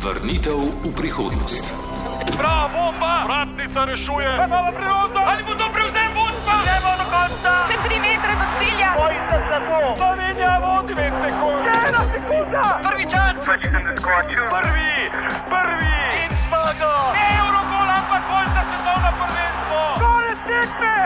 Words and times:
Vrnitev 0.00 0.56
v 0.56 0.96
prihodnost. 0.96 1.60
Bravo, 2.32 2.72
bomba! 2.72 3.28
Vratnica 3.28 3.84
rešuje! 3.84 4.32
Imamo 4.32 4.72
priložnost! 4.72 5.28
Ali 5.28 5.42
bo 5.44 5.52
to 5.60 5.66
prevzem 5.76 6.10
vodstva? 6.16 6.54
Gremo 6.64 6.92
do 6.96 7.06
konca! 7.12 7.52
Še 7.68 7.76
tri 7.84 7.96
metre 8.00 8.32
do 8.32 8.46
cilja! 8.56 8.90
Bojite 8.96 9.36
se 9.44 9.58
to! 9.60 9.80
Slovenija 10.00 10.54
vodi 10.64 10.92
dve 10.96 11.08
sekunde! 11.20 11.72
Ena 11.84 12.02
sekunda! 12.16 12.64
Prvi 12.80 13.04
čas! 13.12 13.32
Prvi! 13.44 14.92
Prvi! 15.52 15.96
In 16.24 16.32
zmaga! 16.48 16.94
Eurogol, 17.20 17.88
ampak 17.92 18.22
bolj 18.24 18.48
za 18.56 18.62
svetovno 18.72 19.10
prvenstvo! 19.20 19.80
Konec 20.00 20.40
tekme! 20.48 20.96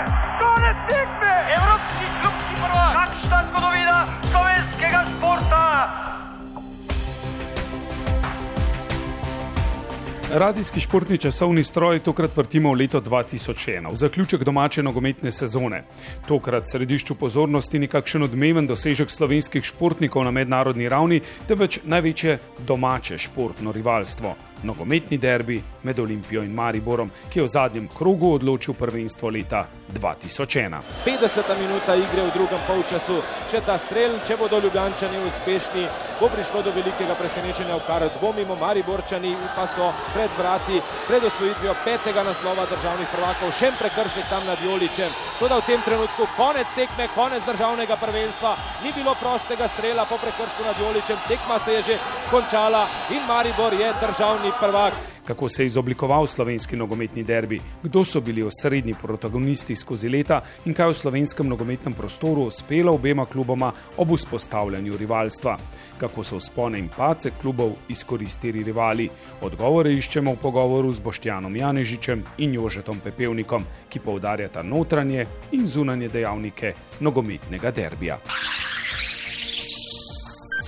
Radijski 10.37 10.81
športni 10.81 11.19
časovni 11.19 11.63
stroj 11.65 12.01
tokrat 12.03 12.37
vrtimo 12.37 12.73
v 12.73 12.79
leto 12.79 13.01
2001, 13.01 13.93
v 13.93 13.97
zaključek 13.97 14.43
domače 14.45 14.83
nogometne 14.83 15.31
sezone. 15.31 15.85
Tokrat 16.27 16.67
v 16.67 16.71
središču 16.73 17.15
pozornosti 17.15 17.79
ni 17.79 17.87
kakšen 17.87 18.27
odmeven 18.27 18.67
dosežek 18.67 19.15
slovenskih 19.15 19.63
športnikov 19.63 20.25
na 20.27 20.33
mednarodni 20.35 20.89
ravni, 20.91 21.21
temveč 21.47 21.79
največje 21.85 22.39
domače 22.67 23.19
športno 23.19 23.73
rivalstvo. 23.73 24.35
Nogometni 24.65 25.19
derbi 25.19 25.63
med 25.83 25.99
Olimpijo 25.99 26.43
in 26.43 26.55
Mariborom, 26.55 27.11
ki 27.29 27.39
je 27.39 27.45
v 27.45 27.49
zadnjem 27.49 27.89
krogu 27.89 28.33
odločil 28.35 28.75
prvenstvo 28.75 29.29
leta 29.29 29.67
2001. 29.93 30.81
50 31.05 31.59
minuta 31.61 31.95
igre 31.95 32.25
v 32.25 32.33
drugem 32.33 32.63
polčasu, 32.67 33.21
še 33.51 33.61
ta 33.61 33.77
strel, 33.79 34.17
če 34.25 34.39
bodo 34.41 34.59
Ljubljančani 34.65 35.21
uspešni, 35.29 35.85
bo 36.21 36.31
prišlo 36.33 36.63
do 36.65 36.73
velikega 36.73 37.15
presenečenja, 37.19 37.77
v 37.77 37.85
kar 37.87 38.07
dvomimo 38.17 38.57
Mariborčani, 38.57 39.35
pa 39.57 39.67
so 39.69 39.91
pred 40.15 40.33
vrati, 40.39 40.81
pred 41.07 41.25
osvojitvijo 41.29 41.77
petega 41.85 42.25
naslova 42.25 42.65
državnih 42.73 43.13
prvakov, 43.13 43.53
še 43.53 43.69
en 43.69 43.79
prekršek 43.83 44.33
tam 44.33 44.49
nad 44.49 44.65
Joličem. 44.65 45.13
Tudi 45.39 45.61
v 45.61 45.69
tem 45.69 45.85
trenutku 45.85 46.29
konec 46.39 46.73
tekme, 46.73 47.11
konec 47.13 47.45
državnega 47.45 48.01
prvenstva, 48.01 48.57
ni 48.81 48.97
bilo 48.97 49.13
prostega 49.21 49.69
strela 49.69 50.09
po 50.09 50.17
prekršku 50.17 50.65
nad 50.65 50.81
Joličem, 50.81 51.21
tekma 51.29 51.61
se 51.61 51.77
je 51.77 51.83
že 51.93 52.01
končala 52.31 52.87
in 53.13 53.23
Maribor 53.29 53.77
je 53.77 53.93
državni 54.01 54.54
prvak. 54.61 54.93
Kako 55.25 55.49
se 55.49 55.63
je 55.63 55.67
izoblikoval 55.67 56.27
slovenski 56.27 56.77
nogometni 56.77 57.25
derbi, 57.25 57.61
kdo 57.83 58.05
so 58.05 58.21
bili 58.21 58.43
osrednji 58.43 58.95
protagonisti 59.03 59.77
skozi 59.77 60.09
leta 60.09 60.43
in 60.65 60.75
kaj 60.75 60.89
v 60.89 60.95
slovenskem 60.95 61.49
nogometnem 61.49 61.95
prostoru 61.95 62.43
uspelo 62.43 62.93
obema 62.93 63.27
kluboma 63.27 63.73
ob 63.97 64.13
vzpostavljanju 64.13 64.97
rivalstva. 64.97 65.57
Kako 65.99 66.25
so 66.25 66.41
spone 66.41 66.79
in 66.79 66.89
pace 66.97 67.31
klubov 67.41 67.73
izkoristili 67.89 68.63
rivali. 68.63 69.09
Odgovore 69.41 69.93
iščemo 69.93 70.33
v 70.33 70.43
pogovoru 70.43 70.93
z 70.93 71.01
Boštjanom 71.01 71.57
Janežičem 71.57 72.25
in 72.39 72.55
Jožetom 72.55 73.01
Pepevnikom, 73.01 73.65
ki 73.89 74.01
poudarjata 74.01 74.63
notranje 74.63 75.27
in 75.53 75.67
zunanje 75.67 76.09
dejavnike 76.09 76.75
nogometnega 77.01 77.71
derbija. 77.71 78.19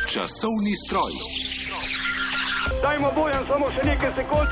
Časovni 0.08 0.72
stroj. 0.86 1.35
Dajmo 2.82 3.10
bojan 3.14 3.44
samo 3.48 3.70
še 3.72 3.84
nekaj 3.88 4.12
sekund! 4.16 4.48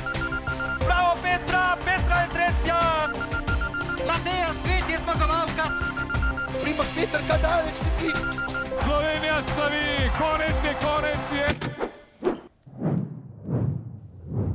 Bravo 0.85 1.13
Petra, 1.23 1.77
Petra 1.85 2.21
je 2.25 2.29
tretja! 2.35 2.81
Mateja 4.09 4.51
Svet 4.63 4.91
je 4.91 4.99
zmagovalka! 5.05 5.69
Primoš 6.63 6.93
Peter 6.97 7.25
Kadaleč, 7.29 7.81
ti 8.01 8.13
Slovenija 8.85 9.41
slavi, 9.55 10.11
konec 10.19 10.69
je, 10.69 10.77
konec 10.83 11.35
je! 11.37 11.84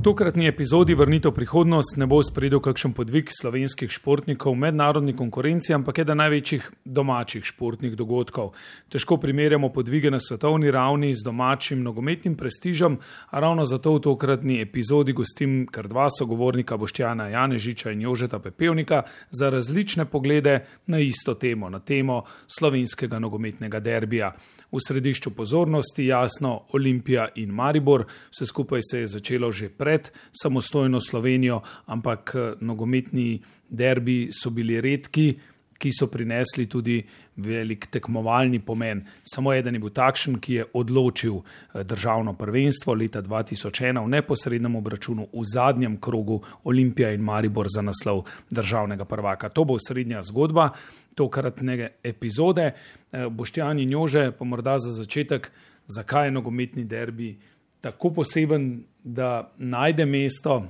Tokratni 0.03 0.47
epizodi 0.47 0.93
Vrnitev 0.95 1.33
prihodnost 1.35 1.97
ne 1.99 2.05
bo 2.07 2.21
spredil 2.23 2.61
kakšen 2.63 2.93
podvig 2.95 3.27
slovenskih 3.35 3.91
športnikov 3.91 4.53
v 4.55 4.61
mednarodni 4.61 5.11
konkurenci, 5.11 5.73
ampak 5.75 5.97
eden 5.99 6.21
največjih 6.23 6.69
domačih 6.87 7.43
športnih 7.43 7.97
dogodkov. 7.99 8.53
Težko 8.87 9.17
primerjamo 9.19 9.67
podvige 9.75 10.07
na 10.11 10.21
svetovni 10.23 10.71
ravni 10.71 11.09
z 11.11 11.25
domačim 11.25 11.81
nogometnim 11.83 12.37
prestižem, 12.39 12.95
a 13.27 13.39
ravno 13.43 13.65
zato 13.67 13.97
v 13.97 14.03
tokratni 14.07 14.61
epizodi 14.61 15.11
gostim 15.11 15.65
kar 15.67 15.91
dva 15.91 16.07
sogovornika 16.07 16.77
Boštjana 16.77 17.27
Janežiča 17.33 17.91
in 17.91 18.07
Jožeta 18.07 18.39
Pepevnika 18.39 19.01
za 19.29 19.49
različne 19.49 20.05
poglede 20.05 20.61
na 20.87 21.03
isto 21.03 21.35
temo, 21.35 21.69
na 21.69 21.83
temo 21.83 22.23
slovenskega 22.47 23.19
nogometnega 23.19 23.83
derbija. 23.83 24.31
V 24.71 24.77
središču 24.87 25.31
pozornosti 25.33 26.05
jasno 26.05 26.61
Olimpija 26.73 27.27
in 27.35 27.49
Maribor, 27.49 28.05
vse 28.29 28.45
skupaj 28.45 28.81
se 28.91 28.99
je 28.99 29.07
začelo 29.07 29.51
že 29.51 29.69
pred 29.69 30.11
samostojno 30.41 30.99
Slovenijo, 30.99 31.61
ampak 31.85 32.35
nogometni 32.61 33.41
derbi 33.69 34.29
so 34.31 34.49
bili 34.49 34.81
redki, 34.81 35.33
ki 35.79 35.91
so 35.95 36.07
prinesli 36.11 36.67
tudi 36.67 36.99
velik 37.39 37.87
tekmovalni 37.87 38.59
pomen. 38.59 39.05
Samo 39.23 39.53
eden 39.53 39.77
je 39.77 39.79
bil 39.79 39.93
takšen, 39.95 40.39
ki 40.43 40.53
je 40.53 40.65
odločil 40.75 41.39
državno 41.73 42.33
prvenstvo 42.35 42.93
leta 42.99 43.21
2001 43.23 44.03
v 44.03 44.11
neposrednem 44.11 44.75
obračunu 44.75 45.29
v 45.31 45.43
zadnjem 45.47 45.97
krogu 46.03 46.41
Olimpija 46.63 47.13
in 47.15 47.23
Maribor 47.23 47.71
za 47.71 47.81
naslov 47.81 48.25
državnega 48.51 49.05
prvaka. 49.05 49.49
To 49.49 49.63
bo 49.63 49.79
srednja 49.79 50.21
zgodba 50.21 50.69
tokratne 51.19 51.91
epizode. 52.03 52.71
Boštjan 53.11 53.83
in 53.83 53.91
Jože, 53.91 54.29
pa 54.31 54.47
morda 54.47 54.77
za 54.79 54.95
začetek, 54.95 55.51
zakaj 55.87 56.29
je 56.29 56.35
nogometni 56.39 56.87
derbi 56.87 57.35
tako 57.81 58.13
poseben, 58.19 58.83
da 59.03 59.51
najde 59.57 60.05
mesto 60.05 60.61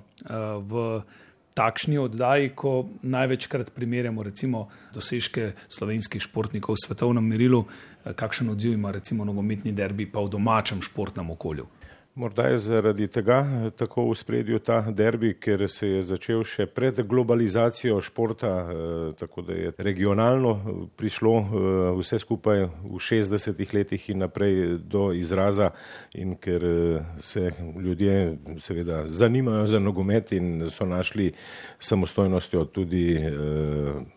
v 0.69 1.01
takšni 1.57 1.97
oddaji, 1.97 2.51
ko 2.55 2.85
največkrat 3.01 3.71
primerjamo 3.75 4.23
recimo 4.23 4.67
dosežke 4.93 5.51
slovenskih 5.67 6.21
športnikov 6.21 6.77
v 6.77 6.83
svetovnem 6.85 7.25
merilu, 7.25 7.65
kakšen 8.15 8.53
odziv 8.53 8.77
ima 8.77 8.93
recimo 8.95 9.25
nogometni 9.25 9.73
derbi 9.75 10.05
pa 10.11 10.21
v 10.23 10.31
domačem 10.37 10.81
športnem 10.81 11.33
okolju. 11.35 11.67
Morda 12.19 12.43
je 12.43 12.57
zaradi 12.57 13.07
tega 13.07 13.45
tako 13.77 14.09
v 14.09 14.15
spredju 14.15 14.59
ta 14.59 14.81
derbi, 14.91 15.37
ker 15.39 15.61
se 15.71 15.87
je 15.87 15.99
začel 16.03 16.41
še 16.43 16.65
pred 16.67 16.97
globalizacijo 17.07 18.01
športa, 18.03 18.49
tako 19.19 19.41
da 19.47 19.53
je 19.55 19.71
regionalno 19.77 20.51
prišlo 20.99 21.31
vse 21.95 22.19
skupaj 22.19 22.65
v 22.67 22.99
60-ih 22.99 23.71
letih 23.73 24.09
in 24.11 24.19
naprej 24.19 24.81
do 24.83 25.13
izraza 25.15 25.69
in 26.11 26.35
ker 26.35 26.65
se 27.23 27.53
ljudje 27.79 28.35
seveda 28.59 29.05
zanimajo 29.07 29.67
za 29.67 29.79
nogomet 29.79 30.33
in 30.35 30.67
so 30.67 30.85
našli 30.85 31.31
samostojnostjo 31.79 32.65
tudi 32.65 33.15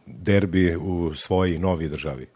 derbi 0.07 0.73
v 0.75 1.15
svoji 1.15 1.59
novi 1.59 1.89
državi. 1.89 2.27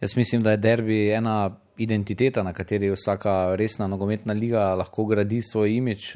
Jaz 0.00 0.16
mislim, 0.16 0.42
da 0.42 0.50
je 0.50 0.64
derbi 0.64 1.10
ena 1.12 1.50
identiteta, 1.76 2.42
na 2.42 2.52
kateri 2.52 2.90
vsaka 2.90 3.56
resna 3.56 3.86
nogometna 3.90 4.34
liga 4.34 4.74
lahko 4.78 5.04
gradi 5.04 5.40
svoj 5.42 5.76
imič. 5.76 6.12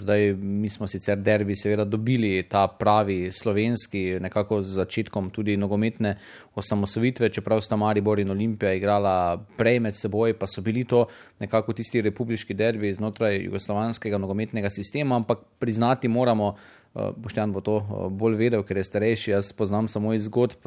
Zdaj, 0.00 0.34
mi 0.34 0.68
smo 0.68 0.88
sicer 0.88 1.18
derbi 1.18 1.56
seveda 1.56 1.84
dobili 1.84 2.42
ta 2.48 2.66
pravi 2.68 3.32
slovenski, 3.32 4.18
nekako 4.20 4.62
z 4.62 4.78
začetkom 4.80 5.30
tudi 5.30 5.56
nogometne 5.56 6.16
osamosovitve, 6.54 7.28
čeprav 7.28 7.60
sta 7.60 7.76
Maribor 7.76 8.20
in 8.20 8.30
Olimpija 8.30 8.72
igrala 8.72 9.36
prej 9.56 9.80
med 9.80 9.96
seboj, 9.96 10.32
pa 10.38 10.46
so 10.46 10.64
bili 10.64 10.84
to 10.84 11.06
nekako 11.40 11.72
tisti 11.72 12.00
republiški 12.02 12.54
derbi 12.54 12.94
znotraj 12.94 13.44
jugoslovanskega 13.44 14.18
nogometnega 14.18 14.70
sistema, 14.70 15.16
ampak 15.16 15.44
priznati 15.58 16.08
moramo, 16.08 16.54
Boštjan 16.94 17.52
bo 17.52 17.60
to 17.64 17.78
bolj 18.12 18.34
vedel, 18.36 18.62
ker 18.68 18.76
je 18.76 18.84
starejši, 18.84 19.30
jaz 19.30 19.52
poznam 19.56 19.86
samo 19.88 20.12
iz 20.12 20.26
zgodb. 20.28 20.66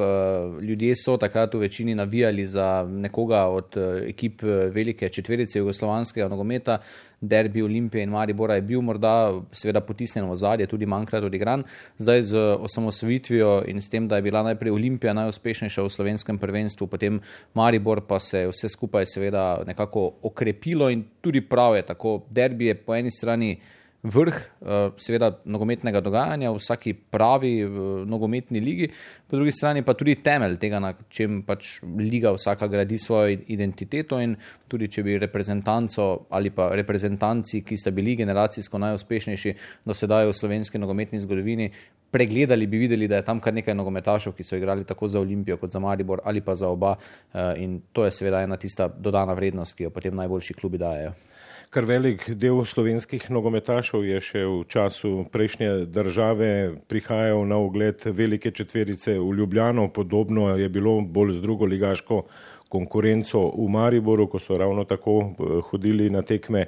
Ljudje 0.62 0.96
so 0.98 1.18
takrat 1.22 1.54
v 1.54 1.60
večini 1.68 1.96
navijali 1.96 2.48
za 2.48 2.86
nekoga 2.90 3.44
od 3.54 3.78
ekip 4.08 4.42
velike 4.74 5.10
četverice 5.10 5.60
jugoslovanskega 5.60 6.28
nogometa. 6.28 6.80
Derbi 7.22 7.62
Olimpije 7.62 8.04
in 8.04 8.10
Maribora 8.10 8.56
je 8.56 8.62
bil 8.62 8.82
morda 8.82 9.42
seveda 9.52 9.82
potisnjen 9.82 10.26
v 10.30 10.36
zadje, 10.36 10.68
tudi 10.68 10.86
manjkrat 10.86 11.24
odigran. 11.24 11.64
Zdaj 11.98 12.24
z 12.24 12.42
osamosvojitvijo 12.60 13.64
in 13.68 13.82
s 13.82 13.90
tem, 13.90 14.08
da 14.08 14.16
je 14.16 14.26
bila 14.26 14.44
najprej 14.44 14.72
Olimpija 14.72 15.14
najuspešnejša 15.14 15.84
v 15.84 15.90
slovenskem 15.90 16.42
prvenstvu, 16.42 16.88
potem 16.88 17.22
Maribor 17.54 18.02
pa 18.02 18.20
se 18.20 18.40
je 18.40 18.50
vse 18.50 18.70
skupaj 18.70 19.06
seveda 19.06 19.64
nekako 19.68 20.12
okrepilo 20.22 20.90
in 20.90 21.06
tudi 21.22 21.42
prav 21.42 21.76
je 21.76 21.86
tako. 21.86 22.22
Derbi 22.30 22.66
je 22.66 22.76
po 22.76 22.96
eni 22.96 23.12
strani 23.12 23.58
vrh 24.06 24.38
seveda 25.02 25.32
nogometnega 25.50 26.02
dogajanja 26.04 26.52
v 26.52 26.60
vsaki 26.60 26.94
pravi 26.94 27.54
nogometni 28.06 28.62
ligi, 28.62 28.90
po 29.28 29.40
drugi 29.40 29.52
strani 29.52 29.82
pa 29.84 29.96
tudi 29.98 30.16
temelj 30.22 30.60
tega, 30.62 30.80
na 30.80 30.94
čem 31.10 31.42
pač 31.48 31.80
liga 31.98 32.34
vsaka 32.36 32.68
gradi 32.70 33.00
svojo 33.02 33.34
identiteto 33.48 34.20
in 34.22 34.36
tudi 34.70 34.90
če 34.92 35.04
bi 35.04 35.18
reprezentanco 35.22 36.28
ali 36.30 36.54
pa 36.54 36.70
reprezentanci, 36.78 37.64
ki 37.66 37.78
sta 37.78 37.92
bili 37.92 38.16
generacijsko 38.16 38.78
najuspešnejši 38.78 39.56
do 39.86 39.98
sedaj 39.98 40.30
v 40.30 40.38
slovenski 40.38 40.82
nogometni 40.82 41.20
zgodovini, 41.20 41.72
pregledali 42.12 42.68
bi 42.68 42.78
videli, 42.78 43.08
da 43.12 43.20
je 43.20 43.28
tam 43.28 43.42
kar 43.42 43.54
nekaj 43.54 43.76
nogometašov, 43.76 44.36
ki 44.38 44.44
so 44.46 44.56
igrali 44.56 44.86
tako 44.86 45.10
za 45.10 45.20
Olimpijo 45.20 45.58
kot 45.58 45.74
za 45.74 45.80
Maribor 45.80 46.22
ali 46.24 46.42
pa 46.42 46.56
za 46.56 46.70
oba 46.70 46.96
in 47.58 47.82
to 47.92 48.06
je 48.06 48.12
seveda 48.12 48.44
ena 48.46 48.58
tista 48.58 48.88
dodana 48.88 49.34
vrednost, 49.34 49.76
ki 49.76 49.90
jo 49.90 49.90
potem 49.90 50.16
najboljši 50.16 50.54
klubi 50.54 50.78
dajo. 50.78 51.16
Kar 51.76 51.84
velik 51.84 52.30
del 52.40 52.62
slovenskih 52.64 53.26
nogometašev 53.36 54.06
je 54.08 54.20
še 54.24 54.42
v 54.48 54.62
času 54.72 55.10
prejšnje 55.28 55.72
države 55.92 56.48
prihajal 56.88 57.42
na 57.44 57.58
ogled 57.60 58.00
velike 58.16 58.54
četverice 58.56 59.18
v 59.20 59.34
Ljubljano, 59.36 59.90
podobno 59.92 60.48
je 60.56 60.70
bilo 60.72 61.02
bolj 61.02 61.34
z 61.36 61.44
drugo 61.44 61.68
ligaško 61.68 62.22
konkurenco 62.72 63.42
v 63.58 63.68
Mariboru, 63.76 64.30
ko 64.32 64.40
so 64.40 64.56
ravno 64.56 64.86
tako 64.88 65.18
eh, 65.20 65.60
hodili 65.68 66.08
na 66.10 66.22
tekme 66.22 66.66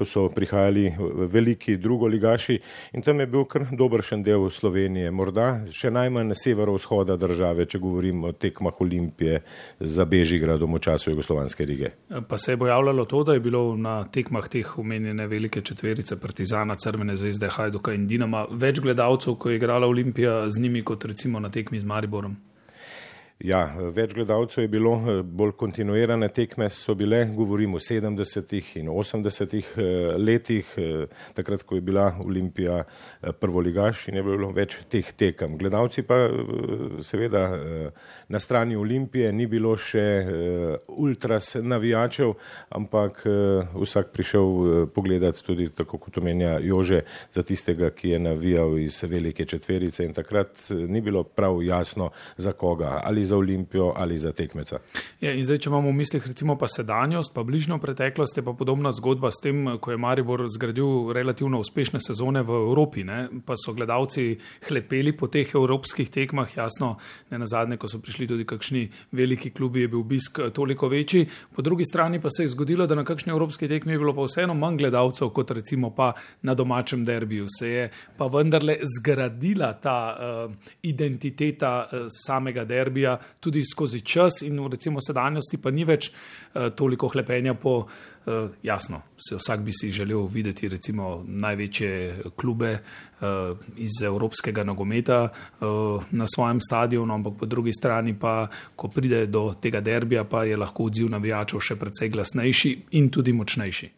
ko 0.00 0.04
so 0.08 0.28
prihajali 0.32 0.94
veliki 1.28 1.76
drugoligaši 1.76 2.58
in 2.92 3.02
tam 3.02 3.20
je 3.20 3.26
bil 3.26 3.44
kar 3.44 3.66
dobršen 3.68 4.22
del 4.24 4.46
Slovenije, 4.50 5.10
morda 5.12 5.66
še 5.76 5.90
najmanj 5.92 6.32
severovzhoda 6.40 7.18
države, 7.20 7.66
če 7.68 7.82
govorim 7.82 8.24
o 8.24 8.32
tekmah 8.32 8.80
Olimpije 8.80 9.42
za 9.80 10.08
Bežigradom 10.08 10.72
v 10.78 10.80
času 10.88 11.12
Jugoslovanske 11.12 11.68
lige. 11.68 11.92
Pa 12.28 12.38
se 12.40 12.56
je 12.56 12.62
bojavljalo 12.64 13.04
to, 13.04 13.24
da 13.28 13.36
je 13.36 13.44
bilo 13.44 13.76
na 13.76 14.00
tekmah 14.08 14.48
teh 14.48 14.78
omenjene 14.78 15.26
velike 15.28 15.60
četverice 15.60 16.16
Partizana, 16.20 16.80
Crvene 16.80 17.16
zvezde, 17.16 17.52
Hajduka 17.52 17.92
in 17.92 18.08
Dinama 18.08 18.46
več 18.50 18.80
gledalcev, 18.80 19.36
ko 19.36 19.52
je 19.52 19.60
igrala 19.60 19.86
Olimpija 19.86 20.46
z 20.48 20.62
njimi, 20.64 20.80
kot 20.82 21.04
recimo 21.04 21.40
na 21.44 21.52
tekmi 21.52 21.80
z 21.80 21.84
Mariborom. 21.84 22.40
Ja, 23.40 23.62
več 23.96 24.12
gledalcev 24.12 24.66
je 24.66 24.68
bilo, 24.68 24.92
eh, 25.08 25.22
bolj 25.24 25.54
kontinuirane 25.56 26.28
tekme 26.28 26.66
so 26.70 26.92
bile, 26.94 27.22
govorim 27.32 27.72
o 27.74 27.78
70. 27.80 28.76
in 28.76 28.88
80. 28.88 29.64
Eh, 29.78 30.12
letih, 30.18 30.66
eh, 30.76 31.06
takrat, 31.34 31.62
ko 31.62 31.74
je 31.74 31.80
bila 31.80 32.16
Olimpija 32.20 32.84
prvoligaš 33.40 34.08
in 34.08 34.16
je 34.16 34.22
bilo 34.22 34.50
več 34.52 34.76
teh 34.88 35.12
tekem. 35.16 35.56
Gledalci 35.56 36.02
pa 36.02 36.28
seveda 37.00 37.40
na 38.28 38.38
strani 38.40 38.76
Olimpije 38.76 39.32
ni 39.32 39.46
bilo 39.46 39.76
še 39.76 40.26
ultras 40.88 41.54
navijačev, 41.54 42.34
ampak 42.70 43.24
vsak 43.74 44.12
prišel 44.12 44.86
pogledati 44.94 45.44
tudi, 45.44 45.68
tako 45.68 45.98
kot 45.98 46.18
omenja 46.18 46.58
Jože, 46.62 47.02
za 47.32 47.42
tistega, 47.42 47.90
ki 47.90 48.08
je 48.08 48.18
navijal 48.18 48.78
iz 48.78 49.02
velike 49.02 49.44
četverice 49.44 50.04
in 50.04 50.12
takrat 50.12 50.70
ni 50.70 51.00
bilo 51.00 51.24
prav 51.24 51.62
jasno 51.62 52.10
za 52.36 52.52
koga. 52.52 53.00
Ali 53.04 53.24
za 53.30 53.36
Olimpijo 53.38 53.92
ali 53.96 54.18
za 54.18 54.32
tekmeca. 54.34 54.80
Ja, 55.20 55.32
zdaj, 55.38 55.62
če 55.62 55.70
imamo 55.70 55.92
v 55.92 55.98
mislih 56.00 56.26
recimo 56.26 56.56
pa 56.58 56.68
sedanjost, 56.68 57.32
pa 57.34 57.44
bližnjo 57.46 57.78
preteklost, 57.82 58.38
je 58.38 58.44
pa 58.44 58.54
podobna 58.56 58.92
zgodba 58.96 59.30
s 59.30 59.42
tem, 59.44 59.62
ko 59.80 59.94
je 59.94 60.00
Maribor 60.00 60.42
zgradil 60.50 61.12
relativno 61.14 61.60
uspešne 61.62 62.00
sezone 62.02 62.42
v 62.46 62.58
Evropi, 62.64 63.04
ne? 63.06 63.28
pa 63.46 63.54
so 63.60 63.74
gledalci 63.76 64.34
hlepeli 64.66 65.14
po 65.16 65.28
teh 65.30 65.54
evropskih 65.54 66.10
tekmah, 66.10 66.50
jasno, 66.56 66.96
ne 67.30 67.38
na 67.38 67.46
zadnje, 67.46 67.78
ko 67.80 67.88
so 67.88 68.00
prišli 68.02 68.26
tudi 68.30 68.46
kakšni 68.48 68.86
veliki 69.16 69.52
klubi, 69.54 69.84
je 69.84 69.92
bil 69.92 70.02
obisk 70.02 70.40
toliko 70.54 70.88
večji. 70.90 71.26
Po 71.54 71.62
drugi 71.62 71.84
strani 71.84 72.20
pa 72.20 72.32
se 72.34 72.44
je 72.44 72.54
zgodilo, 72.56 72.86
da 72.90 72.98
na 72.98 73.04
kakšni 73.04 73.30
evropski 73.30 73.68
tekmi 73.68 73.94
je 73.94 74.02
bilo 74.02 74.14
pa 74.16 74.26
vseeno 74.26 74.56
manj 74.58 74.80
gledalcev 74.82 75.30
kot 75.36 75.54
recimo 75.54 75.92
pa 75.94 76.12
na 76.42 76.54
domačem 76.54 77.04
derbiju. 77.04 77.46
Se 77.58 77.70
je 77.70 77.88
pa 78.16 78.26
vendarle 78.26 78.78
zgradila 78.96 79.72
ta 79.72 79.98
uh, 80.16 80.54
identiteta 80.82 81.74
uh, 81.84 82.08
samega 82.26 82.64
derbija, 82.64 83.18
tudi 83.40 83.62
skozi 83.64 84.00
čas, 84.00 84.42
in 84.42 84.58
recimo 84.70 85.00
sedanjosti 85.00 85.58
pa 85.58 85.70
ni 85.70 85.84
več 85.84 86.10
uh, 86.10 86.70
toliko 86.76 87.08
hlepenja 87.08 87.54
po, 87.54 87.74
uh, 87.86 88.50
jasno, 88.62 89.02
se 89.18 89.36
vsak 89.36 89.60
bi 89.60 89.72
si 89.72 89.90
želel 89.90 90.26
videti 90.26 90.68
recimo 90.68 91.22
največje 91.26 92.22
klube 92.36 92.72
uh, 92.72 93.56
iz 93.76 94.02
evropskega 94.04 94.64
nogometa 94.64 95.28
na 96.10 96.26
svojem 96.26 96.60
stadionu, 96.60 97.14
ampak 97.14 97.34
po 97.38 97.46
drugi 97.46 97.72
strani 97.72 98.14
pa, 98.18 98.48
ko 98.76 98.88
pride 98.88 99.26
do 99.26 99.54
tega 99.60 99.80
derbija, 99.80 100.24
pa 100.24 100.44
je 100.44 100.56
lahko 100.56 100.88
odziv 100.88 101.10
navijačev 101.10 101.60
še 101.60 101.76
precej 101.76 102.08
glasnejši 102.08 102.72
in 102.98 103.10
tudi 103.10 103.32
močnejši. 103.32 103.90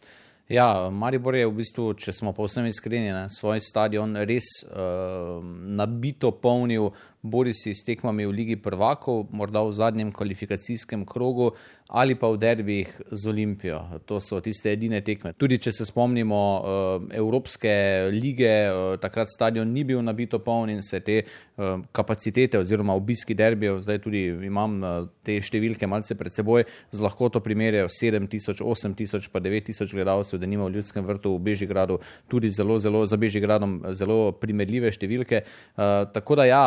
Ja, 0.49 0.89
Maribor 0.91 1.35
je 1.35 1.47
v 1.47 1.55
bistvu, 1.55 1.93
če 1.95 2.11
smo 2.11 2.33
povsem 2.35 2.65
iskreni, 2.67 3.13
ne, 3.15 3.29
svoj 3.31 3.61
stadion 3.63 4.17
res 4.27 4.49
uh, 4.67 5.39
nabito 5.71 6.33
polnil, 6.35 6.91
bori 7.23 7.53
si 7.55 7.71
s 7.71 7.87
tekmami 7.87 8.27
v 8.27 8.35
Ligi 8.35 8.55
prvakov, 8.59 9.31
morda 9.31 9.63
v 9.63 9.71
zadnjem 9.71 10.11
kvalifikacijskem 10.11 11.07
krogu 11.07 11.53
ali 11.93 12.15
pa 12.15 12.27
v 12.27 12.37
derbih 12.41 12.89
z 13.11 13.29
Olimpijo. 13.29 14.01
To 14.05 14.17
so 14.17 14.39
tiste 14.41 14.71
edine 14.71 15.01
tekme. 15.05 15.33
Tudi 15.37 15.59
če 15.61 15.71
se 15.75 15.85
spomnimo 15.85 16.39
uh, 16.41 17.05
Evropske 17.13 18.09
lige, 18.09 18.49
uh, 18.65 18.95
takrat 18.97 19.29
stadion 19.29 19.69
ni 19.69 19.83
bil 19.85 20.01
nabito 20.01 20.39
poln 20.41 20.71
in 20.73 20.81
se 20.81 20.99
te 21.05 21.19
uh, 21.21 21.83
kapacitete 21.93 22.57
oziroma 22.57 22.95
obiski 22.97 23.37
derbijev, 23.37 23.77
zdaj 23.85 24.01
tudi 24.01 24.23
imam 24.47 24.79
te 25.23 25.37
številke 25.43 25.87
malce 25.87 26.17
pred 26.17 26.33
seboj, 26.33 26.65
z 26.91 27.05
lahkoto 27.05 27.43
primerjajo 27.45 27.91
7000, 27.93 28.63
8000 28.65 29.29
pa 29.29 29.43
9000 29.43 29.93
gledalcev, 29.93 30.41
da 30.41 30.49
nima 30.49 30.65
v 30.65 30.79
ljudskem 30.79 31.05
vrtu 31.05 31.35
v 31.37 31.43
Bežigradu 31.51 31.99
tudi 32.31 32.49
zelo, 32.49 32.79
zelo 32.81 33.05
za 33.05 33.19
Bežigradom 33.21 33.83
zelo 33.93 34.31
primerljive 34.33 34.89
številke. 34.95 35.43
Tako 35.77 36.39
da 36.39 36.47
ja, 36.49 36.65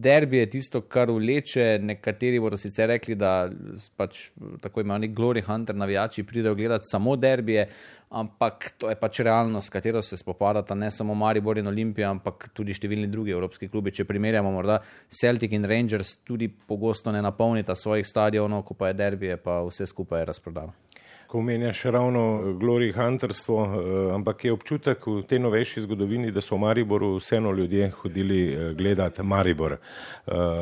derbi 0.00 0.38
je 0.38 0.50
tisto, 0.50 0.80
kar 0.80 1.10
vleče. 1.10 1.78
Nekateri 1.82 2.40
bodo 2.40 2.56
sicer 2.60 2.88
rekli, 2.88 3.14
da 3.14 3.50
pač 3.96 4.30
tako 4.62 4.80
imenovani 4.80 5.10
Glory 5.14 5.44
Hunter 5.46 5.76
navijači 5.76 6.24
pridejo 6.24 6.54
gledati 6.54 6.90
samo 6.90 7.16
derbije, 7.16 7.68
ampak 8.10 8.70
to 8.78 8.90
je 8.90 8.96
pač 8.98 9.20
realnost, 9.20 9.66
s 9.66 9.70
katero 9.70 10.02
se 10.02 10.16
spopadata 10.16 10.74
ne 10.74 10.90
samo 10.90 11.14
Maribor 11.14 11.58
in 11.58 11.70
Olimpija, 11.70 12.10
ampak 12.10 12.48
tudi 12.54 12.74
številni 12.74 13.06
drugi 13.10 13.36
evropski 13.36 13.68
klubi. 13.68 13.94
Če 13.94 14.04
primerjamo 14.04 14.50
morda 14.52 14.80
Celtic 15.08 15.54
in 15.54 15.64
Rangers, 15.64 16.16
tudi 16.26 16.48
pogosto 16.48 17.12
ne 17.12 17.22
napolnita 17.22 17.76
svojih 17.76 18.06
stadionov, 18.06 18.64
ko 18.66 18.74
pa 18.74 18.90
je 18.90 19.00
derbije, 19.02 19.36
pa 19.42 19.60
vse 19.68 19.86
skupaj 19.86 20.24
je 20.24 20.30
razprodano 20.34 20.89
ko 21.30 21.38
omenjaš 21.38 21.82
ravno 21.82 22.42
Glory 22.42 22.92
Hunterstvo, 22.92 23.64
eh, 23.64 24.14
ampak 24.14 24.44
je 24.44 24.52
občutek 24.52 25.06
v 25.06 25.22
tej 25.22 25.38
novejši 25.38 25.80
zgodovini, 25.80 26.32
da 26.34 26.40
so 26.40 26.56
v 26.56 26.58
Mariboru 26.58 27.12
vseeno 27.20 27.52
ljudje 27.52 27.90
hodili 27.90 28.40
eh, 28.52 28.72
gledati 28.74 29.22
Maribor. 29.22 29.72
Eh, 29.72 29.78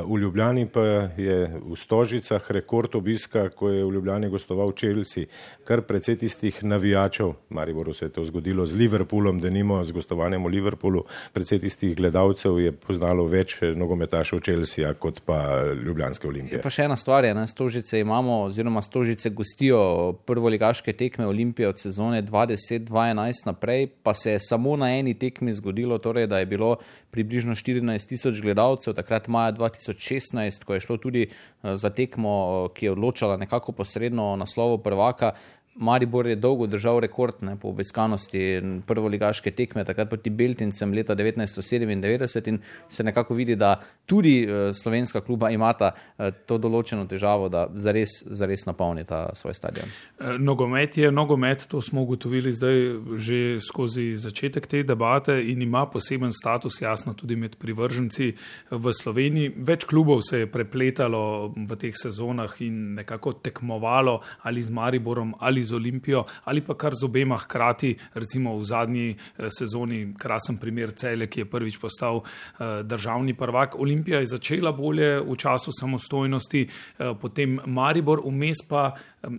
v 0.04 0.18
Ljubljani 0.18 0.66
pa 0.66 0.80
je 1.16 1.48
v 1.70 1.76
Stožicah 1.76 2.50
rekord 2.50 2.94
obiska, 2.94 3.48
ko 3.48 3.70
je 3.70 3.84
v 3.84 3.92
Ljubljani 3.92 4.28
gostoval 4.28 4.72
Chelsea, 4.76 5.24
kar 5.64 5.82
precej 5.82 6.16
tistih 6.16 6.64
navijačev, 6.64 7.32
Mariboru 7.48 7.94
se 7.94 8.04
je 8.04 8.12
to 8.12 8.24
zgodilo 8.24 8.66
z 8.66 8.76
Liverpoolom, 8.76 9.40
da 9.40 9.50
nimo 9.50 9.84
z 9.84 9.92
gostovanjem 9.92 10.44
v 10.44 10.48
Liverpoolu, 10.48 11.04
precej 11.32 11.58
tistih 11.64 11.96
gledalcev 11.96 12.60
je 12.60 12.72
poznalo 12.72 13.24
več 13.24 13.56
nogometašev 13.62 14.40
Chelsea 14.44 14.92
kot 14.94 15.22
pa 15.24 15.64
Ljubljanske 15.72 16.28
olimpije. 16.28 16.60
Pa 16.62 16.70
še 16.70 16.84
ena 16.84 16.96
stvar 16.96 17.24
je, 17.24 17.32
ne, 17.34 17.48
Stožice 17.48 18.00
imamo 18.00 18.42
oziroma 18.42 18.82
Stožice 18.82 19.30
gostijo 19.30 20.12
prvo 20.26 20.48
ligaške 20.58 20.92
tekme 20.92 21.26
Olimpije 21.26 21.68
od 21.68 21.78
sezone 21.78 22.22
2010-2011 22.22 23.46
naprej, 23.46 23.86
pa 24.02 24.14
se 24.14 24.32
je 24.32 24.40
samo 24.40 24.76
na 24.76 24.90
eni 24.98 25.14
tekmi 25.14 25.52
zgodilo, 25.52 25.98
torej, 25.98 26.26
da 26.26 26.38
je 26.38 26.46
bilo 26.46 26.76
približno 27.10 27.54
14 27.54 28.08
tisoč 28.08 28.40
gledalcev, 28.42 28.94
takrat 28.94 29.28
maja 29.28 29.52
2016, 29.52 30.64
ko 30.64 30.74
je 30.74 30.80
šlo 30.80 30.96
tudi 30.96 31.22
eh, 31.22 31.76
za 31.76 31.90
tekmo, 31.90 32.66
eh, 32.66 32.74
ki 32.74 32.86
je 32.86 32.92
odločala 32.92 33.36
nekako 33.36 33.72
posredno 33.72 34.36
naslovo 34.36 34.78
prvaka. 34.78 35.32
Maribor 35.78 36.26
je 36.26 36.36
dolgo 36.36 36.66
držal 36.66 37.00
rekord 37.00 37.42
ne, 37.46 37.56
po 37.56 37.68
obiskanosti 37.68 38.60
prvoligaške 38.86 39.50
tekme, 39.54 39.84
takrat 39.86 40.08
proti 40.10 40.30
Beltincem 40.30 40.92
leta 40.92 41.14
1997 41.16 42.48
in 42.48 42.58
se 42.88 43.04
nekako 43.04 43.34
vidi, 43.34 43.56
da 43.56 43.76
tudi 44.06 44.46
uh, 44.46 44.74
slovenska 44.74 45.20
kluba 45.20 45.50
imata 45.50 45.92
uh, 45.94 46.30
to 46.46 46.58
določeno 46.58 47.06
težavo, 47.06 47.48
da 47.48 47.68
zares, 47.74 48.22
zares 48.26 48.66
napolnita 48.66 49.28
svoj 49.38 49.54
stadion. 49.54 49.92
Eh, 50.18 50.38
nogomet 50.38 50.98
je 50.98 51.12
nogomet, 51.12 51.66
to 51.70 51.82
smo 51.82 52.02
ugotovili 52.02 52.52
zdaj 52.52 52.78
že 53.16 53.38
skozi 53.60 54.16
začetek 54.16 54.66
te 54.66 54.82
debate 54.82 55.36
in 55.52 55.62
ima 55.62 55.84
poseben 55.86 56.32
status, 56.32 56.80
jasno, 56.82 57.14
tudi 57.14 57.36
med 57.36 57.56
privrženci 57.60 58.32
v 58.70 58.92
Sloveniji. 58.92 59.54
Več 59.56 59.86
klubov 59.86 60.22
se 60.26 60.42
je 60.42 60.50
prepletalo 60.50 61.52
v 61.54 61.78
teh 61.78 61.94
sezonah 61.94 62.56
in 62.64 62.94
nekako 62.98 63.32
tekmovalo 63.32 64.20
ali 64.42 64.62
z 64.62 64.74
Mariborom 64.74 65.34
ali 65.38 65.62
z 65.64 65.67
z 65.68 65.76
Olimpijo 65.76 66.24
ali 66.44 66.64
pa 66.64 66.74
kar 66.74 66.94
z 66.96 67.04
obema 67.04 67.36
hkrati, 67.36 67.92
recimo 68.14 68.56
v 68.58 68.64
zadnji 68.64 69.08
eh, 69.12 69.48
sezoni, 69.52 70.14
krasen 70.18 70.56
primer 70.58 70.92
Cele, 70.96 71.28
ki 71.28 71.44
je 71.44 71.50
prvič 71.50 71.78
postal 71.80 72.22
eh, 72.22 72.82
državni 72.82 73.34
prvak. 73.34 73.76
Olimpija 73.78 74.22
je 74.24 74.32
začela 74.32 74.72
bolje 74.72 75.20
v 75.20 75.36
času 75.36 75.74
samostojnosti, 75.80 76.64
eh, 76.64 77.14
potem 77.20 77.60
Maribor, 77.66 78.24
vmes 78.24 78.64
pa 78.68 78.92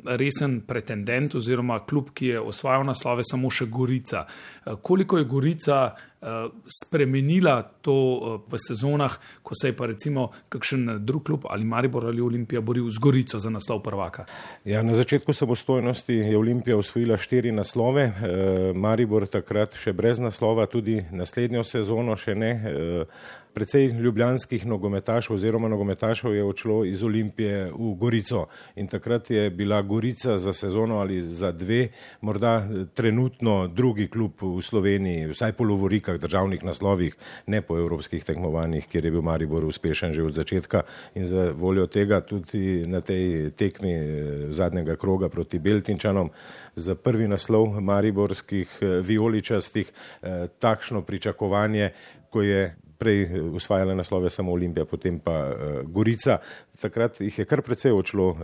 resen 0.05 0.61
pretendent 0.67 1.35
oziroma 1.35 1.79
klub, 1.85 2.11
ki 2.13 2.33
je 2.33 2.39
osvajal 2.41 2.83
naslove, 2.87 3.23
samo 3.23 3.49
še 3.51 3.69
Gorica. 3.71 4.25
Koliko 4.81 5.17
je 5.17 5.27
Gorica 5.29 5.79
spremenila 6.67 7.61
to 7.81 7.95
v 8.51 8.59
sezonah, 8.59 9.13
ko 9.43 9.55
se 9.55 9.69
je 9.71 9.75
pa 9.75 9.87
recimo 9.87 10.25
kakšen 10.51 10.99
drug 11.05 11.23
klub 11.23 11.45
ali 11.49 11.63
Maribor 11.65 12.05
ali 12.05 12.21
Olimpija 12.21 12.61
boril 12.61 12.89
z 12.91 12.99
Gorico 12.99 13.39
za 13.39 13.49
naslov 13.49 13.79
prvaka? 13.83 14.25
Ja, 14.65 14.83
na 14.83 14.93
začetku 14.99 15.33
samostojnosti 15.33 16.13
je 16.13 16.37
Olimpija 16.37 16.77
osvojila 16.77 17.17
štiri 17.17 17.51
naslove, 17.55 18.11
Maribor 18.75 19.27
takrat 19.31 19.79
še 19.79 19.93
brez 19.93 20.19
naslova, 20.19 20.67
tudi 20.67 20.99
naslednjo 21.11 21.63
sezono 21.63 22.19
še 22.19 22.35
ne. 22.35 22.53
Precej 23.59 23.87
ljubljanskih 23.87 24.65
nogometašov 24.65 25.35
oziroma 25.35 25.67
nogometašov 25.67 26.35
je 26.35 26.43
odšlo 26.43 26.85
iz 26.85 27.03
Olimpije 27.03 27.65
v 27.75 27.89
Gorico. 27.99 28.45
In 28.75 28.87
takrat 28.87 29.31
je 29.31 29.49
bila 29.49 29.81
Gorica 29.81 30.37
za 30.39 30.53
sezono 30.53 30.99
ali 30.99 31.21
za 31.21 31.51
dve 31.51 31.89
morda 32.21 32.63
trenutno 32.93 33.67
drugi 33.67 34.07
klub 34.07 34.39
v 34.41 34.61
Sloveniji, 34.61 35.27
vsaj 35.33 35.51
po 35.59 35.67
lovorikah, 35.67 36.15
državnih 36.15 36.63
naslovih, 36.63 37.15
ne 37.47 37.61
po 37.61 37.77
evropskih 37.77 38.23
tekmovanjih, 38.23 38.87
kjer 38.87 39.05
je 39.05 39.11
bil 39.11 39.21
Maribor 39.21 39.65
uspešen 39.65 40.13
že 40.13 40.23
od 40.23 40.33
začetka. 40.33 40.81
In 41.15 41.27
za 41.27 41.51
voljo 41.51 41.87
tega 41.87 42.21
tudi 42.21 42.87
na 42.87 43.01
tej 43.01 43.51
tekmi 43.51 43.91
eh, 43.91 44.03
zadnjega 44.55 44.95
kroga 44.95 45.29
proti 45.29 45.59
Beltinčanom 45.59 46.29
za 46.75 46.95
prvi 46.95 47.27
naslov 47.27 47.81
mariborskih 47.81 48.77
eh, 48.81 48.85
vijoličastih 49.03 49.91
eh, 49.91 50.47
takšno 50.59 51.01
pričakovanje, 51.01 51.89
ko 52.29 52.41
je 52.41 52.75
prej 52.99 53.41
usvajala 53.55 53.95
naslove 53.95 54.29
samo 54.29 54.51
Olimpija, 54.51 54.85
potem 54.85 55.19
pa 55.19 55.31
uh, 55.47 55.81
Gorica. 55.87 56.37
Takrat 56.81 57.21
jih 57.21 57.39
je 57.39 57.45
kar 57.47 57.61
precej 57.63 57.91
odšlo 57.95 58.27
uh, 58.27 58.39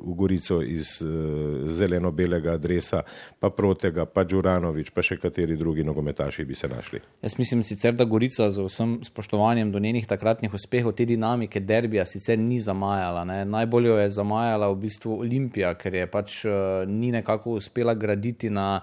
v 0.00 0.14
Gorico 0.16 0.62
iz 0.62 0.96
uh, 1.04 1.68
zeleno-belega 1.68 2.54
adresa, 2.56 3.02
pa 3.40 3.50
Protega, 3.50 4.06
pa 4.08 4.24
Đuranovič, 4.24 4.90
pa 4.96 5.04
še 5.04 5.18
kateri 5.20 5.58
drugi 5.60 5.84
nogometaši 5.84 6.44
bi 6.44 6.56
se 6.56 6.68
našli. 6.72 7.00
Jaz 7.22 7.36
mislim 7.38 7.62
sicer, 7.62 7.92
da 7.92 8.04
Gorica 8.08 8.48
z 8.50 8.64
vsem 8.64 8.98
spoštovanjem 9.04 9.72
do 9.72 9.78
njenih 9.78 10.08
takratnih 10.08 10.54
uspehov 10.54 10.96
te 10.96 11.04
dinamike 11.04 11.60
derbija 11.60 12.06
sicer 12.08 12.38
ni 12.38 12.60
zamajala. 12.60 13.24
Ne. 13.28 13.42
Najbolj 13.44 13.90
jo 13.92 13.98
je 14.00 14.10
zamajala 14.10 14.70
v 14.72 14.80
bistvu 14.86 15.20
Olimpija, 15.20 15.74
ker 15.76 16.00
je 16.00 16.06
pač 16.08 16.44
uh, 16.48 16.88
ni 16.88 17.12
nekako 17.12 17.60
uspela 17.60 17.94
graditi 17.94 18.50
na 18.50 18.80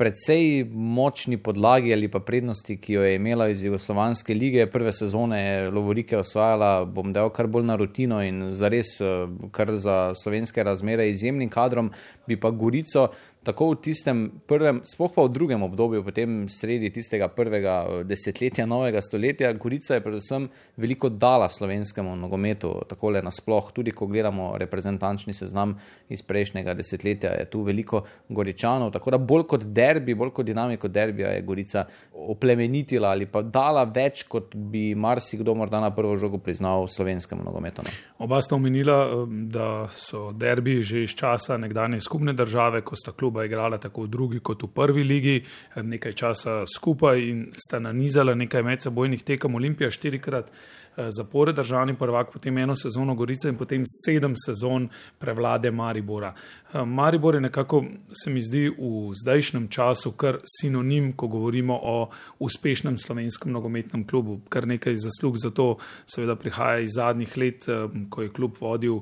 predvsej 0.00 0.64
močni 0.72 1.36
podlagi 1.36 1.92
ali 1.92 2.08
pa 2.08 2.22
prednosti, 2.24 2.76
ki 2.80 2.92
jo 2.92 3.02
je 3.04 3.18
imela 3.18 3.50
iz 3.52 3.62
Jugoslovanske 3.62 4.34
lige. 4.34 4.64
Prve 4.66 4.92
sezone 4.96 5.40
je 5.40 5.70
Lovorike 5.70 6.16
osvajala, 6.16 6.84
bom 6.84 7.12
dal 7.12 7.28
kar 7.36 7.46
bolj 7.46 7.66
na 7.68 7.76
rutino 7.76 8.22
in 8.24 8.46
zares, 8.56 8.94
eh, 9.00 9.26
kar 9.52 9.74
za 9.76 10.14
slovenske 10.16 10.64
razmere 10.64 11.10
izjemnim 11.10 11.50
kadrom, 11.52 11.92
bi 12.26 12.40
pa 12.40 12.50
Gorico 12.50 13.10
tako 13.42 13.70
v 13.72 13.80
tistem 13.80 14.18
prvem, 14.46 14.82
sploh 14.84 15.12
pa 15.14 15.24
v 15.24 15.32
drugem 15.32 15.62
obdobju, 15.64 16.04
potem 16.04 16.44
sredi 16.48 16.90
tistega 16.92 17.28
prvega 17.32 17.74
eh, 17.88 18.02
desetletja 18.04 18.66
novega 18.68 19.00
stoletja, 19.02 19.52
Gorica 19.52 19.96
je 19.96 20.04
predvsem 20.04 20.48
veliko 20.76 21.08
dala 21.08 21.48
slovenskemu 21.48 22.16
nogometu, 22.20 22.72
tako 22.88 23.14
le 23.16 23.22
nasploh, 23.24 23.70
tudi 23.72 23.94
ko 23.96 24.06
gledamo 24.06 24.52
reprezentančni 24.60 25.32
seznam 25.32 25.78
iz 26.08 26.22
prejšnjega 26.22 26.74
desetletja, 26.74 27.32
je 27.40 27.48
tu 27.50 27.62
veliko 27.64 28.02
goričanov, 28.28 28.92
tako 28.92 29.16
da 29.16 29.18
bolj 29.18 29.46
kot 29.54 29.64
derbi, 29.64 30.14
bolj 30.14 30.34
kot 30.36 30.46
dinamiko 30.46 30.88
derbija 30.88 31.32
je 31.32 31.42
Gorica 31.42 31.86
oplemenitila 32.12 33.14
ali 33.16 33.26
pa 33.26 33.42
dala 33.42 33.86
več, 33.88 34.26
kot 34.28 34.52
bi 34.54 34.94
marsikdo 34.94 35.54
morda 35.56 35.80
na 35.80 35.90
prvo 35.94 36.16
žogo 36.20 36.38
priznal 36.38 36.88
slovenskemu 36.88 37.44
nogometu. 37.44 37.82
Ne. 37.86 37.96
Oba 38.20 38.42
sta 38.44 38.54
omenila, 38.60 39.00
eh, 39.06 39.26
da 39.48 39.88
so 39.88 40.28
derbi 40.32 40.82
že 40.82 41.02
iz 41.02 41.16
časa 41.16 41.56
nekdanje 41.56 42.00
skupne 42.00 42.32
države, 42.36 42.84
ko 42.84 42.96
sta 42.96 43.12
klub 43.12 43.29
kluba 43.30 43.44
igrala 43.44 43.78
tako 43.78 44.02
v 44.02 44.08
drugi 44.08 44.40
kot 44.40 44.62
v 44.62 44.68
prvi 44.74 45.02
ligi, 45.04 45.44
nekaj 45.76 46.12
časa 46.12 46.64
skupaj 46.66 47.20
in 47.22 47.46
sta 47.54 47.78
nanizala 47.78 48.34
nekaj 48.34 48.62
medsebojnih 48.62 49.22
tekem 49.22 49.54
Olimpija 49.54 49.90
štirikrat. 49.90 50.50
Eh, 50.96 51.10
zapored 51.10 51.56
državni 51.56 51.94
prvak, 51.94 52.32
potem 52.32 52.58
eno 52.58 52.74
sezono 52.76 53.14
Gorica 53.14 53.48
in 53.48 53.56
potem 53.56 53.82
sedem 53.86 54.34
sezon 54.36 54.88
prevlade 55.18 55.70
Maribora. 55.70 56.34
Eh, 56.74 56.84
Maribor 56.84 57.34
je 57.34 57.40
nekako, 57.40 57.84
se 58.24 58.30
mi 58.30 58.40
zdi, 58.42 58.68
v 58.68 59.14
zdajšnjem 59.22 59.68
času 59.68 60.12
kar 60.12 60.40
sinonim, 60.44 61.12
ko 61.12 61.28
govorimo 61.28 61.78
o 61.82 62.10
uspešnem 62.38 62.98
slovenskem 62.98 63.52
nogometnem 63.52 64.04
klubu. 64.06 64.40
Kar 64.48 64.66
nekaj 64.66 64.96
zaslug 64.96 65.38
za 65.38 65.50
to 65.50 65.76
seveda 66.06 66.36
prihaja 66.36 66.80
iz 66.80 66.90
zadnjih 66.94 67.36
let, 67.36 67.68
eh, 67.68 67.86
ko 68.10 68.22
je 68.22 68.28
klub 68.28 68.56
vodil 68.60 69.00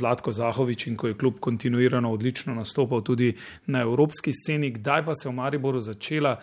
Zlatko 0.00 0.32
Zahovič 0.32 0.86
in 0.86 0.96
ko 0.96 1.08
je 1.08 1.14
klub 1.14 1.40
kontinuirano 1.40 2.12
odlično 2.12 2.54
nastopal 2.54 3.02
tudi 3.02 3.34
na 3.66 3.80
evropski 3.80 4.30
sceni. 4.32 4.70
Kdaj 4.70 5.04
pa 5.04 5.14
se 5.14 5.28
je 5.28 5.32
v 5.32 5.34
Mariboru 5.34 5.80
začela 5.80 6.36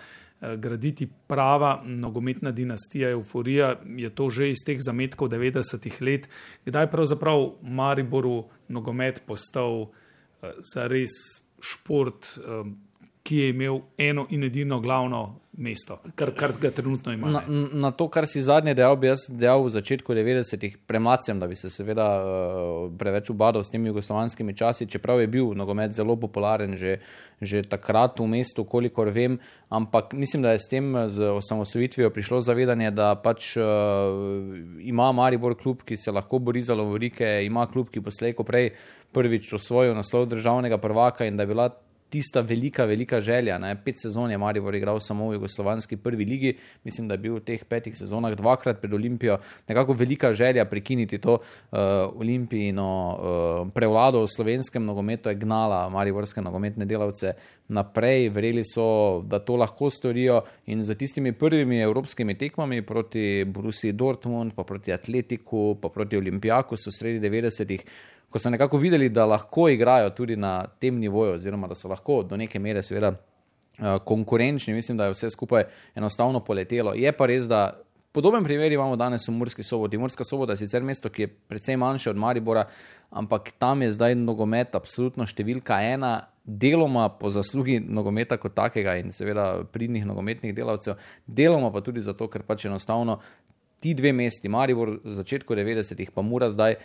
graditi 0.58 1.08
prava 1.28 1.84
nogometna 1.86 2.52
dinastija, 2.52 3.10
euforija, 3.10 3.76
je 3.86 4.10
to 4.10 4.30
že 4.30 4.50
iz 4.50 4.64
teh 4.66 4.80
zametkov 4.82 5.30
90-ih 5.32 6.02
let, 6.02 6.28
kdaj 6.66 6.90
pravzaprav 6.92 7.50
Mariboru 7.62 8.44
nogomet 8.68 9.22
postal 9.26 9.86
eh, 9.88 10.52
za 10.74 10.88
res 10.88 11.16
šport, 11.64 12.28
eh, 12.38 12.66
ki 13.24 13.38
je 13.38 13.50
imel 13.50 13.80
eno 13.98 14.28
in 14.30 14.44
edino 14.44 14.80
glavno 14.80 15.43
mesto, 15.58 16.00
kar, 16.16 16.32
kar 16.34 16.52
ga 16.62 16.72
trenutno 16.72 17.14
ima. 17.14 17.30
Na, 17.30 17.42
na 17.74 17.92
to, 17.92 18.08
kar 18.10 18.26
si 18.28 18.42
zadnje 18.42 18.74
dejal, 18.74 18.96
bi 18.98 19.08
jaz 19.08 19.28
dejal 19.30 19.62
v 19.62 19.70
začetku 19.76 20.14
90-ih, 20.14 20.78
premlacem, 20.90 21.40
da 21.40 21.48
bi 21.48 21.56
se 21.56 21.70
seveda 21.70 22.08
uh, 22.18 22.88
preveč 22.98 23.30
ubadal 23.30 23.64
s 23.64 23.70
temi 23.70 23.92
jugoslovanskimi 23.92 24.56
časi, 24.58 24.90
čeprav 24.90 25.22
je 25.22 25.30
bil 25.30 25.54
nogomet 25.58 25.94
zelo 25.94 26.16
popularen 26.18 26.74
že, 26.78 26.98
že 27.42 27.62
takrat 27.70 28.18
v 28.20 28.28
mestu, 28.34 28.66
kolikor 28.66 29.14
vem, 29.14 29.38
ampak 29.70 30.18
mislim, 30.18 30.42
da 30.42 30.56
je 30.56 30.66
s 30.66 30.70
tem 30.74 30.90
z 31.10 31.30
osamosvojitvijo 31.38 32.10
prišlo 32.10 32.42
zavedanje, 32.42 32.90
da 32.92 33.14
pač 33.16 33.54
uh, 33.58 33.64
ima 34.82 35.12
Maribor 35.14 35.54
klub, 35.60 35.86
ki 35.86 35.98
se 35.98 36.12
lahko 36.12 36.42
bori 36.42 36.66
za 36.66 36.74
lovorike, 36.74 37.40
ima 37.46 37.68
klub, 37.70 37.94
ki 37.94 38.02
bo 38.02 38.12
slejko 38.12 38.44
prej 38.44 38.74
prvič 39.14 39.54
osvojil 39.54 39.94
naslov 39.94 40.26
državnega 40.34 40.82
prvaka 40.82 41.30
in 41.30 41.38
da 41.38 41.46
je 41.46 41.54
bila 41.54 41.70
tista 42.14 42.42
velika, 42.46 42.86
velika 42.86 43.22
želja. 43.22 43.58
Ne? 43.58 43.74
Pet 43.86 43.98
sezon 44.02 44.32
je 44.32 44.38
Maribor 44.38 44.76
igral 44.76 45.00
samo 45.02 45.32
v 45.32 45.40
Jugoslovanski 45.40 45.98
prvi 45.98 46.26
ligi, 46.26 46.54
mislim, 46.84 47.08
da 47.10 47.18
je 47.18 47.24
bil 47.26 47.40
v 47.40 47.46
teh 47.48 47.64
petih 47.66 47.96
sezonah 47.98 48.36
dvakrat 48.38 48.82
pred 48.82 48.94
Olimpijo. 48.94 49.40
Nekako 49.68 49.96
velika 49.98 50.34
želja 50.34 50.66
prekiniti 50.70 51.18
to 51.18 51.40
uh, 51.40 51.80
olimpijino 52.16 52.90
uh, 53.10 53.72
prevlado 53.74 54.22
v 54.22 54.30
slovenskem 54.36 54.86
nogometu 54.86 55.30
je 55.30 55.42
gnala 55.42 55.88
mariborske 55.90 56.42
nogometne 56.42 56.86
delavce 56.86 57.34
naprej. 57.74 58.30
Verjeli 58.30 58.66
so, 58.68 58.86
da 59.26 59.40
to 59.40 59.58
lahko 59.58 59.90
storijo 59.90 60.44
in 60.66 60.84
za 60.84 60.96
tistimi 60.96 61.34
prvimi 61.34 61.82
evropskimi 61.82 62.38
tekmami 62.38 62.82
proti 62.86 63.46
Brusi 63.48 63.92
Dortmund, 63.92 64.54
pa 64.56 64.64
proti 64.64 64.94
Atletiku, 64.94 65.80
pa 65.82 65.90
proti 65.90 66.18
Olimpijaku 66.18 66.78
so 66.78 66.94
sredi 66.94 67.30
90-ih 67.30 67.86
ko 68.34 68.40
so 68.40 68.50
nekako 68.50 68.78
videli, 68.82 69.10
da 69.10 69.26
lahko 69.26 69.68
igrajo 69.70 70.10
tudi 70.10 70.36
na 70.36 70.66
tem 70.80 70.96
nivoju, 71.00 71.34
oziroma 71.34 71.68
da 71.68 71.76
so 71.76 71.88
lahko 71.88 72.24
do 72.24 72.38
neke 72.38 72.60
mere, 72.60 72.82
seveda, 72.84 73.12
eh, 73.14 74.00
konkurenčni, 74.06 74.74
mislim, 74.74 74.98
da 74.98 75.06
je 75.06 75.14
vse 75.14 75.30
skupaj 75.30 75.64
enostavno 75.96 76.40
poletelo. 76.40 76.96
Je 76.98 77.12
pa 77.12 77.26
res, 77.30 77.46
da 77.48 77.78
podoben 78.12 78.44
primer 78.44 78.72
imamo 78.72 78.96
danes 78.96 79.28
v 79.28 79.32
Murski 79.38 79.64
soboti. 79.64 79.98
Murska 79.98 80.24
sobota 80.26 80.54
je 80.54 80.64
sicer 80.64 80.84
mesto, 80.84 81.10
ki 81.10 81.22
je 81.22 81.28
precej 81.28 81.78
manjše 81.78 82.10
od 82.10 82.18
Maribora, 82.18 82.66
ampak 83.10 83.52
tam 83.60 83.82
je 83.82 83.92
zdaj 83.94 84.16
nogomet 84.16 84.76
absolutno 84.76 85.30
številka 85.30 85.78
ena. 85.94 86.16
Deloma 86.44 87.06
po 87.10 87.30
zaslugi 87.30 87.78
nogometa 87.80 88.38
kot 88.42 88.58
takega 88.58 88.98
in 89.00 89.14
seveda 89.14 89.62
pridnih 89.72 90.10
nogometnih 90.10 90.56
delavcev, 90.58 90.98
deloma 91.28 91.70
pa 91.72 91.86
tudi 91.86 92.02
zato, 92.02 92.28
ker 92.28 92.42
pač 92.44 92.66
enostavno 92.66 93.22
ti 93.80 93.94
dve 93.94 94.12
mesti, 94.12 94.50
Maribor 94.50 94.98
v 95.04 95.14
začetku 95.22 95.54
90-ih, 95.54 96.12
pa 96.16 96.26
Mura 96.26 96.50
zdaj, 96.52 96.80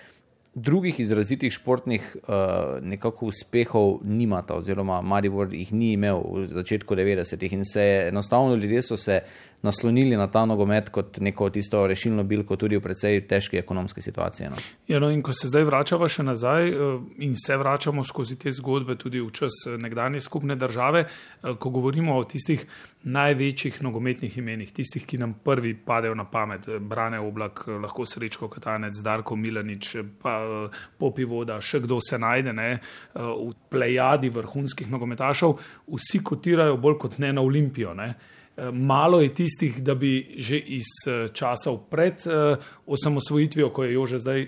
drugih 0.62 1.00
izrazitih 1.00 1.52
športnih 1.52 2.16
uh, 2.16 2.34
nekako 2.82 3.26
uspehov 3.26 3.98
nimata, 4.04 4.56
oziroma 4.58 5.00
Maribor 5.02 5.52
jih 5.54 5.72
ni 5.72 5.92
imel 5.92 6.22
v 6.34 6.46
začetku 6.46 6.96
90-ih 6.98 7.52
in 7.52 7.64
se 7.64 7.84
enostavno 8.08 8.54
ljudje 8.54 8.82
so 8.82 8.96
se 8.96 9.20
naslonili 9.62 10.16
na 10.16 10.26
ta 10.26 10.44
nogomet 10.46 10.88
kot 10.88 11.18
neko 11.18 11.50
tisto 11.50 11.86
rešilno 11.86 12.22
bilko 12.24 12.56
tudi 12.56 12.76
v 12.76 12.82
precej 12.82 13.20
težki 13.26 13.58
ekonomski 13.58 14.02
situaciji. 14.02 14.50
No. 14.50 14.60
Ja, 14.88 15.00
no, 15.02 15.10
in 15.10 15.22
ko 15.22 15.32
se 15.34 15.50
zdaj 15.50 15.66
vračamo 15.66 16.08
še 16.08 16.22
nazaj 16.22 16.70
uh, 16.70 17.00
in 17.24 17.34
se 17.36 17.56
vračamo 17.58 18.04
skozi 18.04 18.38
te 18.38 18.52
zgodbe 18.54 18.94
tudi 18.96 19.20
v 19.20 19.32
čas 19.34 19.64
eh, 19.66 19.74
nekdanje 19.78 20.20
skupne 20.20 20.56
države, 20.56 21.04
uh, 21.08 21.56
ko 21.58 21.74
govorimo 21.74 22.14
o 22.16 22.24
tistih 22.24 22.62
največjih 23.02 23.82
nogometnih 23.82 24.38
imenih, 24.38 24.70
tistih, 24.74 25.06
ki 25.06 25.18
nam 25.18 25.34
prvi 25.44 25.74
padejo 25.74 26.14
na 26.14 26.24
pamet, 26.30 26.66
Brane 26.80 27.18
Oblak, 27.18 27.64
lahko 27.82 28.06
Srečko 28.06 28.48
Katanec, 28.52 28.98
Darko 29.02 29.36
Milanič, 29.36 29.94
pa 30.22 30.38
popi 30.98 31.24
voda, 31.24 31.60
še 31.62 31.80
kdo 31.86 32.00
se 32.02 32.18
najde 32.18 32.52
ne, 32.52 32.72
v 33.14 33.52
plejadi 33.70 34.30
vrhunskih 34.34 34.90
nogometašov, 34.90 35.54
vsi 35.94 36.22
kotirajo 36.26 36.76
bolj 36.76 36.98
kot 37.06 37.18
ne 37.22 37.32
na 37.32 37.46
Olimpijo. 37.46 37.94
Ne. 37.94 38.12
Malo 38.72 39.20
je 39.20 39.34
tistih, 39.34 39.82
da 39.82 39.94
bi 39.94 40.34
že 40.36 40.58
iz 40.58 40.84
časov 41.32 41.78
pred 41.90 42.24
osamosvojitvijo, 42.86 43.70
ko 43.70 43.84
je 43.84 43.92
Jože 43.92 44.18
zdaj 44.18 44.46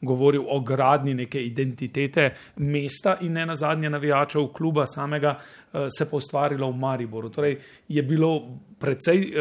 govoril 0.00 0.44
o 0.48 0.60
gradni 0.60 1.14
neke 1.14 1.42
identitete 1.44 2.30
mesta 2.56 3.18
in 3.20 3.32
ne 3.32 3.46
na 3.46 3.56
zadnje 3.56 3.90
navijačev 3.90 4.48
kluba 4.56 4.86
samega, 4.86 5.36
se 5.98 6.10
pa 6.10 6.16
ustvarilo 6.16 6.70
v 6.70 6.76
Mariboru. 6.76 7.28
Torej 7.28 7.58
je 7.88 8.02
bilo 8.02 8.58
precej 8.78 9.32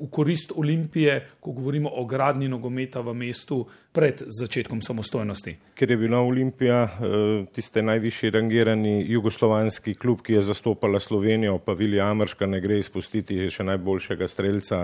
v 0.00 0.10
korist 0.10 0.52
Olimpije, 0.56 1.28
ko 1.40 1.52
govorimo 1.52 1.90
o 1.94 2.04
gradni 2.04 2.48
nogometa 2.48 3.00
v 3.00 3.14
mestu 3.14 3.66
pred 3.92 4.22
začetkom 4.26 4.82
samostojnosti. 4.82 5.56
Ker 5.74 5.90
je 5.90 5.96
bila 5.96 6.20
Olimpija 6.20 6.82
eh, 6.84 7.46
tiste 7.52 7.82
najvišji 7.82 8.30
rangirani 8.30 9.04
jugoslovanski 9.08 9.94
klub, 9.94 10.20
ki 10.22 10.36
je 10.36 10.42
zastopala 10.42 11.00
Slovenijo, 11.00 11.58
pa 11.58 11.72
Vili 11.72 12.00
Amrška 12.00 12.46
ne 12.46 12.60
gre 12.60 12.78
izpustiti 12.78 13.48
še 13.50 13.64
najboljšega 13.64 14.28
streljca 14.28 14.82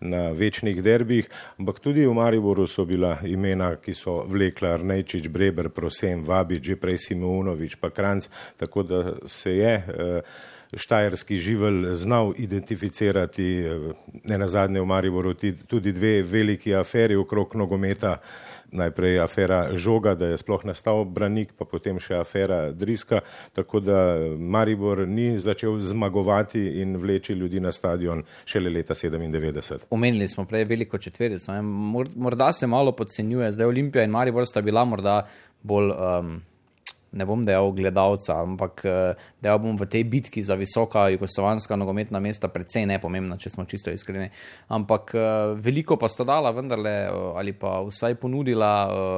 na 0.00 0.22
večnih 0.36 0.82
derbih, 0.84 1.30
ampak 1.58 1.80
tudi 1.80 2.06
v 2.06 2.14
Mariboru 2.14 2.68
so 2.68 2.84
bila 2.84 3.16
imena, 3.24 3.74
ki 3.80 3.96
so 3.96 4.20
vlekla 4.28 4.76
Arnejčič, 4.76 5.28
Breber, 5.28 5.72
Prosem, 5.74 6.22
Vabič, 6.24 6.70
že 6.70 6.76
prej 6.76 7.00
Simeunovič, 7.08 7.80
pa 7.80 7.90
Kranc, 7.90 8.28
tako 8.60 8.82
da 8.82 9.04
se 9.26 9.56
je. 9.56 9.76
Uh, 9.88 10.58
štajerski 10.76 11.38
živelj 11.38 11.94
znal 11.94 12.32
identificirati, 12.36 13.58
eh, 13.58 13.92
ne 14.24 14.38
na 14.38 14.48
zadnje 14.48 14.80
v 14.80 14.86
Mariboru, 14.86 15.34
tudi 15.66 15.92
dve 15.92 16.22
veliki 16.22 16.74
aferi 16.74 17.16
okrog 17.16 17.54
nogometa. 17.54 18.16
Najprej 18.72 19.20
afera 19.20 19.76
Žoga, 19.76 20.14
da 20.14 20.26
je 20.26 20.38
sploh 20.38 20.64
nastal 20.64 21.04
branik, 21.04 21.52
pa 21.58 21.64
potem 21.64 21.98
še 21.98 22.14
afera 22.14 22.70
Driska, 22.70 23.20
tako 23.52 23.80
da 23.80 23.96
Maribor 24.38 25.08
ni 25.08 25.40
začel 25.40 25.80
zmagovati 25.80 26.60
in 26.82 26.94
vleči 26.96 27.34
ljudi 27.34 27.60
na 27.60 27.72
stadion 27.72 28.22
šele 28.44 28.70
leta 28.70 28.94
97. 28.94 29.88
Omenili 29.90 30.28
smo 30.28 30.44
prej 30.44 30.64
veliko 30.64 30.98
četverico, 30.98 31.62
morda 31.62 32.52
se 32.52 32.66
malo 32.66 32.92
podcenjuje, 32.92 33.52
zdaj 33.52 33.66
Olimpija 33.66 34.04
in 34.04 34.10
Maribor 34.10 34.46
sta 34.46 34.62
bila 34.62 34.84
morda 34.84 35.26
bolj. 35.62 35.90
Um 35.90 36.49
ne 37.12 37.26
bom 37.26 37.42
dejal 37.42 37.72
gledalca, 37.74 38.38
ampak 38.38 38.84
eh, 38.86 39.18
dejal 39.42 39.58
bom 39.58 39.74
v 39.74 39.86
tej 39.90 40.06
bitki 40.06 40.42
za 40.46 40.54
visoka 40.54 41.08
jugoslovanska 41.10 41.74
nogometna 41.74 42.22
mesta 42.22 42.46
predvsej 42.46 42.86
nepomembna, 42.86 43.34
če 43.34 43.50
smo 43.50 43.66
čisto 43.66 43.90
iskreni. 43.90 44.30
Ampak 44.70 45.14
eh, 45.18 45.22
veliko 45.58 45.98
pa 45.98 46.06
sta 46.06 46.22
dala 46.22 46.54
vendarle 46.54 46.94
eh, 47.10 47.10
ali 47.10 47.52
pa 47.52 47.80
vsaj 47.82 48.14
ponudila 48.20 48.72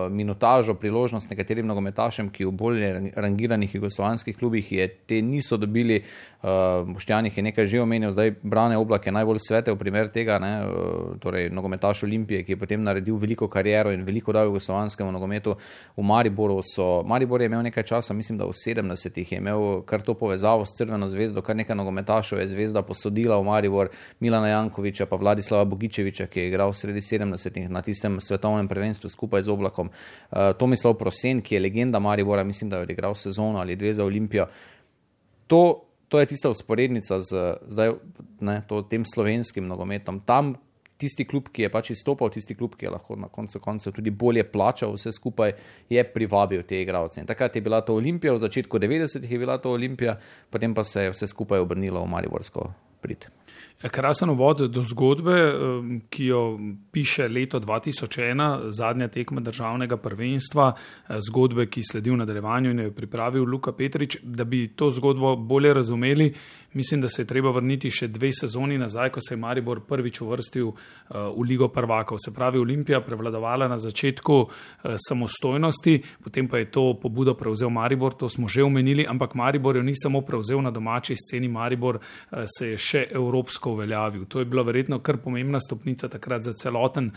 minutažo, 0.08 0.74
priložnost 0.80 1.30
nekaterim 1.30 1.66
nogometašem, 1.68 2.30
ki 2.32 2.48
v 2.48 2.52
bolje 2.56 2.88
rangiranih 3.12 3.74
jugoslovanskih 3.74 4.36
klubih 4.36 4.72
je 4.72 4.88
te 5.06 5.20
niso 5.22 5.56
dobili. 5.56 6.02
Boštjanih 6.42 7.36
je 7.36 7.42
nekaj 7.42 7.66
že 7.70 7.80
omenil, 7.82 8.10
zdaj 8.10 8.32
Brane 8.42 8.76
Oblak 8.78 9.06
je 9.06 9.12
najbolj 9.14 9.38
svetel 9.44 9.76
primer 9.78 10.08
tega, 10.10 10.38
ne, 10.42 10.52
torej 11.22 11.50
nogometaš 11.54 12.02
Olimpije, 12.02 12.42
ki 12.42 12.54
je 12.54 12.58
potem 12.58 12.82
naredil 12.82 13.16
veliko 13.16 13.46
kariero 13.48 13.92
in 13.94 14.02
veliko 14.04 14.34
dal 14.34 14.50
jugoslovanskemu 14.50 15.12
nogometu. 15.14 15.54
V 15.96 16.02
Mariboru 16.02 16.58
so, 16.66 17.02
Maribor 17.06 17.42
je 17.42 17.50
imel 17.50 17.62
nekaj 17.68 17.81
nekaj 17.82 17.88
časa, 17.88 18.14
mislim, 18.14 18.38
da 18.38 18.44
v 18.44 18.52
70-ih 18.52 19.32
je 19.32 19.38
imel 19.38 19.82
kar 19.84 20.02
to 20.02 20.14
povezavo 20.14 20.64
s 20.64 20.76
Crveno 20.78 21.08
zvezdo, 21.08 21.42
kar 21.42 21.56
nekaj 21.56 21.76
nogometašov 21.76 22.38
je 22.38 22.48
zvezda 22.48 22.82
posodila 22.82 23.38
v 23.38 23.44
Maribor, 23.44 23.88
Milana 24.20 24.48
Jankoviča, 24.48 25.06
pa 25.06 25.16
Vladislava 25.16 25.64
Bogičeviča, 25.64 26.26
ki 26.26 26.40
je 26.40 26.48
igral 26.48 26.72
sredi 26.72 27.00
70-ih 27.00 27.70
na 27.70 27.82
tistem 27.82 28.20
svetovnem 28.20 28.68
prvenstvu 28.68 29.10
skupaj 29.10 29.42
z 29.42 29.48
Oblakom. 29.48 29.90
Uh, 29.90 30.52
Tomislav 30.58 30.94
Prosen, 30.94 31.42
ki 31.42 31.54
je 31.54 31.60
legenda 31.60 31.98
Maribora, 31.98 32.44
mislim, 32.44 32.70
da 32.70 32.76
je 32.76 32.82
odigral 32.82 33.14
sezono 33.14 33.58
ali 33.58 33.76
dve 33.76 33.94
za 33.94 34.04
Olimpijo. 34.04 34.46
To, 35.46 35.84
to 36.08 36.20
je 36.20 36.26
tista 36.26 36.50
usporednica 36.50 37.20
z 37.20 37.56
zdaj, 37.66 37.94
ne, 38.40 38.62
to, 38.68 38.82
tem 38.82 39.04
slovenskim 39.04 39.66
nogometom. 39.66 40.20
Tam, 40.20 40.54
tisti 41.02 41.26
klub, 41.28 41.50
ki 41.52 41.66
je 41.66 41.72
pač 41.72 41.92
izstopal, 41.96 42.30
tisti 42.32 42.56
klub, 42.58 42.76
ki 42.78 42.88
je 42.88 42.94
lahko 42.94 43.18
na 43.18 43.30
koncu 43.32 43.60
koncev 43.62 43.96
tudi 43.96 44.10
bolje 44.10 44.44
plačal 44.48 44.94
vse 44.96 45.12
skupaj, 45.12 45.56
je 45.90 46.06
privabil 46.14 46.64
te 46.68 46.80
igralce. 46.82 47.20
In 47.20 47.28
takrat 47.28 47.56
je 47.56 47.64
bila 47.64 47.82
to 47.82 47.98
Olimpija, 47.98 48.36
v 48.36 48.44
začetku 48.46 48.80
90-ih 48.82 49.36
je 49.36 49.42
bila 49.42 49.58
to 49.58 49.74
Olimpija, 49.74 50.16
potem 50.50 50.74
pa 50.74 50.84
se 50.84 51.08
je 51.08 51.14
vse 51.16 51.30
skupaj 51.34 51.62
obrnilo 51.62 52.04
v 52.04 52.14
Mariborsko 52.14 52.70
prid. 53.02 53.26
Krasen 53.82 54.30
uvod 54.30 54.60
do 54.70 54.82
zgodbe, 54.86 55.34
ki 56.10 56.26
jo 56.26 56.42
piše 56.94 57.26
leto 57.28 57.58
2001, 57.60 58.70
zadnja 58.70 59.08
tekma 59.10 59.42
državnega 59.42 59.96
prvenstva, 59.96 60.68
eh, 60.72 61.18
zgodbe, 61.28 61.66
ki 61.66 61.82
sledi 61.82 62.10
v 62.10 62.20
nadaljevanju 62.22 62.70
in 62.70 62.78
jo 62.78 62.84
je 62.84 62.94
pripravil 62.94 63.44
Luka 63.44 63.72
Petrič. 63.72 64.18
Da 64.22 64.44
bi 64.44 64.68
to 64.68 64.90
zgodbo 64.90 65.34
bolje 65.36 65.74
razumeli, 65.74 66.32
Mislim, 66.74 67.00
da 67.00 67.08
se 67.08 67.22
je 67.22 67.26
treba 67.26 67.50
vrniti 67.50 67.90
še 67.92 68.06
dve 68.08 68.30
sezoni 68.32 68.78
nazaj, 68.80 69.10
ko 69.12 69.20
se 69.20 69.34
je 69.34 69.38
Maribor 69.40 69.82
prvič 69.84 70.22
uvrstil 70.24 70.70
uh, 70.70 70.76
v 71.36 71.44
Ligo 71.44 71.68
prvakov. 71.68 72.16
Se 72.24 72.32
pravi, 72.32 72.58
Olimpija 72.58 73.02
prevladovala 73.04 73.68
na 73.68 73.76
začetku 73.78 74.36
uh, 74.40 74.94
samostojnosti, 75.08 75.98
potem 76.24 76.48
pa 76.48 76.62
je 76.62 76.70
to 76.72 76.84
pobudo 77.02 77.34
prevzel 77.36 77.70
Maribor, 77.70 78.16
to 78.16 78.28
smo 78.28 78.48
že 78.48 78.64
omenili, 78.64 79.04
ampak 79.08 79.34
Maribor 79.34 79.76
jo 79.76 79.82
ni 79.82 79.92
samo 79.94 80.22
prevzel 80.24 80.62
na 80.64 80.70
domači 80.72 81.16
sceni, 81.16 81.48
Maribor 81.48 82.00
uh, 82.00 82.44
se 82.48 82.72
je 82.72 82.80
še 82.80 83.04
evropsko 83.12 83.76
uveljavil. 83.76 84.24
To 84.32 84.40
je 84.40 84.48
bila 84.48 84.64
verjetno 84.64 85.02
kar 85.04 85.20
pomembna 85.20 85.60
stopnica 85.60 86.08
takrat 86.08 86.48
za 86.48 86.56
celoten 86.56 87.12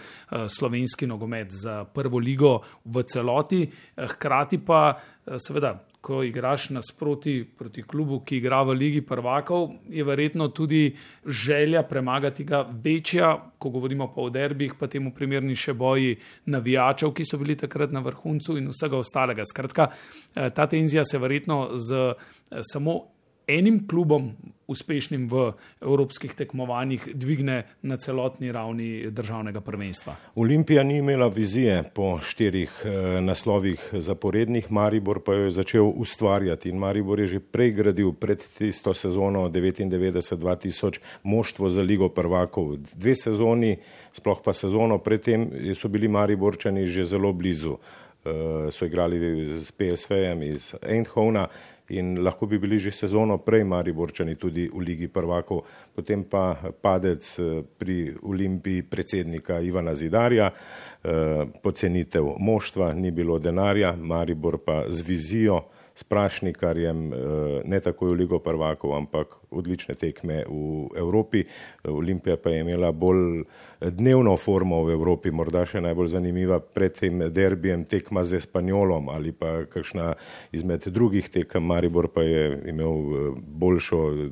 slovenski 0.47 1.07
nogomet, 1.07 1.51
za 1.51 1.83
prvo 1.85 2.19
ligo 2.19 2.59
v 2.85 3.03
celoti, 3.07 3.63
hkrati 3.95 4.59
pa 4.65 4.97
seveda 5.37 5.79
ko 6.05 6.23
igraš 6.23 6.69
nasproti 6.69 7.47
proti 7.57 7.83
klubu, 7.83 8.19
ki 8.25 8.37
igra 8.37 8.61
v 8.63 8.75
Ligi 8.77 9.01
prvakov, 9.01 9.71
je 9.89 10.03
verjetno 10.03 10.47
tudi 10.53 10.95
želja 11.25 11.81
premagati 11.83 12.43
ga 12.43 12.61
večja, 12.83 13.31
ko 13.57 13.69
govorimo 13.69 14.11
pa 14.13 14.21
o 14.21 14.29
derbih, 14.29 14.75
pa 14.79 14.87
temu 14.87 15.13
primerni 15.15 15.55
še 15.57 15.73
boji 15.73 16.19
navijačev, 16.45 17.13
ki 17.17 17.25
so 17.25 17.41
bili 17.41 17.57
takrat 17.57 17.95
na 17.95 18.03
vrhuncu 18.05 18.59
in 18.59 18.69
vsega 18.69 19.01
ostalega. 19.01 19.47
Skratka, 19.49 19.89
eh, 20.35 20.49
ta 20.49 20.67
tenzija 20.69 21.05
se 21.05 21.17
verjetno 21.17 21.69
z 21.73 22.13
eh, 22.13 22.61
samo 22.61 23.14
enim 23.47 23.87
klubom, 23.87 24.31
uspešnim 24.67 25.27
v 25.29 25.51
evropskih 25.81 26.33
tekmovanjih, 26.33 27.09
dvigne 27.13 27.63
na 27.81 27.97
celotni 27.97 28.51
ravni 28.51 29.11
državnega 29.11 29.61
prvenstva. 29.61 30.15
Olimpija 30.35 30.83
ni 30.83 30.97
imela 30.97 31.27
vizije 31.27 31.83
po 31.93 32.19
štirih 32.21 32.71
eh, 32.85 33.21
naslovih 33.21 33.89
zaporednih, 33.93 34.71
Maribor 34.71 35.19
pa 35.25 35.33
jo 35.33 35.45
je 35.45 35.51
začel 35.51 35.91
ustvarjati 35.95 36.69
in 36.69 36.77
Maribor 36.77 37.19
je 37.19 37.27
že 37.27 37.39
prej 37.39 37.71
gradil 37.71 38.13
pred 38.13 38.41
tisto 38.57 38.93
sezono 38.93 39.49
99-2000 39.49 40.99
moštvo 41.23 41.69
za 41.69 41.81
Ligo 41.81 42.09
prvakov. 42.09 42.77
Dve 42.93 43.15
sezoni, 43.15 43.77
sploh 44.13 44.41
pa 44.43 44.53
sezono 44.53 44.97
predtem 44.97 45.49
so 45.75 45.87
bili 45.87 46.07
Mariborčani 46.07 46.87
že 46.87 47.05
zelo 47.05 47.33
blizu. 47.33 47.77
Uh, 48.25 48.73
so 48.73 48.85
igrali 48.85 49.17
s 49.61 49.71
PSV-jem 49.71 50.41
iz 50.43 50.73
Eindhovna 50.81 51.47
in 51.89 52.23
lahko 52.23 52.45
bi 52.45 52.57
bili 52.57 52.79
že 52.79 52.91
sezono 52.91 53.37
prej 53.37 53.63
Mariborčani 53.63 54.35
tudi 54.35 54.69
v 54.73 54.79
Ligi 54.81 55.07
prvakov, 55.07 55.65
potem 55.95 56.23
pa 56.23 56.57
padec 56.81 57.21
eh, 57.39 57.61
pri 57.77 58.15
Olimpiji 58.23 58.83
predsednika 58.83 59.59
Ivana 59.59 59.95
Zidarja, 59.95 60.49
eh, 60.49 61.45
pocenitev 61.61 62.35
moštva, 62.39 62.93
ni 62.93 63.11
bilo 63.11 63.39
denarja, 63.39 63.95
Maribor 63.95 64.57
pa 64.57 64.85
z 64.89 65.01
vizijo 65.01 65.69
s 65.95 66.03
Prašnikarjem, 66.03 67.13
eh, 67.13 67.17
ne 67.65 67.79
takoj 67.79 68.11
v 68.11 68.17
Ligo 68.25 68.39
prvakov, 68.39 68.97
ampak 68.97 69.27
odlične 69.55 69.95
tekme 69.95 70.43
v 70.47 70.89
Evropi. 70.97 71.43
Olimpija 71.83 72.37
pa 72.37 72.49
je 72.49 72.61
imela 72.61 72.91
bolj 72.91 73.43
dnevno 73.81 74.37
formo 74.37 74.83
v 74.83 74.95
Evropi, 74.95 75.31
morda 75.31 75.65
še 75.65 75.81
najbolj 75.81 76.11
zanimiva 76.15 76.59
pred 76.59 76.95
tem 76.95 77.23
derbijem 77.33 77.85
tekma 77.89 78.23
z 78.23 78.41
Espanjolom 78.41 79.09
ali 79.09 79.31
pa 79.31 79.65
kakšna 79.69 80.13
izmed 80.51 80.87
drugih 80.87 81.29
tekem. 81.29 81.63
Maribor 81.65 82.07
pa 82.13 82.23
je 82.23 82.45
imel 82.69 82.95
eh, 82.95 83.29
boljšo, 83.41 84.01
eh, 84.13 84.29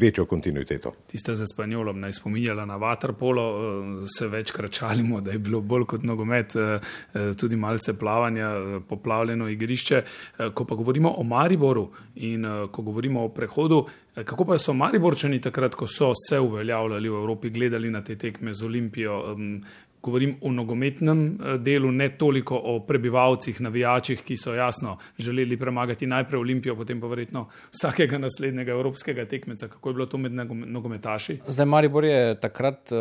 večjo 0.00 0.26
kontinuiteto. 0.26 0.92
Tiste 1.10 1.34
z 1.34 1.46
Espanjolom 1.48 2.00
naj 2.00 2.18
spominjala 2.20 2.66
na 2.66 2.78
Waterpolo, 2.78 3.46
se 4.18 4.28
večkrat 4.28 4.70
čalimo, 4.70 5.20
da 5.20 5.32
je 5.32 5.38
bilo 5.38 5.60
bolj 5.60 5.84
kot 5.86 6.02
nogomet, 6.02 6.54
tudi 7.40 7.56
malce 7.56 7.94
plavanja, 7.98 8.50
poplavljeno 8.88 9.48
igrišče. 9.48 10.02
Eh, 10.38 10.50
ko 10.54 10.64
pa 10.64 10.74
govorimo 10.74 11.14
o 11.16 11.22
Mariboru 11.22 11.88
in 12.14 12.44
eh, 12.44 12.66
ko 12.72 12.82
govorimo 12.82 13.24
o 13.24 13.28
prehodu, 13.28 13.75
eh, 13.84 14.24
kako 14.24 14.44
pa 14.44 14.58
so 14.58 14.74
Mariborčani 14.74 15.40
takrat, 15.40 15.74
ko 15.74 15.86
so 15.86 16.12
se 16.16 16.40
uveljavljali 16.40 17.08
v 17.08 17.20
Evropi, 17.20 17.50
gledali 17.50 17.90
na 17.90 18.04
te 18.04 18.16
tekme 18.16 18.54
z 18.54 18.64
Olimpijo, 18.64 19.36
govorim 20.02 20.36
o 20.40 20.52
nogometnem 20.52 21.26
eh, 21.26 21.58
delu, 21.58 21.90
ne 21.92 22.08
toliko 22.18 22.56
o 22.56 22.80
prebivalcih, 22.86 23.60
navijačih, 23.60 24.22
ki 24.22 24.36
so 24.36 24.54
jasno 24.54 24.96
želeli 25.18 25.56
premagati 25.56 26.06
najprej 26.06 26.40
Olimpijo, 26.40 26.76
potem 26.76 27.00
pa 27.00 27.06
verjetno 27.06 27.46
vsakega 27.72 28.18
naslednjega 28.18 28.72
evropskega 28.72 29.24
tekmeca. 29.24 29.68
Kako 29.68 29.88
je 29.88 29.94
bilo 29.94 30.06
to 30.06 30.18
med 30.18 30.32
nogometaši? 30.32 31.38
Zdaj 31.48 31.66
Maribor 31.66 32.04
je 32.04 32.40
takrat 32.40 32.92
uh, 32.92 32.98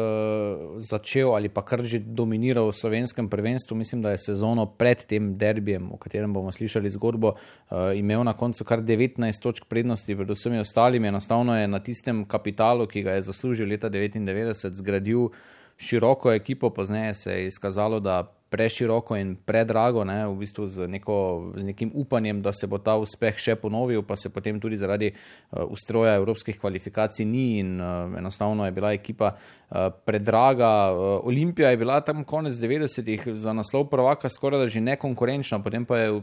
začel 0.80 1.36
ali 1.36 1.50
pa 1.50 1.62
kar 1.62 1.84
že 1.86 2.00
dominiral 2.00 2.70
v 2.70 2.76
slovenskem 2.76 3.30
prvenstvu. 3.30 3.78
Mislim, 3.78 4.02
da 4.02 4.12
je 4.12 4.18
sezono 4.18 4.66
pred 4.66 5.06
tem 5.06 5.34
derbijem, 5.38 5.92
o 5.92 5.98
katerem 5.98 6.34
bomo 6.34 6.52
slišali 6.52 6.90
zgodbo, 6.90 7.36
uh, 7.36 7.78
imel 7.96 8.24
na 8.24 8.34
koncu 8.34 8.64
kar 8.64 8.82
19 8.82 9.42
točk 9.44 9.66
prednosti 9.70 10.16
pred 10.16 10.30
vsemi 10.30 10.60
ostalimi. 10.60 11.08
Enostavno 11.08 11.58
je 11.58 11.68
na 11.68 11.80
tistem 11.80 12.26
kapitalu, 12.26 12.88
ki 12.88 13.04
ga 13.04 13.12
je 13.20 13.28
zaslužil 13.30 13.70
leta 13.70 13.90
1999, 13.90 14.74
zgradil 14.74 15.30
široko 15.78 16.34
ekipo, 16.34 16.70
pozneje 16.70 17.14
se 17.14 17.32
je 17.32 17.48
izkazalo, 17.48 18.00
da 18.00 18.36
preširoko 18.56 19.18
in 19.20 19.36
predrago, 19.36 20.06
ne, 20.08 20.22
v 20.32 20.38
bistvu 20.40 20.68
z, 20.72 20.88
neko, 20.88 21.16
z 21.60 21.68
nekim 21.68 21.92
upanjem, 21.94 22.40
da 22.42 22.54
se 22.56 22.70
bo 22.72 22.80
ta 22.80 22.96
uspeh 23.02 23.36
še 23.36 23.58
ponovil, 23.60 24.06
pa 24.08 24.16
se 24.16 24.32
potem 24.32 24.62
tudi 24.64 24.80
zaradi 24.80 25.12
uh, 25.12 25.66
ustroja 25.68 26.16
evropskih 26.16 26.56
kvalifikacij 26.62 27.28
ni 27.28 27.60
in 27.60 27.76
uh, 27.82 28.16
enostavno 28.16 28.66
je 28.66 28.72
bila 28.72 28.94
ekipa 28.96 29.34
uh, 29.36 29.90
predraga. 30.08 30.72
Uh, 30.94 31.28
Olimpija 31.28 31.74
je 31.74 31.82
bila 31.84 32.00
tam 32.02 32.24
konec 32.24 32.56
90-ih 32.56 33.28
za 33.36 33.54
naslov 33.54 33.90
prvaka 33.92 34.32
skoraj 34.32 34.64
da 34.64 34.70
že 34.72 34.82
nekonkurenčna, 34.82 35.60
potem 35.60 35.86
pa 35.86 36.00
je 36.00 36.22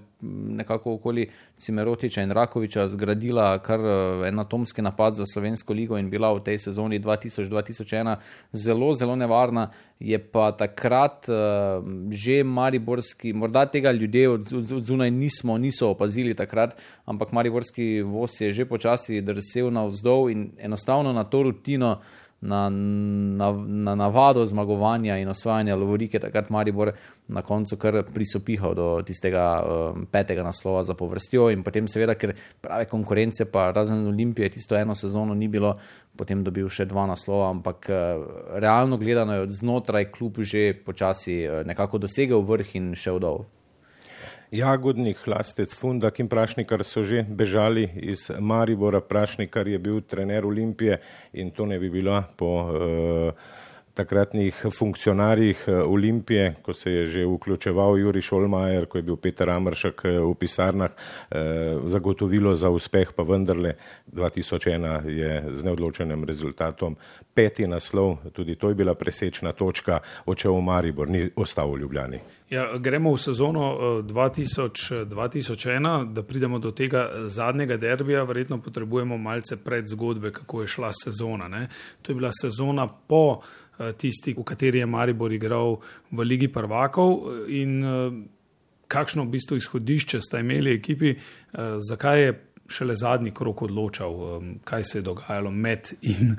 nekako 0.62 0.96
okoli 0.96 1.28
Cimerotiča 1.56 2.22
in 2.24 2.32
Rakoviča 2.32 2.88
zgradila 2.88 3.58
kar 3.60 3.80
uh, 3.80 4.26
en 4.28 4.40
atomski 4.40 4.82
napad 4.82 5.20
za 5.20 5.28
Slovensko 5.28 5.76
ligo 5.76 6.00
in 6.00 6.08
bila 6.10 6.32
v 6.32 6.40
tej 6.40 6.58
sezoni 6.70 7.00
2000-2001 7.00 8.16
zelo, 8.52 8.94
zelo 8.94 9.16
nevarna. 9.16 9.68
Je 10.00 10.18
pa 10.18 10.50
takrat 10.52 11.28
uh, 11.28 11.84
že 12.22 12.44
mariborski, 12.44 13.32
morda 13.32 13.66
tega 13.66 13.92
ljudje 13.92 14.28
od, 14.30 14.52
od, 14.52 14.72
od 14.72 14.84
zunaj 14.84 15.10
nismo, 15.10 15.58
niso 15.58 15.90
opazili 15.90 16.34
takrat, 16.38 16.76
ampak 17.04 17.32
mariborski 17.32 18.02
voz 18.02 18.40
je 18.40 18.52
že 18.52 18.66
počasi 18.68 19.20
drsel 19.20 19.72
navzdol 19.72 20.30
in 20.30 20.50
enostavno 20.58 21.12
na 21.12 21.24
to 21.24 21.42
rutino 21.42 21.96
na, 22.42 22.68
na, 22.68 23.52
na 23.66 23.94
navado 23.94 24.46
zmagovanja 24.46 25.16
in 25.18 25.28
osvajanja 25.28 25.76
Lovorike, 25.76 26.18
takrat 26.18 26.50
Maribor 26.50 26.92
na 27.28 27.42
koncu 27.42 27.76
kar 27.76 28.02
prisopihal 28.14 28.74
do 28.74 28.86
tistega 29.06 29.44
um, 29.62 30.06
petega 30.10 30.42
naslova 30.42 30.82
za 30.84 30.94
povrstjo 30.94 31.50
in 31.54 31.62
potem 31.62 31.88
seveda, 31.88 32.14
ker 32.18 32.34
prave 32.60 32.88
konkurence 32.90 33.46
pa 33.50 33.70
razen 33.70 34.06
Olimpije 34.06 34.48
tisto 34.50 34.76
eno 34.76 34.94
sezono 34.94 35.34
ni 35.34 35.48
bilo, 35.48 35.76
potem 36.16 36.42
dobil 36.44 36.68
še 36.68 36.84
dva 36.90 37.06
naslova, 37.06 37.50
ampak 37.54 37.86
uh, 37.88 38.26
realno 38.58 38.98
gledano 38.98 39.38
je 39.38 39.46
od 39.46 39.56
znotraj 39.62 40.10
klub 40.10 40.42
že 40.42 40.72
počasi 40.74 41.44
uh, 41.46 41.62
nekako 41.66 42.02
dosegel 42.02 42.42
vrh 42.42 42.76
in 42.76 42.94
šel 42.98 43.22
dol. 43.22 43.46
Jagodnik, 44.52 45.16
Hlastec, 45.24 45.72
Fundak 45.74 46.20
in 46.20 46.28
Prašnikar 46.28 46.84
so 46.84 47.00
že 47.00 47.24
bežali 47.24 47.88
iz 47.96 48.28
Maribora. 48.36 49.00
Prašnikar 49.00 49.68
je 49.68 49.78
bil 49.78 50.00
trener 50.04 50.44
Olimpije 50.44 51.00
in 51.32 51.50
to 51.50 51.66
ne 51.66 51.78
bi 51.80 51.88
bila 51.90 52.20
po 52.36 52.50
uh, 52.68 53.32
takratnih 53.94 54.66
funkcionarjih 54.78 55.64
eh, 55.66 55.74
Olimpije, 55.74 56.54
ko 56.62 56.74
se 56.74 56.92
je 56.92 57.06
že 57.06 57.26
vključeval 57.26 57.98
Juri 57.98 58.22
Šolmajer, 58.22 58.86
ko 58.86 58.98
je 58.98 59.02
bil 59.02 59.16
Peter 59.16 59.50
Amršak 59.50 60.04
eh, 60.04 60.18
v 60.18 60.34
pisarnah, 60.34 60.90
eh, 60.90 61.78
zagotovilo 61.84 62.54
za 62.54 62.70
uspeh, 62.70 63.12
pa 63.16 63.22
vendarle 63.22 63.74
2001 64.12 65.08
je 65.08 65.44
z 65.54 65.64
neodločenim 65.64 66.24
rezultatom 66.24 66.96
peti 67.34 67.66
naslov, 67.66 68.16
tudi 68.32 68.56
to 68.56 68.68
je 68.68 68.74
bila 68.74 68.94
presečna 68.94 69.52
točka, 69.52 70.00
očev 70.26 70.60
Maribor, 70.60 71.08
ni 71.08 71.30
ostal 71.36 71.72
v 71.72 71.78
Ljubljani. 71.78 72.20
Ja, 72.50 72.78
gremo 72.78 73.14
v 73.14 73.18
sezono 73.18 73.62
2000, 74.04 75.04
2001, 75.08 76.12
da 76.12 76.22
pridemo 76.22 76.58
do 76.58 76.70
tega 76.70 77.08
zadnjega 77.26 77.76
derbija, 77.76 78.24
verjetno 78.28 78.58
potrebujemo 78.60 79.16
malce 79.18 79.56
pred 79.64 79.88
zgodbe, 79.88 80.32
kako 80.32 80.60
je 80.60 80.68
šla 80.68 80.90
sezona. 81.04 81.48
Ne? 81.48 81.68
To 82.02 82.12
je 82.12 82.16
bila 82.16 82.30
sezona 82.40 82.88
po 82.88 83.40
tisti, 83.96 84.34
v 84.34 84.44
kateri 84.44 84.78
je 84.78 84.86
Maribor 84.86 85.32
igral 85.32 85.78
v 86.10 86.24
Ligi 86.24 86.48
prvakov. 86.48 87.48
In 87.48 87.84
eh, 87.84 87.90
kakšno 88.86 89.24
v 89.24 89.32
bistvu 89.32 89.56
izhodišče 89.56 90.20
sta 90.20 90.40
imeli 90.40 90.76
ekipi, 90.76 91.14
eh, 91.16 91.76
zakaj 91.80 92.22
je 92.22 92.32
šele 92.72 92.96
zadnji 92.96 93.30
krok 93.36 93.62
odločal, 93.68 94.16
kaj 94.64 94.84
se 94.84 94.98
je 94.98 95.02
dogajalo 95.06 95.50
med 95.50 95.92
in 96.00 96.36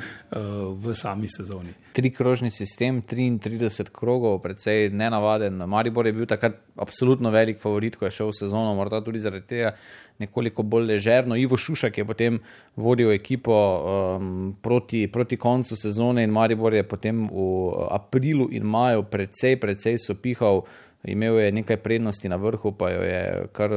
v 0.84 0.96
sami 0.98 1.30
sezoni. 1.30 1.74
Tri 1.94 2.10
krožni 2.10 2.52
sistem, 2.52 3.02
33 3.02 3.92
krogov, 3.94 4.40
precej 4.42 4.90
nenavaden. 4.90 5.62
Maribor 5.70 6.08
je 6.10 6.14
bil 6.14 6.26
takrat 6.26 6.58
absolutno 6.76 7.30
velik 7.30 7.62
favorit, 7.62 7.96
ko 7.96 8.10
je 8.10 8.18
šel 8.18 8.32
v 8.32 8.40
sezono, 8.40 8.74
morda 8.76 9.04
tudi 9.06 9.22
zaradi 9.22 9.48
tega 9.48 9.76
nekoliko 10.20 10.64
bolj 10.64 10.86
ležerno. 10.86 11.36
Ivo 11.36 11.58
Šušak 11.58 11.98
je 11.98 12.06
potem 12.06 12.40
vodil 12.76 13.12
ekipo 13.12 13.54
um, 13.56 14.56
proti, 14.62 15.08
proti 15.12 15.38
koncu 15.38 15.76
sezone 15.76 16.24
in 16.24 16.32
Maribor 16.32 16.74
je 16.74 16.84
potem 16.88 17.28
v 17.28 17.88
aprilu 17.92 18.50
in 18.52 18.64
maju 18.64 19.04
precej, 19.04 19.60
precej 19.60 19.98
sopihal. 20.00 20.64
Imel 21.04 21.40
je 21.40 21.52
nekaj 21.52 21.78
prednosti 21.84 22.30
na 22.30 22.36
vrhu, 22.36 22.72
pa 22.72 22.90
jo 22.90 23.02
je 23.04 23.48
kar 23.52 23.72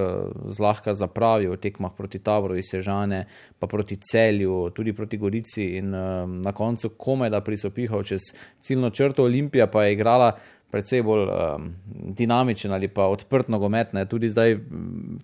zlahka 0.47 0.95
zapravil 0.95 1.57
v 1.57 1.59
tekmah 1.59 1.91
proti 1.97 2.21
Taboru 2.23 2.55
iz 2.55 2.71
Sežane, 2.71 3.25
pa 3.59 3.67
proti 3.67 3.97
Celju, 3.97 4.71
tudi 4.71 4.93
proti 4.93 5.19
Gorici 5.19 5.65
in 5.81 5.95
um, 5.95 6.41
na 6.43 6.53
koncu 6.53 6.93
komaj 6.99 7.31
da 7.31 7.41
prisopihal 7.41 8.05
čez 8.07 8.31
ciljno 8.61 8.91
črto. 8.91 9.25
Olimpija 9.25 9.67
pa 9.67 9.85
je 9.85 9.93
igrala 9.93 10.37
precej 10.71 11.03
bolj 11.03 11.29
um, 11.29 11.69
dinamičen 12.19 12.73
ali 12.73 12.89
pa 12.89 13.07
odprt 13.07 13.49
nogomet. 13.49 13.93
Ne. 13.93 14.05
Tudi 14.09 14.31
zdaj 14.31 14.57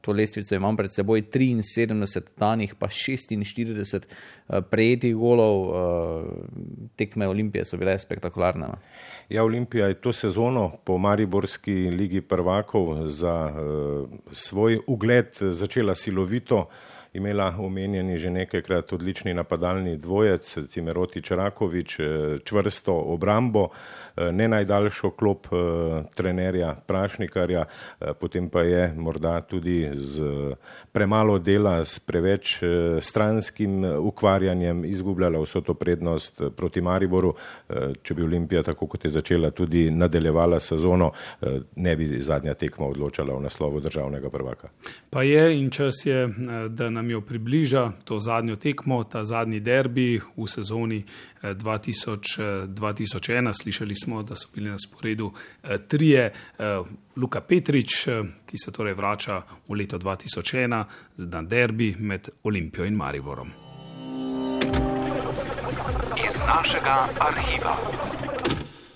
to 0.01 0.13
lestvico 0.13 0.55
imam 0.55 0.77
pred 0.77 0.93
seboj 0.93 1.23
73 1.23 2.21
danih, 2.39 2.75
pa 2.79 2.87
46 2.87 3.97
uh, 3.99 4.63
prejetih 4.71 5.17
golov, 5.17 5.67
uh, 5.67 6.31
tekme 6.97 7.29
Olimpije 7.29 7.65
so 7.65 7.77
bile 7.77 7.99
spektakularne. 7.99 8.69
Ne. 8.69 8.79
Ja, 9.29 9.45
Olimpija 9.45 9.87
je 9.87 10.01
to 10.01 10.13
sezono 10.13 10.71
po 10.85 10.99
Mariborski 10.99 11.91
ligi 11.91 12.21
prvakov 12.21 13.09
za 13.09 13.51
uh, 13.51 14.09
svoj 14.33 14.81
ugled 14.87 15.37
začela 15.41 15.95
silovito 15.95 16.69
imela 17.13 17.55
omenjeni 17.59 18.19
že 18.19 18.31
nekajkrat 18.31 18.93
odlični 18.93 19.35
napadalni 19.35 19.97
dvojec, 19.97 20.59
Cimerotič 20.69 21.31
Rakovič, 21.31 22.01
eh, 22.01 22.05
čvrsto 22.45 22.93
obrambo, 22.93 23.69
eh, 23.69 24.33
ne 24.33 24.49
najdaljšo 24.49 25.11
klop 25.11 25.47
eh, 25.47 25.57
trenerja 26.15 26.75
Prašnikarja, 26.87 27.65
potem 28.21 28.49
pa 28.49 28.61
je 28.61 28.93
morda 28.97 29.41
tudi 29.41 29.91
z 29.95 30.23
premalo 30.93 31.39
dela, 31.39 31.85
s 31.85 31.99
preveč 31.99 32.61
stranskim 33.01 33.85
ukvarjanjem 33.85 34.85
izgubljala 34.85 35.41
vso 35.41 35.61
to 35.61 35.75
prednost 35.75 36.41
proti 36.57 36.81
Mariboru. 36.81 37.35
Če 38.03 38.15
bi 38.15 38.23
Olimpija, 38.23 38.63
tako 38.63 38.87
kot 38.87 39.05
je 39.05 39.11
začela, 39.11 39.51
tudi 39.51 39.91
nadaljevala 39.91 40.61
sezono, 40.61 41.13
ne 41.77 41.97
bi 41.97 42.23
zadnja 42.23 42.55
tekma 42.55 42.87
odločala 42.87 43.35
o 43.35 43.41
naslovu 43.41 43.81
državnega 43.81 44.31
prvaka. 44.31 44.69
Pa 45.11 45.23
je 45.23 45.59
in 45.59 45.71
čas 45.71 46.07
je, 46.07 46.29
da 46.69 46.91
nam 46.91 47.02
nam 47.03 47.11
jo 47.11 47.21
približa, 47.21 47.93
to 48.05 48.19
zadnjo 48.21 48.57
tekmo, 48.57 49.05
ta 49.05 49.25
zadnji 49.25 49.61
derbi 49.61 50.21
v 50.37 50.47
sezoni 50.47 51.05
2000, 51.43 52.39
eh, 52.39 52.67
2001. 52.67 53.49
Eh, 53.49 53.53
Slišali 53.53 53.95
smo, 53.95 54.23
da 54.23 54.35
so 54.35 54.49
bili 54.55 54.71
na 54.71 54.79
sporedu 54.79 55.33
eh, 55.63 55.79
trije. 55.89 56.33
Luka 57.17 57.41
Petrič, 57.41 58.07
ki 58.47 58.59
se 58.65 58.73
torej 58.73 58.95
vrača 58.95 59.43
v 59.69 59.75
leto 59.75 59.99
2001 59.99 60.85
na 61.17 61.43
derbi 61.43 61.97
med 61.99 62.29
Olimpijo 62.43 62.85
in 62.85 62.95
Mariborom. 62.95 63.51
Iz 66.17 66.39
našega 66.47 67.09
arhiva. 67.19 67.77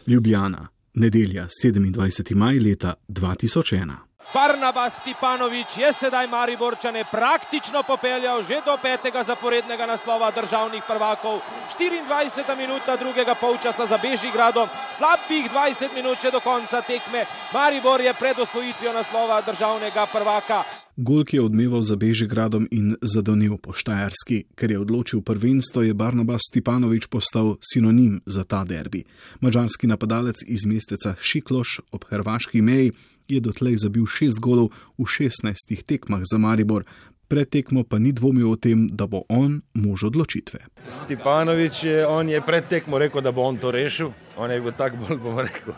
Ljubljana, 0.06 0.68
nedelja 0.94 1.48
27. 1.64 2.34
maj 2.34 2.58
leta 2.58 2.94
2001. 3.08 4.05
Barnaba 4.34 4.90
Stipanovič 4.90 5.78
je 5.78 5.92
sedaj 5.92 6.26
Mariborčane 6.26 7.04
praktično 7.10 7.82
popeljal 7.82 8.42
že 8.42 8.58
do 8.66 8.76
petega 8.82 9.22
zaporednega 9.22 9.86
naslova 9.86 10.30
državnih 10.30 10.82
prvakov. 10.88 11.40
24 11.78 12.56
minuta 12.56 12.96
drugega 12.96 13.34
polčasa 13.34 13.86
za 13.86 13.98
Bežigradom, 14.02 14.68
slabih 14.96 15.46
20 15.52 15.94
minut 15.94 16.18
če 16.20 16.30
do 16.30 16.40
konca 16.40 16.82
tekme. 16.82 17.24
Maribor 17.54 18.00
je 18.00 18.14
pred 18.14 18.38
osvojitvijo 18.38 18.92
naslova 18.92 19.40
državnega 19.46 20.06
prvaka. 20.12 20.62
Golk 20.96 21.34
je 21.34 21.42
odmeval 21.42 21.82
za 21.82 21.96
Bežigradom 21.96 22.68
in 22.70 22.96
zadonil 23.02 23.58
po 23.60 23.72
Štajerski. 23.72 24.44
Ker 24.56 24.70
je 24.70 24.78
odločil 24.80 25.20
prvenstvo, 25.20 25.82
je 25.82 25.94
Barnabas 25.94 26.48
Stipanovič 26.48 27.06
postal 27.06 27.56
sinonim 27.60 28.20
za 28.26 28.44
ta 28.44 28.64
derbi. 28.64 29.04
Mačarski 29.40 29.86
napadalec 29.86 30.40
iz 30.46 30.64
mesteca 30.64 31.14
Šikloš 31.20 31.80
ob 31.92 32.08
hrvaški 32.08 32.62
meji 32.62 32.92
je 33.28 33.40
dotlej 33.40 33.76
zabil 33.82 34.06
šest 34.06 34.40
golov 34.40 34.72
v 34.98 35.06
šestnajstih 35.06 35.84
tekmah 35.84 36.22
za 36.24 36.38
Maribor. 36.38 36.86
Pred 37.26 37.50
tekmo 37.50 37.82
pa 37.82 37.98
ni 37.98 38.14
dvomil 38.14 38.46
o 38.46 38.54
tem, 38.54 38.86
da 38.94 39.10
bo 39.10 39.26
on 39.26 39.58
mož 39.74 40.06
odločitve. 40.06 40.62
Stepanovič 40.86 41.82
je, 41.82 42.06
je 42.06 42.40
pred 42.46 42.64
tekmo 42.70 43.02
rekel, 43.02 43.18
da 43.18 43.34
bo 43.34 43.42
on 43.42 43.58
to 43.58 43.74
rešil. 43.74 44.14
On 44.38 44.50
je 44.50 44.60
bil 44.62 44.70
tako 44.70 45.02
bolj, 45.02 45.18
bom 45.18 45.40
rekel, 45.42 45.74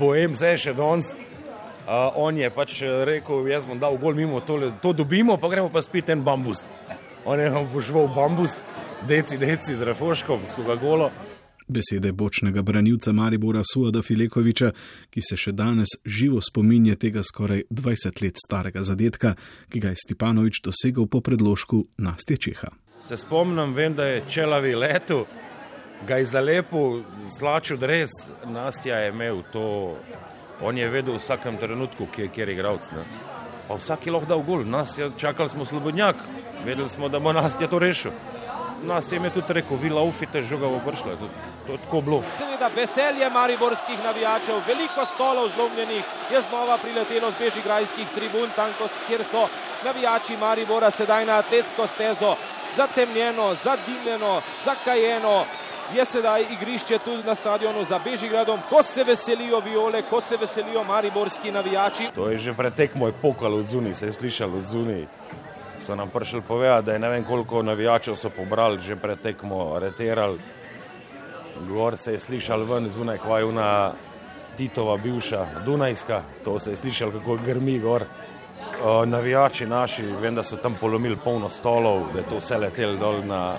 bojem 0.00 0.32
se 0.32 0.56
še 0.56 0.72
danes. 0.72 1.12
Uh, 1.88 2.12
on 2.20 2.36
je 2.36 2.48
pač 2.52 2.80
rekel, 3.04 3.48
jaz 3.48 3.68
bom 3.68 3.76
dal 3.80 3.96
gol 4.00 4.16
mimo, 4.16 4.40
tole, 4.44 4.72
to 4.80 4.92
dobimo, 4.92 5.36
pa 5.40 5.48
gremo 5.48 5.68
pa 5.72 5.80
spet 5.84 6.08
en 6.12 6.24
bambus. 6.24 6.66
On 7.24 7.40
je 7.40 7.48
bo 7.48 7.80
živel 7.80 8.08
bambus, 8.12 8.60
deci, 9.08 9.36
deci 9.36 9.76
z 9.76 9.84
refoškom, 9.88 10.48
skoga 10.48 10.76
golo. 10.80 11.12
Besede 11.68 12.12
bočnega 12.12 12.62
branilca 12.62 13.12
Maribora 13.12 13.62
Suada 13.72 14.02
Filekoviča, 14.02 14.72
ki 15.10 15.22
se 15.22 15.36
še 15.36 15.52
danes 15.52 15.94
živo 16.04 16.40
spominja 16.40 16.96
tega 16.96 17.22
skoraj 17.22 17.66
20 17.70 18.22
let 18.24 18.40
starega 18.40 18.82
zadetka, 18.82 19.34
ki 19.68 19.80
ga 19.80 19.92
je 19.92 20.02
Stepanovič 20.04 20.62
dosegel 20.64 21.06
po 21.06 21.20
predložku 21.20 21.84
Nastje 21.98 22.36
Čeha. 22.36 22.72
Se 23.00 23.16
spomnim, 23.16 23.74
vem, 23.74 23.94
da 23.94 24.04
je 24.08 24.24
čelavi 24.28 24.74
letu, 24.74 25.24
ga 26.08 26.18
je 26.18 26.26
zalepil, 26.26 27.04
zlačil 27.38 27.78
dres, 27.78 28.10
Nastja 28.46 29.04
je 29.04 29.12
imel 29.12 29.44
to 29.52 29.68
On 30.60 30.78
je 30.78 30.88
vedel 30.90 31.14
v 31.14 31.22
vsakem 31.22 31.54
trenutku, 31.56 32.08
kje 32.10 32.24
je 32.26 32.28
kjer 32.34 32.48
igralec. 32.48 32.90
ne. 32.90 33.04
Pa 33.68 33.74
vsak 33.74 34.06
je 34.06 34.12
lahko 34.12 34.26
dal 34.26 34.42
gol, 34.42 34.64
nas 34.64 34.98
je 34.98 35.10
čakali 35.18 35.50
smo 35.50 35.64
slobodnjak, 35.64 36.16
vedeli 36.64 36.88
smo, 36.88 37.08
da 37.08 37.18
bo 37.18 37.32
nas 37.32 37.54
je 37.60 37.68
to 37.68 37.78
rešil. 37.78 38.10
Nas 38.82 39.12
je 39.12 39.30
tudi 39.30 39.52
rekel, 39.52 39.76
vi 39.76 39.90
laufite, 39.90 40.42
žoga 40.42 40.66
bo 40.66 40.80
prišla, 40.86 41.16
to, 41.16 41.28
to 41.68 41.76
tako 41.76 42.00
bilo. 42.00 42.22
Seveda 42.38 42.70
veselje 42.76 43.30
mariborskih 43.30 44.04
navijačev, 44.04 44.56
veliko 44.66 45.04
stolov 45.04 45.48
zlomljenih 45.54 46.02
je 46.32 46.40
znova 46.40 46.78
priletelo 46.78 47.30
z 47.30 47.34
bežigrajskih 47.38 48.08
tribun, 48.14 48.50
tam 48.56 48.70
kot- 48.80 49.00
kjer 49.06 49.24
so 49.24 49.48
navijači 49.84 50.36
Maribora 50.36 50.90
sedaj 50.90 51.24
na 51.24 51.38
atletsko 51.38 51.86
stezo, 51.86 52.36
zatemnjeno, 52.76 53.54
zadimljeno, 53.54 54.40
zakajeno. 54.64 55.44
Je 55.94 56.04
sedaj 56.04 56.42
igrišče 56.50 56.98
tudi 56.98 57.22
na 57.22 57.34
stadionu 57.34 57.84
za 57.84 57.98
Bežigradom, 57.98 58.60
ko 58.70 58.82
se 58.82 59.04
veselijo 59.04 59.60
viole, 59.60 60.02
ko 60.02 60.20
se 60.20 60.36
veselijo 60.36 60.84
mariborski 60.84 61.52
navijači. 61.52 62.08
To 62.14 62.28
je 62.30 62.38
že 62.38 62.52
pretekmo 62.52 63.06
je 63.06 63.12
pokal 63.22 63.54
od 63.54 63.66
zunaj, 63.66 63.94
se 63.94 64.06
je 64.06 64.12
slišal 64.12 64.54
od 64.54 64.66
zunaj. 64.66 65.06
So 65.78 65.94
nam 65.94 66.10
prišli 66.10 66.40
povedati, 66.40 66.86
da 66.86 66.92
je 66.92 66.98
ne 66.98 67.08
vem 67.08 67.24
koliko 67.24 67.62
navijačev 67.62 68.16
so 68.16 68.30
pobrali, 68.30 68.80
že 68.82 68.96
pretekmo 68.96 69.74
areterali. 69.74 70.38
Gor 71.66 71.96
se 71.96 72.12
je 72.12 72.20
slišal 72.20 72.64
ven 72.64 72.88
zunaj, 72.90 73.18
kva 73.18 73.38
je 73.38 73.44
una 73.44 73.92
Titova 74.56 74.96
bivša 74.96 75.46
Dunajska, 75.66 76.22
to 76.44 76.58
se 76.58 76.70
je 76.70 76.76
slišal, 76.76 77.12
kako 77.12 77.38
grmi 77.46 77.78
gor. 77.78 78.04
O, 78.82 79.04
navijači 79.04 79.66
naši, 79.66 80.02
vem, 80.02 80.34
da 80.34 80.42
so 80.42 80.56
tam 80.56 80.76
polomili 80.80 81.16
polno 81.24 81.48
stolov, 81.48 82.12
da 82.12 82.18
je 82.18 82.24
to 82.28 82.38
vse 82.38 82.58
letelo 82.58 82.96
dol 82.96 83.24
na, 83.26 83.56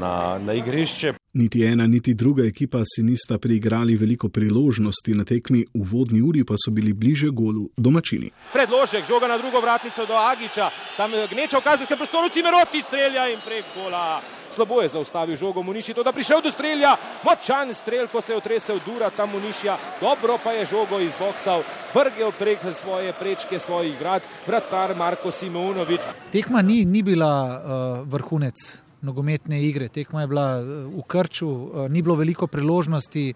na, 0.00 0.38
na 0.38 0.52
igrišče. 0.52 1.14
Niti 1.34 1.64
ena, 1.64 1.86
niti 1.86 2.14
druga 2.14 2.44
ekipa 2.44 2.78
si 2.84 3.02
nista 3.02 3.38
priigrali 3.38 3.96
veliko 3.96 4.28
priložnosti 4.28 5.14
na 5.14 5.24
tekmi, 5.24 5.64
v 5.74 5.86
vodni 5.92 6.22
uri 6.22 6.44
pa 6.44 6.54
so 6.54 6.70
bili 6.70 6.92
bliže 6.92 7.28
golu 7.32 7.68
domačini. 7.76 8.30
Predložek, 8.52 9.06
žoga 9.08 9.28
na 9.28 9.38
drugo 9.38 9.60
vratnico 9.60 10.06
do 10.06 10.14
Agiča, 10.14 10.70
tam 10.96 11.10
gneča 11.30 11.58
v 11.58 11.64
kazenskem 11.64 11.98
prostoru, 11.98 12.28
Cimeroti 12.28 12.82
strelja 12.82 13.28
in 13.32 13.42
prek 13.44 13.64
gola. 13.74 14.22
Slabo 14.54 14.82
je 14.82 14.88
zaustavil 14.94 15.36
žogo 15.36 15.62
Muniši, 15.62 15.94
to 15.94 16.02
da 16.06 16.12
prišel 16.12 16.38
do 16.42 16.50
strelja, 16.54 16.94
močan 17.26 17.74
strel, 17.74 18.06
ko 18.06 18.20
se 18.22 18.32
je 18.32 18.36
otresel 18.38 18.78
Dura 18.86 19.10
tam 19.10 19.32
Munišja, 19.34 19.76
dobro 20.00 20.38
pa 20.44 20.52
je 20.54 20.68
žogo 20.70 21.00
izboksal, 21.02 21.64
vrgel 21.94 22.30
prek 22.38 22.62
svoje 22.70 23.12
prečke 23.18 23.58
svojih 23.58 23.98
vrat, 24.00 24.22
vratar 24.46 24.94
Marko 24.96 25.30
Simeunovič. 25.34 26.00
Tekma 26.32 26.62
ni, 26.62 26.84
ni 26.84 27.02
bila 27.02 27.34
uh, 27.34 28.06
vrhunec 28.06 28.54
nogometne 29.02 29.58
igre, 29.66 29.88
tekma 29.88 30.22
je 30.22 30.30
bila 30.30 30.48
uh, 30.60 30.86
v 30.94 31.02
krču, 31.08 31.50
uh, 31.50 31.90
ni 31.90 32.02
bilo 32.02 32.14
veliko 32.14 32.46
priložnosti. 32.46 33.34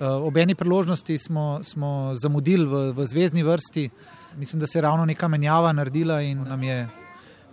Uh, 0.00 0.22
ob 0.24 0.36
eni 0.36 0.54
priložnosti 0.54 1.18
smo, 1.18 1.60
smo 1.66 2.14
zamudili 2.14 2.64
v, 2.64 2.86
v 2.96 3.06
zvezdni 3.06 3.42
vrsti. 3.42 3.90
Mislim, 4.38 4.60
da 4.60 4.66
se 4.66 4.78
je 4.78 4.82
ravno 4.82 5.04
neka 5.04 5.28
menjava 5.28 5.72
naredila 5.72 6.22
in 6.22 6.46
nam 6.48 6.62
je 6.62 6.88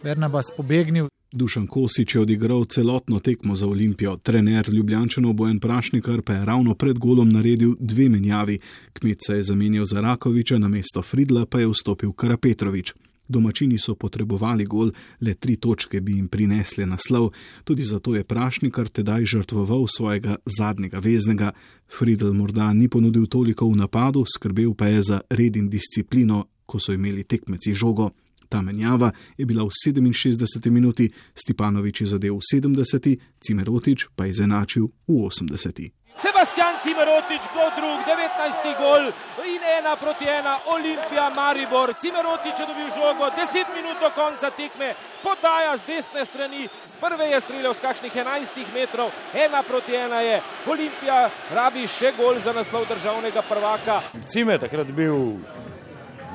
Bernabas 0.03 0.53
pobegnil. 0.57 1.09
Dušan 1.31 1.67
Kosič 1.67 2.15
je 2.15 2.21
odigral 2.21 2.65
celotno 2.65 3.19
tekmo 3.19 3.55
za 3.55 3.67
Olimpijo, 3.67 4.17
trener 4.17 4.69
Ljubljančanov 4.69 5.33
Bojan 5.33 5.59
Prašnikar 5.59 6.21
pa 6.21 6.33
je 6.33 6.45
ravno 6.45 6.75
pred 6.75 6.99
golom 6.99 7.29
naredil 7.29 7.75
dve 7.79 8.09
menjavi. 8.09 8.59
Kmet 8.93 9.17
se 9.25 9.35
je 9.35 9.43
zamenjal 9.43 9.85
za 9.85 10.01
Rakoviča, 10.01 10.57
na 10.57 10.67
mesto 10.67 11.01
Fridla 11.01 11.45
pa 11.45 11.59
je 11.59 11.67
vstopil 11.67 12.11
Karapetrovič. 12.11 12.93
Domačini 13.27 13.77
so 13.77 13.95
potrebovali 13.95 14.65
gol, 14.65 14.91
le 15.21 15.33
tri 15.33 15.55
točke 15.55 16.01
bi 16.01 16.15
jim 16.15 16.27
prinesle 16.27 16.85
naslov, 16.85 17.33
tudi 17.63 17.83
zato 17.83 18.15
je 18.15 18.23
Prašnikar 18.23 18.87
tedaj 18.87 19.25
žrtvoval 19.25 19.83
svojega 19.87 20.35
zadnjega 20.59 20.99
veznega. 20.99 21.51
Fridl 21.97 22.31
morda 22.33 22.73
ni 22.73 22.87
ponudil 22.87 23.27
toliko 23.27 23.67
v 23.67 23.75
napadu, 23.75 24.23
skrbel 24.25 24.73
pa 24.73 24.87
je 24.87 25.01
za 25.01 25.21
red 25.29 25.55
in 25.55 25.69
disciplino, 25.69 26.45
ko 26.65 26.79
so 26.79 26.93
imeli 26.93 27.23
tekmeci 27.23 27.73
žogo. 27.73 28.11
Ta 28.49 28.61
menjava 28.61 29.11
je 29.37 29.45
bila 29.45 29.63
v 29.63 29.71
67 29.71 30.71
minuti, 30.71 31.11
Stipanovič 31.35 32.01
je 32.01 32.07
zadev 32.07 32.39
v 32.39 32.43
70, 32.43 33.17
Cimerotič 33.39 34.07
pa 34.15 34.25
je 34.25 34.29
izenačil 34.29 34.87
v 34.87 35.13
80. 35.27 35.91
Sebastian 36.17 36.81
Cimerotič, 36.81 37.41
kdo 37.53 37.69
drug, 37.77 37.99
19. 38.01 38.81
gol 38.81 39.13
in 39.45 39.61
ena 39.61 39.95
proti 39.95 40.25
ena, 40.25 40.57
Olimpija 40.65 41.29
Maribor. 41.29 41.93
Cimerotič 41.93 42.59
je 42.59 42.65
dobil 42.65 42.89
žogo, 42.89 43.29
10 43.29 43.69
minut 43.77 44.01
do 44.01 44.09
konca 44.17 44.49
tekme, 44.49 44.95
podaja 45.23 45.77
z 45.77 45.85
desne 45.85 46.25
strani, 46.25 46.65
z 46.85 46.95
prve 46.97 47.29
je 47.29 47.41
streljal 47.41 47.73
z 47.73 47.79
kakšnih 47.79 48.13
11 48.15 48.73
metrov, 48.73 49.13
ena 49.33 49.61
proti 49.63 49.93
ena 49.93 50.21
je. 50.25 50.41
Olimpija 50.65 51.29
rabi 51.53 51.85
še 51.85 52.17
gol 52.17 52.41
za 52.41 52.53
naslov 52.53 52.89
državnega 52.89 53.45
prvaka. 53.45 54.01
Cime 54.25 54.57
je 54.57 54.65
takrat 54.65 54.89
bil 54.89 55.37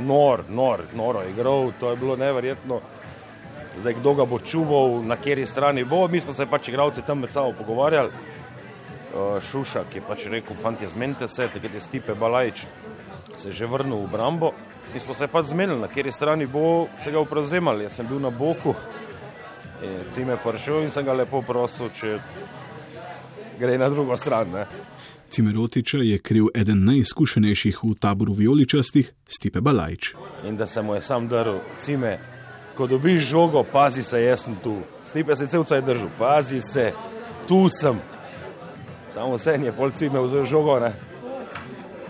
nor, 0.01 0.45
nor, 0.49 0.85
noro 0.95 1.23
igral, 1.29 1.73
to 1.81 1.91
je 1.91 1.97
bilo 1.97 2.17
neverjetno. 2.17 2.81
Zdaj, 3.79 3.95
kdo 4.01 4.15
ga 4.15 4.25
bo 4.25 4.39
čuval, 4.39 5.01
na 5.05 5.17
kateri 5.17 5.47
strani 5.47 5.85
bo, 5.85 6.09
mi 6.09 6.21
smo 6.21 6.33
se 6.33 6.47
pač 6.47 6.69
igralci 6.69 7.03
tam 7.07 7.25
med 7.25 7.33
sabo 7.33 7.53
pogovarjali. 7.59 8.11
Uh, 9.13 9.43
Šušak 9.45 9.95
je 9.95 10.03
pač 10.09 10.27
rekel, 10.27 10.57
fanti, 10.57 10.89
zmenite 10.89 11.29
se, 11.29 11.49
takrat 11.49 11.75
je 11.75 11.81
Stipe 11.81 12.15
Balajč 12.15 12.67
se 13.37 13.49
je 13.49 13.53
že 13.53 13.67
vrnil 13.67 13.97
v 13.97 14.11
Brambo. 14.13 14.53
Mi 14.95 15.01
smo 15.01 15.15
se 15.15 15.29
pač 15.29 15.47
zmenili, 15.53 15.81
na 15.81 15.89
kateri 15.89 16.13
strani 16.13 16.47
bo 16.47 16.87
se 17.01 17.11
ga 17.11 17.25
prevzemali. 17.25 17.85
Jaz 17.85 17.97
sem 17.97 18.07
bil 18.07 18.21
na 18.21 18.31
boku, 18.31 18.75
Cime 20.11 20.37
prišel 20.39 20.85
in 20.87 20.91
sem 20.95 21.03
ga 21.05 21.15
lepo 21.17 21.41
prosil, 21.43 21.91
če 21.91 22.21
gre 23.59 23.79
na 23.79 23.89
drugo 23.91 24.15
stran. 24.17 24.53
Ne. 24.55 24.67
Cimerotiča 25.33 25.99
je 25.99 26.19
kriv 26.19 26.47
eden 26.55 26.85
najizkušenejših 26.85 27.79
v 27.85 27.95
taboru 28.01 28.33
vijoličastih, 28.33 29.13
Stipe 29.27 29.61
Balajč. 29.61 30.15
In 30.45 30.57
da 30.57 30.67
se 30.67 30.83
mu 30.83 30.95
je 30.95 31.03
sam 31.03 31.29
drl, 31.29 31.57
Cime, 31.81 32.19
ko 32.77 32.87
dobiš 32.87 33.23
žogo, 33.23 33.65
pazi 33.73 34.03
se, 34.03 34.23
jaz 34.23 34.45
sem 34.45 34.57
tu. 34.65 34.77
Stipe 35.05 35.37
se 35.37 35.47
cel 35.47 35.65
cel 35.65 35.83
držal, 35.83 36.11
pazi 36.19 36.61
se, 36.61 36.93
tu 37.49 37.69
sem. 37.69 37.97
Samo 39.11 39.39
sen 39.39 39.65
je 39.65 39.73
pol 39.73 39.91
Cime 39.91 40.21
vzel 40.21 40.45
žogo, 40.45 40.79
ne. 40.81 40.93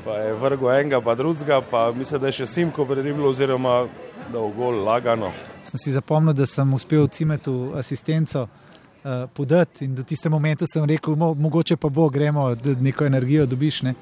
Pa 0.05 0.19
je 0.19 0.35
vrgo 0.35 0.73
enega, 0.73 1.01
pa 1.01 1.15
drugega, 1.15 1.61
pa 1.71 1.93
mislim, 1.93 2.21
da 2.21 2.27
je 2.27 2.41
še 2.41 2.47
Simko 2.47 2.87
prediblo, 2.87 3.31
oziroma 3.31 3.85
da 4.33 4.39
v 4.39 4.51
gol 4.57 4.83
lagano. 4.83 5.31
Sem 5.65 5.79
si 5.79 5.95
zapomnil, 5.95 6.35
da 6.35 6.47
sem 6.47 6.75
uspel 6.75 7.07
Cimetu 7.07 7.71
asistenco 7.79 8.49
uh, 9.05 9.31
podati 9.35 9.85
in 9.85 9.95
do 9.95 10.03
tiste 10.03 10.29
momentu 10.29 10.67
sem 10.67 10.85
rekel, 10.85 11.17
mo, 11.17 11.35
mogoče 11.35 11.77
pa 11.77 11.89
bo, 11.89 12.09
gremo, 12.09 12.55
da 12.55 12.75
neko 12.75 13.05
energijo 13.05 13.47
dobiš. 13.47 13.83
Ne? 13.83 13.95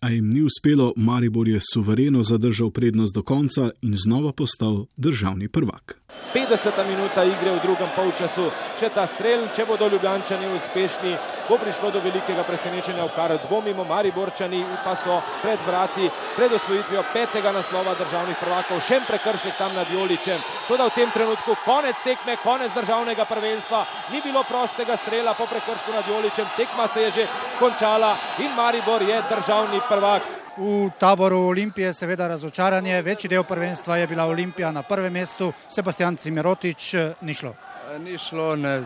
A 0.00 0.10
jim 0.10 0.30
ni 0.30 0.42
uspelo, 0.42 0.92
Maribor 0.96 1.48
je 1.48 1.60
suvereno 1.72 2.22
zadržal 2.22 2.70
prednost 2.70 3.14
do 3.14 3.22
konca 3.22 3.70
in 3.82 3.96
znova 3.96 4.32
postal 4.32 4.86
državni 4.96 5.48
prvak. 5.48 5.97
50 6.32 6.84
minuta 6.84 7.24
igre 7.24 7.50
v 7.50 7.60
drugem 7.64 7.88
polčasu, 7.96 8.50
še 8.76 8.90
ta 8.92 9.06
strel, 9.08 9.46
če 9.56 9.64
bodo 9.64 9.88
Ljubljančani 9.88 10.50
uspešni, 10.52 11.14
bo 11.48 11.56
prišlo 11.56 11.90
do 11.90 12.02
velikega 12.04 12.44
presenečenja, 12.44 13.06
v 13.08 13.14
kar 13.16 13.32
dvomimo 13.48 13.84
Mariborčani, 13.88 14.60
pa 14.84 14.92
so 14.92 15.22
pred 15.42 15.60
vrati, 15.64 16.10
pred 16.36 16.52
osvojitvijo 16.52 17.04
petega 17.14 17.52
naslova 17.52 17.96
državnih 17.96 18.36
prvakov, 18.40 18.82
še 18.84 19.00
prekršek 19.08 19.56
tam 19.56 19.72
nad 19.74 19.88
Joličem. 19.88 20.42
Toda 20.68 20.90
v 20.90 20.96
tem 21.00 21.10
trenutku 21.10 21.56
konec 21.64 21.96
tekme, 22.04 22.36
konec 22.44 22.76
državnega 22.76 23.24
prvenstva, 23.24 23.86
ni 24.12 24.20
bilo 24.20 24.44
prostega 24.44 25.00
strela 25.00 25.32
po 25.32 25.48
prekršku 25.48 25.96
nad 25.96 26.04
Joličem, 26.04 26.46
tekma 26.56 26.88
se 26.88 27.08
je 27.08 27.10
že 27.18 27.24
končala 27.58 28.12
in 28.44 28.52
Maribor 28.52 29.02
je 29.02 29.16
državni 29.32 29.80
prvak. 29.88 30.47
V 30.58 30.90
taboru 30.98 31.38
Olimpije 31.38 31.94
seveda 31.94 32.28
razočaranje, 32.28 33.02
večji 33.02 33.28
del 33.30 33.44
prvenstva 33.44 33.96
je 33.96 34.06
bila 34.06 34.24
Olimpija 34.26 34.70
na 34.72 34.82
prvem 34.82 35.12
mestu, 35.12 35.52
Sebastian 35.68 36.16
Cimerotič 36.16 36.94
ni 37.20 37.34
šlo. 37.34 37.54
Ni 37.98 38.18
šlo, 38.18 38.56
ne. 38.56 38.82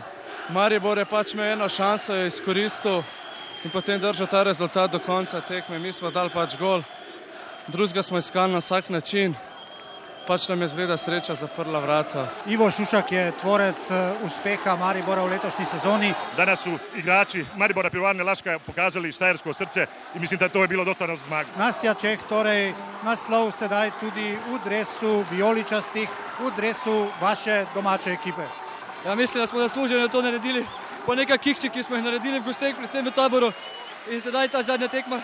Maribor 0.49 0.97
je 0.97 1.05
pač 1.05 1.33
imel 1.33 1.55
eno 1.55 1.69
šanso, 1.69 2.13
je 2.15 2.27
izkoristil 2.27 3.01
in 3.63 3.71
potem 3.73 4.01
držal 4.01 4.27
ta 4.27 4.43
rezultat 4.43 4.91
do 4.91 4.99
konca 4.99 5.41
tekme. 5.41 5.79
Mi 5.79 5.93
smo 5.93 6.11
dali 6.11 6.29
pač 6.29 6.57
gol, 6.59 6.83
drugega 7.67 8.03
smo 8.03 8.21
iskali 8.21 8.53
na 8.53 8.61
vsak 8.61 8.89
način, 8.89 9.33
pač 10.27 10.47
nam 10.47 10.61
je 10.61 10.67
zgleda 10.67 10.97
sreča 10.97 11.35
zaprla 11.35 11.79
vrata. 11.79 12.27
Ivo 12.47 12.71
Šušak 12.71 13.11
je 13.11 13.31
tvorec 13.41 13.91
uspeha 14.23 14.75
Maribora 14.75 15.23
v 15.23 15.35
letošnji 15.35 15.65
sezoni. 15.65 16.13
Danas 16.37 16.63
su 16.63 16.77
igrači 16.95 17.45
Maribora 17.55 17.89
Pivovarne 17.89 18.23
Laška 18.23 18.59
pokazali 18.59 19.11
štajersko 19.11 19.53
srce 19.53 19.87
i 20.15 20.19
mislim 20.19 20.39
da 20.39 20.49
to 20.49 20.61
je 20.61 20.67
bilo 20.67 20.85
dosta 20.85 21.07
na 21.07 21.15
zmag. 21.15 21.45
Nastja 21.57 21.93
Čeh, 21.93 22.19
torej 22.29 22.73
naslov 23.03 23.51
sedaj 23.51 23.91
tudi 23.99 24.37
v 24.49 24.59
dresu 24.65 25.25
vijoličastih, 25.31 26.09
v 26.39 26.51
dresu 26.55 27.07
vaše 27.21 27.65
domače 27.73 28.11
ekipe. 28.11 28.45
Ja, 29.05 29.15
mislim, 29.15 29.43
da 29.43 29.47
smo 29.47 29.59
zasluženo 29.59 30.07
to 30.07 30.21
naredili 30.21 30.65
po 31.05 31.15
nekaj 31.15 31.37
kiksi, 31.37 31.69
ki 31.69 31.83
smo 31.83 31.95
jih 31.95 32.05
naredili 32.05 32.39
v 32.39 32.45
gosteh, 32.45 32.75
predvsem 32.75 33.05
v 33.05 33.11
taboru. 33.11 33.51
In 34.11 34.21
sedaj 34.21 34.47
ta 34.47 34.63
zadnja 34.63 34.87
tekma, 34.87 35.19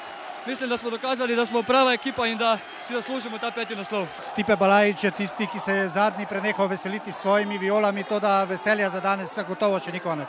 mislim, 0.49 0.69
da 0.69 0.77
smo 0.77 0.89
dokazali, 0.89 1.35
da 1.35 1.45
smo 1.45 1.63
prava 1.63 1.93
ekipa 1.93 2.27
in 2.27 2.37
da 2.37 2.57
si 2.83 2.93
zaslužimo 2.93 3.37
ta 3.37 3.51
peti 3.51 3.75
naslov. 3.75 4.07
Stipe 4.19 4.55
Balajič 4.55 5.03
je 5.03 5.11
tisti, 5.11 5.47
ki 5.47 5.59
se 5.59 5.75
je 5.75 5.89
zadnji 5.89 6.25
prenehal 6.25 6.67
veseliti 6.67 7.11
s 7.11 7.15
svojimi 7.15 7.57
violami, 7.57 8.03
to 8.03 8.19
da 8.19 8.43
veselja 8.43 8.89
za 8.89 8.99
danes 8.99 9.35
zagotovo 9.35 9.79
še 9.79 9.91
ni 9.91 9.99
konec. 9.99 10.27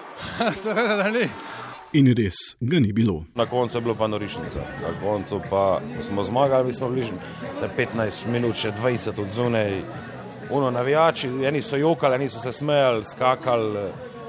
Seveda, 0.62 0.96
da 0.96 1.10
ni. 1.10 1.28
In 1.92 2.10
res 2.12 2.36
ga 2.60 2.80
ni 2.80 2.92
bilo. 2.92 3.24
Na 3.34 3.46
koncu 3.46 3.78
je 3.78 3.80
bilo 3.80 3.94
pa 3.94 4.06
norišnica. 4.06 4.60
Na 4.82 4.92
koncu 5.00 5.40
pa 5.50 5.80
smo 6.08 6.24
zmagali, 6.24 6.66
mi 6.66 6.74
smo 6.74 6.88
bili 6.88 7.06
že 7.06 7.68
15 7.76 8.26
minut, 8.26 8.56
še 8.56 8.72
20 8.72 9.20
od 9.20 9.30
zunaj. 9.32 9.82
Uno 10.50 10.70
navijači, 10.70 11.28
eni 11.44 11.62
so 11.62 11.76
jokali, 11.76 12.14
eni 12.14 12.30
so 12.30 12.40
se 12.40 12.52
smejali, 12.52 13.04
skakali. 13.04 13.88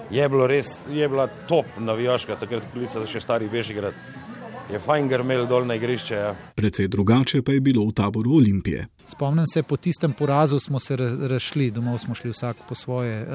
Je 0.10 0.30
bilo 0.30 0.48
res, 0.48 0.80
je 0.90 1.08
bila 1.10 1.28
top 1.48 1.66
navijaška, 1.78 2.36
takrat 2.36 2.64
kulica 2.74 3.00
za 3.00 3.08
še 3.08 3.22
stari 3.22 3.50
Bežigrad. 3.50 3.94
Je 4.70 4.80
fajn 4.80 5.08
grmel 5.10 5.48
dol 5.50 5.66
na 5.66 5.76
igrišče. 5.76 6.16
Ja. 6.16 6.34
Precej 6.56 6.88
drugače 6.88 7.42
pa 7.42 7.52
je 7.52 7.62
bilo 7.62 7.88
v 7.88 7.94
taboru 7.98 8.36
Olimpije. 8.38 8.86
Spomnim 9.08 9.48
se, 9.48 9.64
po 9.64 9.78
tistem 9.78 10.14
porazu 10.14 10.60
smo 10.60 10.80
se 10.80 10.96
razšli, 10.96 11.72
domov 11.72 11.98
smo 11.98 12.16
šli 12.16 12.30
vsak 12.30 12.58
po 12.70 12.76
svoje. 12.76 13.26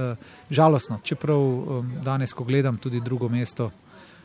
Žalostno, 0.50 1.00
čeprav 1.02 1.40
danes, 2.04 2.32
ko 2.32 2.44
gledam 2.44 2.76
tudi 2.76 3.00
drugo 3.00 3.28
mesto, 3.28 3.70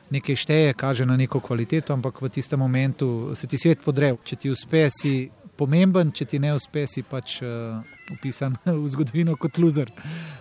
nekaj 0.10 0.36
šteje, 0.36 0.74
kaže 0.74 1.06
na 1.06 1.18
neko 1.18 1.40
kvaliteto, 1.40 1.94
ampak 1.94 2.22
v 2.22 2.30
tistem 2.30 2.60
momentu 2.60 3.32
se 3.36 3.48
ti 3.48 3.58
svet 3.58 3.82
podre. 3.82 4.14
Če 4.24 4.36
ti 4.36 4.54
uspe, 4.54 4.86
si 4.94 5.30
pomemben, 5.58 6.12
če 6.12 6.26
ti 6.26 6.40
ne 6.40 6.54
uspe, 6.56 6.86
si 6.88 7.02
pač 7.04 7.40
uh, 7.42 7.82
upisan 8.14 8.58
v 8.84 8.86
zgodovino 8.94 9.36
kot 9.40 9.58
loser. 9.58 9.90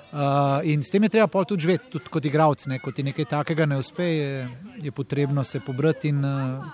Uh, 0.09 0.65
in 0.65 0.83
s 0.83 0.89
tem 0.89 1.03
je 1.05 1.09
treba 1.09 1.27
pol 1.29 1.45
tudi 1.45 1.67
živeti, 1.67 1.91
tudi 1.93 2.09
kot 2.11 2.25
igralec. 2.25 2.65
Ne? 2.67 2.79
Ko 2.81 2.93
ti 2.93 3.05
nekaj 3.05 3.29
takega 3.29 3.67
ne 3.69 3.77
uspe, 3.77 4.05
je, 4.05 4.49
je 4.83 4.93
potrebno 4.93 5.45
se 5.45 5.61
pobrati 5.61 6.09
in 6.09 6.25
uh, 6.25 6.65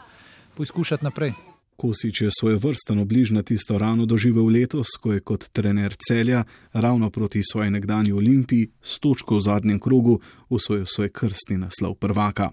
poizkušati 0.55 1.05
naprej. 1.05 1.35
Kosič 1.77 2.21
je 2.21 2.31
svoj 2.31 2.55
vrsten 2.63 2.99
obliž 3.03 3.35
na 3.35 3.43
tisto 3.43 3.79
rano 3.79 4.07
doživel 4.07 4.47
letos, 4.47 4.95
ko 5.03 5.13
je 5.13 5.21
kot 5.21 5.49
trener 5.53 5.97
celja 5.99 6.45
ravno 6.73 7.11
proti 7.11 7.43
svoji 7.43 7.71
nekdanji 7.71 8.13
olimpiji 8.13 8.71
s 8.83 8.99
točko 8.99 9.37
v 9.37 9.41
zadnjem 9.41 9.81
krogu 9.81 10.21
usvojil 10.49 10.87
svoj 10.87 11.11
krstni 11.11 11.59
naslov 11.59 11.95
prvaka. 11.95 12.53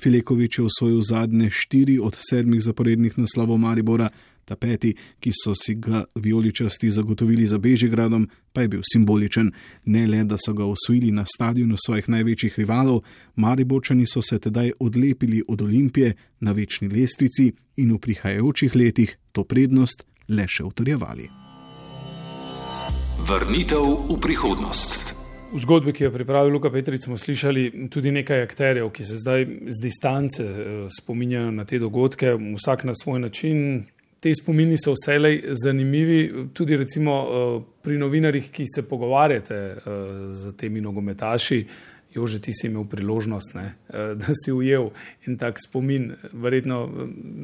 Filekovič 0.00 0.58
je 0.58 0.64
osvojil 0.64 1.00
zadnje 1.00 1.50
štiri 1.50 1.98
od 1.98 2.16
sedmih 2.30 2.62
zaporednih 2.62 3.18
naslovov 3.18 3.58
Maribora, 3.58 4.08
ta 4.48 4.56
peti, 4.56 4.94
ki 5.20 5.30
so 5.34 5.52
si 5.54 5.74
ga 5.74 6.04
vijoličasti 6.14 6.90
zagotovili 6.90 7.46
za 7.46 7.58
Bežigradom, 7.58 8.28
pa 8.52 8.64
je 8.64 8.68
bil 8.68 8.82
simboličen. 8.92 9.52
Ne 9.84 10.06
le, 10.06 10.24
da 10.24 10.36
so 10.40 10.54
ga 10.56 10.64
osvojili 10.64 11.12
na 11.12 11.24
stadionu 11.26 11.76
svojih 11.76 12.08
največjih 12.08 12.58
rivalov, 12.58 13.02
Mariborčani 13.36 14.06
so 14.06 14.22
se 14.22 14.38
tedaj 14.38 14.72
odlepili 14.80 15.42
od 15.48 15.62
Olimpije 15.62 16.14
na 16.40 16.52
večni 16.52 16.88
lestvici 16.88 17.52
in 17.76 17.92
v 17.92 17.98
prihajajočih 17.98 18.76
letih 18.76 19.18
to 19.32 19.44
prednost 19.44 20.06
le 20.28 20.48
še 20.48 20.64
utrjevali. 20.64 21.28
Vrnitev 23.28 23.84
v 24.08 24.20
prihodnost. 24.22 25.14
V 25.52 25.58
zgodbi, 25.64 25.92
ki 25.92 26.04
jo 26.04 26.08
je 26.08 26.12
pripravil 26.12 26.52
Luka 26.52 26.70
Petric, 26.70 27.04
smo 27.04 27.16
slišali 27.16 27.88
tudi 27.88 28.12
nekaj 28.12 28.42
akterjev, 28.44 28.90
ki 28.92 29.04
se 29.04 29.16
zdaj 29.16 29.46
z 29.68 29.80
distance 29.80 30.44
spominjajo 30.92 31.50
na 31.56 31.64
te 31.64 31.78
dogodke, 31.80 32.34
vsak 32.56 32.84
na 32.84 32.92
svoj 32.94 33.20
način. 33.20 33.86
Te 34.18 34.32
spomini 34.34 34.74
so 34.74 34.96
vselej 34.96 35.54
zanimivi, 35.54 36.48
tudi 36.52 36.76
recimo 36.76 37.18
pri 37.82 37.98
novinarjih, 37.98 38.48
ki 38.50 38.64
se 38.66 38.82
pogovarjate 38.88 39.58
z 40.34 40.56
temi 40.58 40.80
nogometaši. 40.82 41.60
Jože, 42.14 42.40
ti 42.42 42.52
si 42.56 42.66
imel 42.66 42.86
priložnost, 42.88 43.54
ne, 43.54 43.74
da 43.92 44.34
si 44.34 44.50
ujel 44.52 44.90
en 45.28 45.36
tak 45.38 45.60
spomin, 45.62 46.14
verjetno 46.32 46.88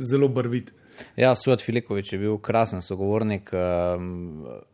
zelo 0.01 0.29
barvit. 0.29 0.73
Ja, 1.17 1.35
Suat 1.37 1.63
Filikovič 1.63 2.13
je 2.13 2.19
bil 2.19 2.39
krasen 2.39 2.83
sogovornik. 2.83 3.51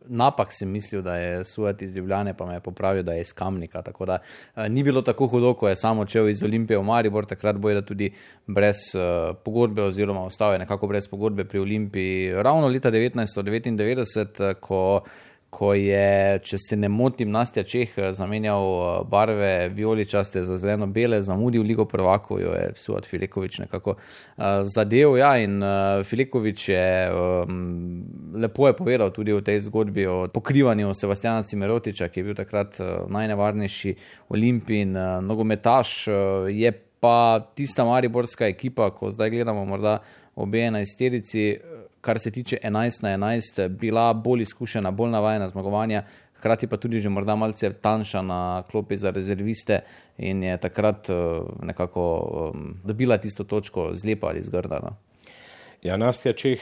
Napak 0.07 0.53
sem 0.53 0.69
mislil, 0.69 1.01
da 1.01 1.15
je 1.15 1.45
Suat 1.45 1.81
iz 1.81 1.95
Ljubljane, 1.95 2.33
pa 2.37 2.45
me 2.45 2.53
je 2.53 2.59
popravil, 2.59 3.03
da 3.03 3.13
je 3.13 3.21
iz 3.21 3.33
Kamnika. 3.33 3.81
Tako 3.81 4.05
da 4.05 4.19
ni 4.69 4.83
bilo 4.83 5.01
tako 5.01 5.27
hudo, 5.27 5.53
ko 5.53 5.69
je 5.69 5.75
samo 5.75 6.01
odšel 6.01 6.29
iz 6.29 6.43
Olimpije 6.43 6.77
v 6.77 6.83
Maribor, 6.83 7.25
takrat 7.25 7.55
boje 7.57 7.81
tudi 7.85 8.11
brez 8.47 8.77
pogodbe, 9.43 9.83
oziroma 9.83 10.23
ostal 10.25 10.53
je 10.53 10.59
nekako 10.59 10.87
brez 10.87 11.07
pogodbe 11.07 11.45
pri 11.45 11.59
Olimpiji. 11.59 12.33
Ravno 12.33 12.67
leta 12.67 12.91
1999, 12.91 14.53
ko 14.59 15.01
ko 15.51 15.73
je, 15.75 16.39
če 16.47 16.57
se 16.63 16.77
ne 16.79 16.87
motim, 16.89 17.31
Nastja 17.31 17.63
Čeh 17.67 17.91
zamenjal 18.15 19.03
barve 19.11 19.69
vijoličaste 19.75 20.45
za 20.47 20.55
zeleno-bele, 20.57 21.19
zamudil 21.21 21.65
Ligo 21.67 21.85
prvakov, 21.85 22.39
jo 22.39 22.53
je 22.55 22.69
Suat 22.79 23.05
Filikovič 23.05 23.59
nekako 23.65 23.97
uh, 23.97 24.43
zadev. 24.63 25.17
Ja, 25.19 25.33
in 25.37 25.59
uh, 25.59 26.05
Filikovič 26.07 26.69
je 26.71 26.85
um, 27.11 27.51
lepo 28.33 28.69
je 28.71 28.77
povedal 28.79 29.11
tudi 29.11 29.35
o 29.35 29.41
tej 29.43 29.59
zgodbi 29.67 30.07
o 30.07 30.27
pokrivanju 30.31 30.93
Sebastiana 30.95 31.43
Cimerotiča, 31.43 32.07
ki 32.07 32.23
je 32.23 32.29
bil 32.29 32.39
takrat 32.39 32.79
uh, 32.79 33.03
najnevarnejši 33.11 33.95
olimpijin 34.31 34.95
uh, 34.95 35.19
nogometaš. 35.23 36.07
Uh, 36.07 36.47
je 36.47 36.71
pa 37.01 37.41
tista 37.57 37.83
mariborska 37.85 38.47
ekipa, 38.47 38.91
ko 38.95 39.11
zdaj 39.11 39.29
gledamo 39.33 39.65
morda 39.65 39.99
obe 40.35 40.63
enajsterici, 40.63 41.57
kar 42.01 42.19
se 42.19 42.31
tiče 42.31 42.57
11 42.63 43.03
na 43.03 43.09
11, 43.17 43.67
bila 43.67 44.13
bolj 44.13 44.41
izkušena, 44.41 44.91
bolj 44.91 45.09
navajena 45.09 45.47
zmagovanja, 45.47 46.03
hkrati 46.37 46.67
pa 46.67 46.77
tudi 46.77 46.99
že 46.99 47.09
morda 47.09 47.35
malce 47.35 47.73
tanjša 47.73 48.21
na 48.21 48.63
klopi 48.71 48.97
za 48.97 49.11
rezerviste 49.11 49.79
in 50.17 50.43
je 50.43 50.57
takrat 50.57 51.07
nekako 51.61 52.53
dobila 52.83 53.17
tisto 53.17 53.43
točko 53.43 53.91
zlepa 53.93 54.27
ali 54.27 54.41
zgrdana. 54.43 54.95
Ja, 55.81 55.97
Nastja 55.97 56.33
Čeh 56.37 56.61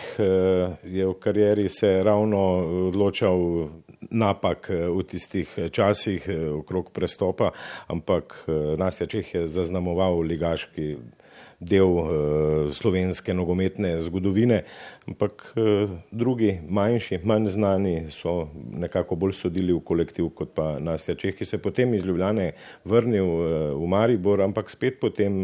je 0.83 1.07
v 1.07 1.13
karieri 1.19 1.67
se 1.69 2.03
ravno 2.03 2.39
odločal 2.87 3.67
napak 4.15 4.71
v 4.71 5.03
tistih 5.03 5.51
časih 5.71 6.23
okrog 6.63 6.95
prestopa, 6.95 7.51
ampak 7.91 8.47
Nastja 8.79 9.11
Čeh 9.11 9.33
je 9.33 9.47
zaznamoval 9.51 10.23
ligaški 10.23 10.95
del 11.59 11.91
slovenske 12.71 13.33
nogometne 13.35 13.97
zgodovine, 13.99 14.61
ampak 15.07 15.51
drugi, 16.11 16.53
manjši, 16.63 17.19
manj 17.23 17.49
znani, 17.51 17.95
so 18.15 18.47
nekako 18.55 19.17
bolj 19.19 19.35
sodili 19.41 19.75
v 19.75 19.81
kolektiv 19.83 20.29
kot 20.35 20.53
pa 20.55 20.77
Nastja 20.79 21.17
Čeh, 21.19 21.35
ki 21.35 21.45
se 21.45 21.57
je 21.57 21.61
potem 21.61 21.93
iz 21.93 22.05
Ljubljane 22.07 22.53
vrnil 22.87 23.27
v 23.75 23.87
Maribor, 23.91 24.41
ampak 24.41 24.71
spet 24.71 25.01
potem, 25.03 25.43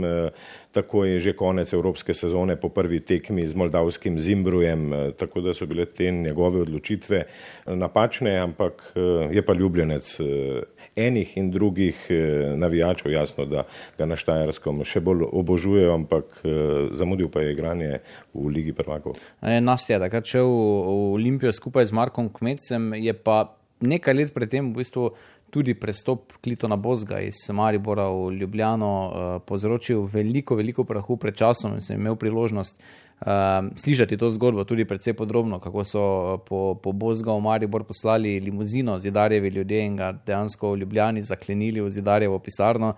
tako 0.71 1.03
je 1.05 1.19
že 1.19 1.35
konec 1.35 1.73
evropske 1.73 2.13
sezone 2.13 2.55
po 2.55 2.69
prvi 2.69 2.99
tekmi 3.03 3.47
z 3.47 3.55
moldavskim 3.65 4.19
Zimbrujem, 4.19 4.87
uh, 4.93 5.09
tako 5.17 5.41
da 5.41 5.53
so 5.53 5.67
bile 5.67 5.85
te 5.85 6.11
njegove 6.11 6.61
odločitve 6.61 7.23
napačne, 7.65 8.37
ampak 8.39 8.85
uh, 8.95 9.27
je 9.33 9.45
pa 9.45 9.53
ljubljenec. 9.53 10.15
Enih 10.95 11.33
in 11.37 11.49
drugih 11.51 12.05
navijačev, 12.55 13.11
jasno, 13.11 13.43
da 13.45 13.65
ga 13.97 14.05
na 14.07 14.15
Štajerskem 14.15 14.77
še 14.87 15.01
bolj 15.03 15.25
obožujejo, 15.27 15.89
ampak 15.91 16.37
zamudil 16.95 17.27
pa 17.27 17.43
je 17.43 17.51
igranje 17.51 17.89
v 18.31 18.53
Ligi 18.53 18.71
prvakov. 18.71 19.19
Nas 19.41 19.89
je 19.89 19.99
takrat 19.99 20.23
šel 20.31 20.47
v 20.47 20.95
Olimpijo 21.17 21.51
skupaj 21.51 21.89
z 21.91 21.97
Markom 21.99 22.29
Kmecem, 22.31 22.93
je 22.95 23.11
pa 23.11 23.57
nekaj 23.83 24.15
let 24.15 24.33
predtem 24.33 24.71
v 24.71 24.79
bistvu 24.79 25.09
tudi 25.49 25.73
prestop 25.73 26.33
Klitona 26.43 26.75
Bozga 26.75 27.19
iz 27.19 27.35
Maribora 27.49 28.09
v 28.09 28.31
Ljubljano 28.39 28.91
povzročil 29.47 30.03
veliko, 30.13 30.55
veliko 30.55 30.83
prahu 30.83 31.17
pred 31.17 31.35
časom 31.35 31.77
in 31.77 31.81
sem 31.81 31.99
imel 31.99 32.15
priložnost 32.15 32.79
uh, 33.19 33.27
slišati 33.75 34.17
to 34.17 34.31
zgodbo 34.31 34.63
tudi 34.63 34.85
precej 34.85 35.13
podrobno, 35.13 35.59
kako 35.59 35.83
so 35.83 36.37
po, 36.37 36.75
po 36.75 36.91
Bozga 36.91 37.33
v 37.33 37.41
Maribor 37.41 37.83
poslali 37.83 38.39
limuzino 38.39 38.99
zidarjevi 38.99 39.49
ljudje 39.49 39.85
in 39.85 39.95
ga 39.95 40.11
dejansko 40.25 40.71
v 40.71 40.77
Ljubljani 40.77 41.21
zaklenili 41.21 41.81
v 41.81 41.89
zidarjevo 41.89 42.39
pisarno, 42.39 42.93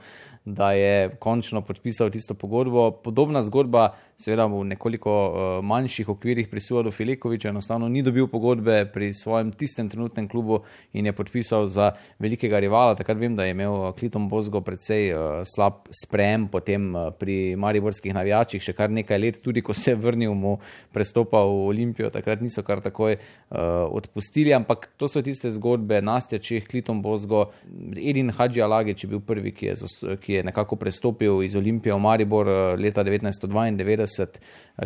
da 0.45 0.71
je 0.71 1.09
končno 1.19 1.61
podpisal 1.61 2.09
tisto 2.09 2.33
pogodbo. 2.33 2.91
Podobna 2.91 3.43
zgodba, 3.43 3.93
seveda 4.17 4.47
v 4.49 4.63
nekoliko 4.65 5.11
uh, 5.13 5.39
manjših 5.61 6.09
okvirih 6.09 6.47
pri 6.49 6.59
Suadu 6.59 6.91
Filikoviču, 6.91 7.51
enostavno 7.51 7.85
ni 7.89 8.01
dobil 8.01 8.25
pogodbe 8.27 8.87
pri 8.93 9.11
svojem 9.13 9.51
tistem 9.53 9.89
trenutnem 9.89 10.25
klubu 10.27 10.63
in 10.93 11.05
je 11.05 11.13
podpisal 11.13 11.67
za 11.67 11.91
velikega 12.19 12.57
rivala. 12.59 12.95
Takrat 12.97 13.17
vem, 13.17 13.35
da 13.37 13.45
je 13.45 13.53
imel 13.53 13.93
Kliton 13.93 14.25
Bozgo 14.29 14.61
precej 14.65 15.13
uh, 15.13 15.43
slab 15.45 15.85
sprejem 15.93 16.47
potem 16.49 16.95
uh, 16.95 17.11
pri 17.13 17.53
mariborskih 17.61 18.15
navijačih, 18.17 18.63
še 18.63 18.73
kar 18.73 18.89
nekaj 18.89 19.21
let, 19.21 19.37
tudi 19.43 19.61
ko 19.61 19.77
se 19.77 19.93
je 19.93 20.01
vrnil 20.01 20.33
mu 20.33 20.55
prestopa 20.91 21.43
v 21.45 21.67
Olimpijo, 21.67 22.09
takrat 22.09 22.41
niso 22.41 22.65
kar 22.65 22.81
takoj 22.81 23.19
uh, 23.19 23.85
odpustili, 23.93 24.49
ampak 24.57 24.89
to 24.97 25.05
so 25.05 25.21
tiste 25.21 25.53
zgodbe, 25.53 26.01
Nastja 26.01 26.41
Čeh, 26.41 26.65
Kliton 26.65 27.03
Bozgo, 27.05 27.51
Edin 27.93 28.33
Hadži 28.33 28.65
Alagič 28.65 29.05
je 29.05 29.13
bil 29.13 29.21
prvi, 29.21 29.53
ki 29.53 29.69
je, 29.69 29.77
ki 30.25 30.39
je 30.39 30.43
nekako 30.49 30.81
prestopil 30.81 31.45
iz 31.45 31.53
Olimpije 31.53 31.93
v 31.93 32.01
Maribor 32.01 32.49
leta 32.81 33.05
1992. 33.05 34.06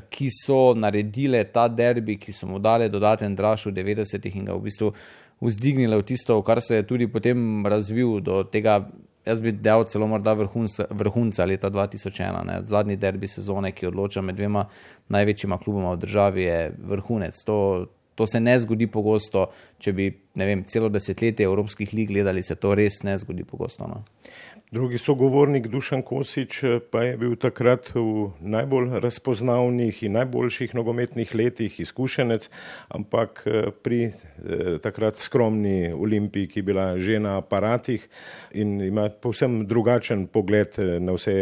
Ki 0.10 0.30
so 0.32 0.74
naredile 0.74 1.44
ta 1.52 1.68
derbi, 1.68 2.18
ki 2.18 2.34
so 2.34 2.48
mu 2.48 2.60
dali 2.60 2.90
dodaten 2.90 3.36
draž 3.36 3.66
v 3.68 3.76
90-ih 3.76 4.36
in 4.40 4.46
ga 4.48 4.56
v 4.56 4.68
bistvu 4.70 4.94
vzdignile 5.42 5.98
v 5.98 6.06
tisto, 6.06 6.42
kar 6.42 6.62
se 6.62 6.76
je 6.80 6.88
tudi 6.88 7.08
potem 7.12 7.66
razvil 7.68 8.22
do 8.22 8.44
tega 8.44 8.80
jaz 9.26 9.42
bi 9.42 9.52
dejal 9.52 9.84
celo 9.86 10.08
morda 10.08 10.34
vrhunca, 10.34 10.86
vrhunca 10.90 11.46
leta 11.46 11.70
2001. 11.70 12.46
Ne. 12.46 12.62
Zadnji 12.66 12.98
derbi 12.98 13.28
sezone, 13.28 13.72
ki 13.72 13.88
odloča 13.88 14.22
med 14.22 14.36
dvema 14.36 14.66
največjima 15.10 15.58
kluboma 15.58 15.94
v 15.94 16.02
državi, 16.02 16.44
je 16.44 16.60
vrhunec. 16.94 17.44
To, 17.46 17.58
to 18.16 18.28
se 18.28 18.40
ne 18.40 18.58
zgodi 18.60 18.88
pogosto, 18.88 19.50
če 19.80 19.94
bi 19.94 20.10
ne 20.36 20.46
vem, 20.46 20.64
celo 20.64 20.90
desetletje 20.90 21.46
evropskih 21.46 21.94
lig 21.94 22.08
gledali, 22.12 22.44
se 22.44 22.56
to 22.56 22.76
res 22.76 23.02
ne 23.04 23.18
zgodi 23.20 23.44
pogosto. 23.44 23.88
No. 23.88 24.04
Drugi 24.72 24.98
sogovornik 24.98 25.66
Dušan 25.68 26.00
Kosič 26.08 26.62
pa 26.92 27.02
je 27.04 27.18
bil 27.20 27.34
takrat 27.36 27.90
v 27.92 28.30
najbolj 28.40 29.02
razpoznavnih 29.04 30.04
in 30.08 30.16
najboljših 30.16 30.76
nogometnih 30.78 31.34
letih 31.36 31.80
izkušenec, 31.84 32.48
ampak 32.88 33.44
pri 33.84 34.00
eh, 34.06 34.14
takrat 34.80 35.20
skromni 35.20 35.92
Olimpiji, 35.92 36.48
ki 36.48 36.60
je 36.60 36.64
bila 36.64 36.86
že 37.00 37.20
na 37.20 37.36
aparatih 37.42 38.08
in 38.56 38.80
ima 38.82 39.10
povsem 39.10 39.66
drugačen 39.68 40.28
pogled 40.32 40.80
na 40.80 41.18
vse 41.20 41.36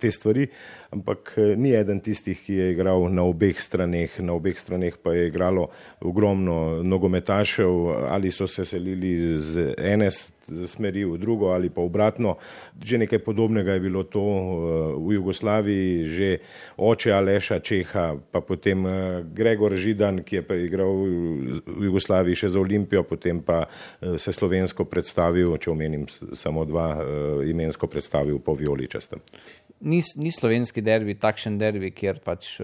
te 0.00 0.12
stvari, 0.12 0.50
ampak 0.92 1.32
ni 1.56 1.72
eden 1.72 2.00
tistih, 2.04 2.36
ki 2.44 2.54
je 2.54 2.70
igral 2.74 3.08
na 3.08 3.24
obeh 3.24 3.56
straneh, 3.56 4.20
na 4.20 4.36
obeh 4.36 4.58
straneh 4.58 5.00
pa 5.00 5.16
je 5.16 5.28
igralo 5.32 5.70
ogromno 6.00 6.82
nogometašev 6.82 8.09
ali 8.10 8.30
so 8.30 8.46
se 8.46 8.64
selili 8.64 9.38
z 9.38 9.74
ene 9.78 10.10
smeri 10.66 11.04
v 11.04 11.18
drugo 11.18 11.54
ali 11.54 11.70
pa 11.70 11.80
obratno. 11.80 12.36
Že 12.82 13.06
nekaj 13.06 13.18
podobnega 13.22 13.72
je 13.72 13.80
bilo 13.80 14.02
to 14.04 14.20
eh, 14.20 14.50
v 14.98 15.14
Jugoslaviji, 15.14 16.06
že 16.08 16.28
oče 16.76 17.12
Aleša 17.12 17.60
Čeha, 17.60 18.18
pa 18.30 18.40
potem 18.40 18.86
eh, 18.86 19.22
Gregor 19.24 19.76
Židan, 19.76 20.22
ki 20.26 20.42
je 20.42 20.42
igral 20.66 20.92
v 21.66 21.82
Jugoslaviji 21.86 22.44
še 22.44 22.48
za 22.50 22.60
Olimpijo, 22.60 23.04
potem 23.06 23.42
pa 23.42 23.66
eh, 23.66 24.18
se 24.18 24.32
slovensko 24.32 24.84
predstavil, 24.84 25.54
če 25.58 25.70
omenim 25.70 26.06
samo 26.34 26.64
dva 26.64 27.02
imensko 27.46 27.86
predstavil 27.86 28.40
po 28.42 28.54
Violičastem. 28.58 29.22
Ni, 29.80 30.02
ni 30.20 30.32
slovenski 30.34 30.82
derbi 30.82 31.14
takšen 31.14 31.56
derbi, 31.60 31.92
kjer 31.94 32.18
pač 32.24 32.58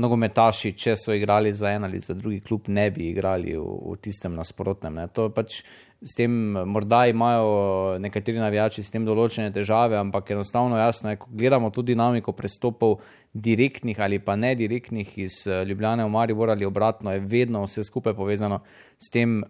nogometaši, 0.00 0.72
če 0.78 0.96
so 0.96 1.14
igrali 1.14 1.52
za 1.54 1.70
en 1.74 1.84
ali 1.84 2.00
za 2.00 2.14
drugi 2.14 2.40
klub, 2.40 2.68
ne 2.68 2.88
bi 2.90 3.10
igrali 3.10 3.56
v, 3.56 3.62
v 3.92 3.96
tistem 4.02 4.34
nasprotnem. 4.38 4.94
Ne. 4.94 5.06
To 5.14 5.28
pač 5.34 5.62
s 6.00 6.14
tem, 6.14 6.30
morda 6.70 7.06
imajo 7.10 7.98
nekateri 7.98 8.38
navijači 8.38 8.84
s 8.86 8.92
tem 8.94 9.06
določene 9.06 9.50
težave, 9.54 9.98
ampak 9.98 10.30
enostavno 10.30 10.78
jasno 10.78 11.10
je, 11.10 11.18
ko 11.18 11.30
gledamo 11.34 11.72
tudi 11.74 11.96
dinamiko 11.96 12.32
prestopov 12.38 13.00
direktnih 13.34 13.98
ali 14.00 14.20
pa 14.22 14.36
nedirektnih 14.38 15.18
iz 15.18 15.42
eh, 15.46 15.64
Ljubljane 15.66 16.06
v 16.06 16.12
Maribor 16.14 16.54
ali 16.54 16.66
obratno, 16.66 17.12
je 17.12 17.24
vedno 17.26 17.64
vse 17.66 17.84
skupaj 17.84 18.14
povezano 18.14 18.62
s 18.98 19.10
tem, 19.10 19.42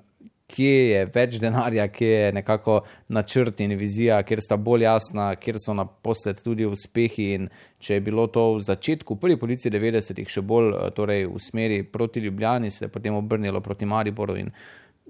kje 0.48 0.76
je 0.90 1.00
več 1.14 1.36
denarja, 1.42 1.86
kje 1.92 2.08
je 2.08 2.32
nekako 2.32 2.80
načrt 3.14 3.60
in 3.60 3.74
vizija, 3.78 4.22
kjer 4.24 4.40
sta 4.42 4.56
bolj 4.56 4.86
jasna, 4.86 5.28
kjer 5.36 5.60
so 5.60 5.74
naposled 5.76 6.40
tudi 6.44 6.66
uspehi. 6.66 7.28
In 7.36 7.48
če 7.84 7.98
je 7.98 8.04
bilo 8.04 8.26
to 8.32 8.46
v 8.56 8.64
začetku, 8.64 9.18
prvi 9.20 9.36
policiji 9.40 9.72
90-ih, 9.74 10.30
še 10.32 10.42
bolj 10.42 10.72
eh, 10.72 10.90
torej, 10.96 11.26
v 11.28 11.42
smeri 11.42 11.82
proti 11.84 12.24
Ljubljani, 12.24 12.72
se 12.72 12.86
je 12.86 12.92
potem 12.92 13.14
obrnilo 13.14 13.60
proti 13.60 13.86
Mariboru 13.86 14.38
in 14.40 14.52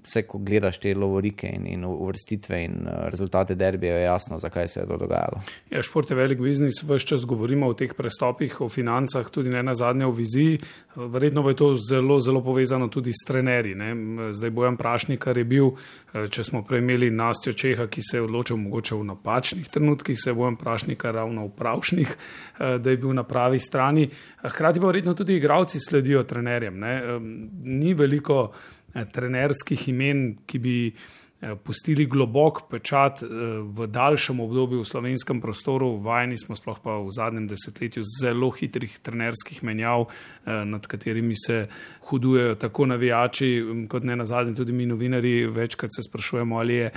vse, 0.03 0.23
ko 0.27 0.37
gledaš 0.37 0.79
te 0.79 0.93
lovorike 0.95 1.47
in, 1.47 1.67
in 1.67 1.85
uvrstitve 1.85 2.63
in 2.63 2.75
uh, 2.87 3.07
rezultate 3.09 3.55
derbija, 3.55 3.95
je 3.95 4.03
jasno, 4.03 4.39
zakaj 4.39 4.67
se 4.67 4.79
je 4.79 4.87
to 4.87 4.97
dogajalo. 4.97 5.41
Ja, 5.71 5.81
šport 5.81 6.09
je 6.09 6.15
velik 6.15 6.39
biznis, 6.39 6.83
vse 6.83 7.05
čas 7.07 7.25
govorimo 7.25 7.67
o 7.67 7.73
teh 7.73 7.93
prestopih, 7.93 8.61
o 8.61 8.69
financah, 8.69 9.29
tudi 9.29 9.49
ne 9.49 9.63
na 9.63 9.75
zadnje 9.75 10.05
o 10.05 10.11
viziji. 10.11 10.59
Verjetno 10.95 11.43
bo 11.43 11.53
to 11.53 11.73
zelo, 11.75 12.19
zelo 12.19 12.43
povezano 12.43 12.87
tudi 12.87 13.13
s 13.13 13.25
trenerji. 13.27 13.75
Ne? 13.75 13.93
Zdaj 14.33 14.49
bojem 14.49 14.77
prašnik, 14.77 15.19
kar 15.23 15.37
je 15.37 15.43
bil, 15.43 15.71
eh, 16.13 16.27
če 16.27 16.43
smo 16.43 16.63
prej 16.63 16.83
imeli 16.83 17.11
Nastjo 17.11 17.53
Čeha, 17.53 17.87
ki 17.87 18.01
se 18.01 18.17
je 18.17 18.23
odločil 18.23 18.57
mogoče 18.57 18.95
v 18.95 19.03
napačnih 19.11 19.69
trenutkih, 19.69 20.19
se 20.19 20.33
bojem 20.33 20.55
prašnika 20.55 21.11
ravno 21.11 21.45
v 21.47 21.53
pravšnih, 21.57 22.15
eh, 22.59 22.77
da 22.77 22.89
je 22.89 22.97
bil 22.97 23.13
na 23.13 23.23
pravi 23.23 23.59
strani. 23.59 24.09
Hkrati 24.43 24.79
pa 24.79 24.87
verjetno 24.87 25.13
tudi 25.13 25.35
igravci 25.35 25.79
sledijo 25.79 26.23
trenerjem. 26.23 26.79
Ne? 26.79 27.19
Ni 27.63 27.93
veliko 27.93 28.49
Eh, 28.49 28.78
trenerskih 28.93 29.87
imen, 29.91 30.37
ki 30.47 30.59
bi 30.59 30.75
eh, 30.89 31.55
pustili 31.63 32.05
globok 32.09 32.61
pečat 32.71 33.23
eh, 33.23 33.29
v 33.63 33.87
daljšem 33.87 34.39
obdobju 34.39 34.81
v 34.81 34.89
slovenskem 34.89 35.41
prostoru. 35.41 35.91
Vajeni 36.03 36.37
smo 36.37 36.57
sploh 36.57 36.81
pa 36.83 36.97
v 36.99 37.13
zadnjem 37.15 37.47
desetletju 37.51 38.03
zelo 38.19 38.51
hitrih 38.51 38.99
trenerskih 39.03 39.63
menjav, 39.63 40.09
nad 40.45 40.87
katerimi 40.87 41.35
se 41.37 41.67
hudujejo 42.09 42.55
tako 42.55 42.85
navijači, 42.89 43.51
kot 43.89 44.03
ne 44.03 44.15
na 44.15 44.25
zadnje 44.25 44.55
tudi 44.55 44.73
mi 44.73 44.85
novinari. 44.85 45.45
Večkrat 45.45 45.93
se 45.95 46.03
sprašujemo, 46.09 46.57
ali 46.59 46.75
je 46.75 46.91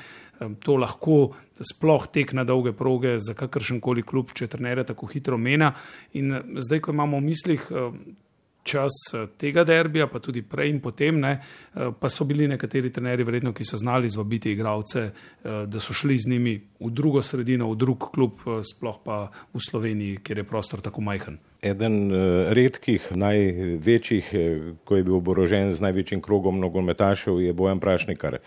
to 0.65 0.77
lahko 0.77 1.35
sploh 1.61 2.07
tek 2.11 2.33
na 2.33 2.45
dolge 2.45 2.73
proge 2.73 3.19
za 3.19 3.35
kakršen 3.39 3.81
koli 3.81 4.03
klub, 4.03 4.33
če 4.35 4.49
trenerja 4.51 4.89
tako 4.91 5.07
hitro 5.07 5.39
mena. 5.39 5.73
In 6.19 6.35
zdaj, 6.57 6.81
ko 6.81 6.97
imamo 6.97 7.21
v 7.21 7.29
mislih 7.29 7.69
čas 8.63 8.93
eh, 9.15 9.27
tega 9.37 9.65
derbija, 9.65 10.07
pa 10.07 10.19
tudi 10.19 10.43
prej 10.43 10.71
in 10.71 10.81
potem, 10.81 11.21
ne, 11.21 11.33
eh, 11.75 11.91
pa 12.01 12.09
so 12.09 12.25
bili 12.25 12.49
nekateri 12.49 12.91
trenerji, 12.93 13.27
verjetno, 13.27 13.53
ki 13.53 13.65
so 13.65 13.77
znali 13.77 14.09
zvabiti 14.09 14.53
igralce, 14.53 15.01
eh, 15.11 15.65
da 15.67 15.81
so 15.81 15.95
šli 15.95 16.17
z 16.19 16.31
njimi 16.31 16.55
v 16.81 16.91
drugo 16.91 17.23
sredino, 17.23 17.71
v 17.71 17.77
drug 17.77 18.11
klub, 18.15 18.43
sploh 18.63 18.99
pa 19.05 19.31
v 19.55 19.61
Sloveniji, 19.61 20.21
kjer 20.23 20.43
je 20.43 20.45
prostor 20.45 20.81
tako 20.81 21.01
majhen. 21.01 21.39
Eden 21.63 22.11
redkih, 22.51 23.05
največjih, 23.15 24.31
ko 24.85 24.97
je 24.97 25.05
bil 25.07 25.15
oborožen 25.15 25.71
z 25.73 25.79
največjim 25.81 26.23
krogom 26.23 26.59
nogometašev, 26.59 27.39
je 27.39 27.53
Bojan 27.55 27.79
Prašnikar. 27.79 28.41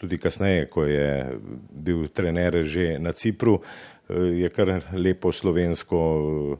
Tudi 0.00 0.18
kasneje, 0.18 0.66
ko 0.66 0.82
je 0.82 1.38
bil 1.70 2.08
trener 2.08 2.64
že 2.64 2.98
na 2.98 3.12
Cipru, 3.12 3.60
je 4.10 4.50
kar 4.50 4.82
lepo 4.92 5.32
slovensko 5.32 6.58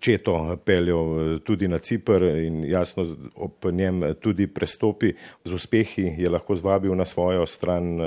četo 0.00 0.56
peljal 0.64 1.34
eh, 1.34 1.38
tudi 1.44 1.68
na 1.68 1.78
Cipr 1.78 2.22
in 2.22 2.64
jasno 2.64 3.06
ob 3.34 3.72
njem 3.72 4.14
tudi 4.20 4.46
prestopi 4.46 5.12
z 5.44 5.52
uspehi 5.52 6.14
je 6.18 6.30
lahko 6.30 6.56
zvabil 6.56 6.94
na 6.94 7.04
svojo 7.04 7.46
stran 7.46 8.00
uh, 8.00 8.06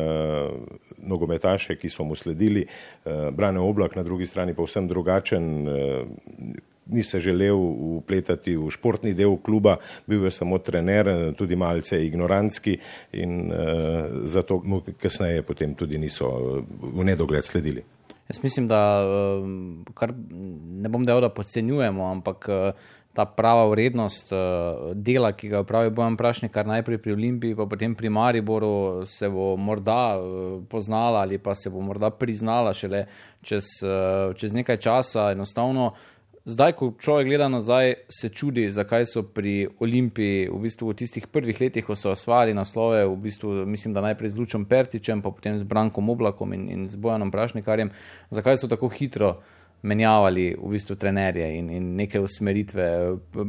nogometaše, 0.98 1.76
ki 1.76 1.90
so 1.90 2.04
mu 2.04 2.16
sledili. 2.16 2.66
Uh, 3.06 3.30
Brane 3.34 3.60
Oblak 3.60 3.96
na 3.96 4.04
drugi 4.04 4.28
strani 4.28 4.54
pa 4.54 4.64
vsem 4.64 4.88
drugačen. 4.88 5.68
Uh, 5.68 6.08
Ni 6.92 7.04
se 7.04 7.20
želel 7.20 7.56
upletati 7.98 8.56
v 8.58 8.68
športni 8.74 9.14
del 9.14 9.38
kluba, 9.38 9.78
bil 10.08 10.26
je 10.26 10.32
samo 10.32 10.58
trener, 10.60 11.32
tudi 11.38 11.56
malce 11.56 12.02
ignorantski 12.06 12.74
in 13.14 13.52
uh, 13.52 14.26
zato 14.28 14.60
mu 14.66 14.82
kasneje 15.00 15.42
potem 15.42 15.76
tudi 15.76 15.98
niso 15.98 16.28
v 16.82 17.06
nedogled 17.06 17.46
sledili. 17.46 17.84
Jaz 18.32 18.44
mislim, 18.44 18.68
da 18.68 19.04
ehm, 19.04 19.84
kar, 19.94 20.14
ne 20.84 20.90
bom 20.90 21.06
dejal, 21.06 21.22
da 21.22 21.30
podcenjujemo, 21.30 22.06
ampak 22.12 22.46
eh, 22.50 22.72
ta 23.14 23.26
prava 23.26 23.66
vrednost 23.68 24.32
eh, 24.32 24.38
dela, 24.96 25.34
ki 25.36 25.50
ga 25.52 25.60
upravi 25.66 25.92
Bojan 25.92 26.16
Prašnik, 26.18 26.54
kar 26.56 26.70
najprej 26.70 27.02
pri 27.04 27.12
Olimpiji, 27.12 27.58
pa 27.60 27.66
potem 27.68 27.96
pri 27.96 28.10
Mariboru, 28.10 29.04
se 29.06 29.28
bo 29.30 29.58
morda 29.60 30.16
eh, 30.16 30.62
poznala 30.72 31.26
ali 31.26 31.42
pa 31.44 31.56
se 31.56 31.70
bo 31.70 31.84
morda 31.84 32.10
priznala 32.10 32.72
šele 32.74 33.04
čez, 33.44 33.68
čez 34.36 34.56
nekaj 34.56 34.78
časa. 34.78 35.32
Enostavno 35.36 35.92
zdaj, 36.46 36.74
ko 36.74 36.92
človek 37.00 37.28
gleda 37.28 37.48
nazaj, 37.50 37.94
se 38.10 38.30
čudi, 38.30 38.72
zakaj 38.72 39.06
so 39.06 39.24
pri 39.24 39.68
Olimpiji 39.80 40.50
v, 40.50 40.60
bistvu 40.66 40.90
v 40.90 40.98
tistih 40.98 41.28
prvih 41.28 41.62
letih, 41.62 41.86
ko 41.86 41.96
so 41.96 42.12
osvajali 42.12 42.54
naslove, 42.58 43.06
v 43.06 43.16
bistvu, 43.16 43.66
mislim, 43.66 43.94
da 43.94 44.02
najprej 44.02 44.34
z 44.34 44.40
Lučom 44.40 44.66
Pertičem, 44.66 45.22
pa 45.22 45.32
potem 45.32 45.58
z 45.58 45.64
Brankom 45.64 46.10
Oblakom 46.10 46.54
in, 46.54 46.70
in 46.70 46.88
z 46.90 46.96
Bojanom 46.96 47.32
Prašnikarjem, 47.32 47.92
zakaj 48.32 48.58
so 48.58 48.72
tako 48.72 48.90
hitro 48.90 49.40
menjavali 49.82 50.52
v 50.54 50.72
bistvu 50.72 50.96
trenerje 50.96 51.48
in, 51.58 51.70
in 51.74 51.86
neke 51.96 52.20
usmeritve. 52.22 52.86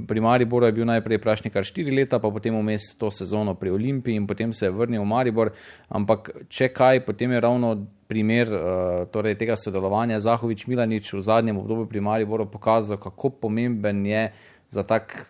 Pri 0.08 0.20
Mariboru 0.20 0.66
je 0.66 0.72
bil 0.72 0.88
najprej 0.88 1.20
Prašnikar 1.20 1.64
štiri 1.64 1.92
leta, 1.92 2.18
pa 2.18 2.30
potem 2.32 2.56
vmes 2.56 2.94
to 2.98 3.10
sezono 3.10 3.54
pri 3.54 3.70
Olimpiji 3.70 4.16
in 4.16 4.26
potem 4.26 4.52
se 4.52 4.66
je 4.66 4.72
vrnil 4.72 5.02
v 5.02 5.10
Maribor, 5.12 5.52
ampak 5.88 6.30
če 6.48 6.72
kaj, 6.72 7.04
potem 7.04 7.36
je 7.36 7.40
ravno 7.40 7.74
primer 8.08 8.48
uh, 8.48 8.62
torej 9.12 9.36
tega 9.40 9.56
sodelovanja 9.56 10.20
Zahovič 10.20 10.66
Milanič 10.68 11.12
v 11.12 11.20
zadnjem 11.20 11.60
obdobju 11.60 11.86
pri 11.88 12.00
Mariboru 12.00 12.48
pokazal, 12.48 12.96
kako 12.96 13.30
pomemben 13.30 14.06
je 14.06 14.32
za 14.72 14.82
tak 14.88 15.28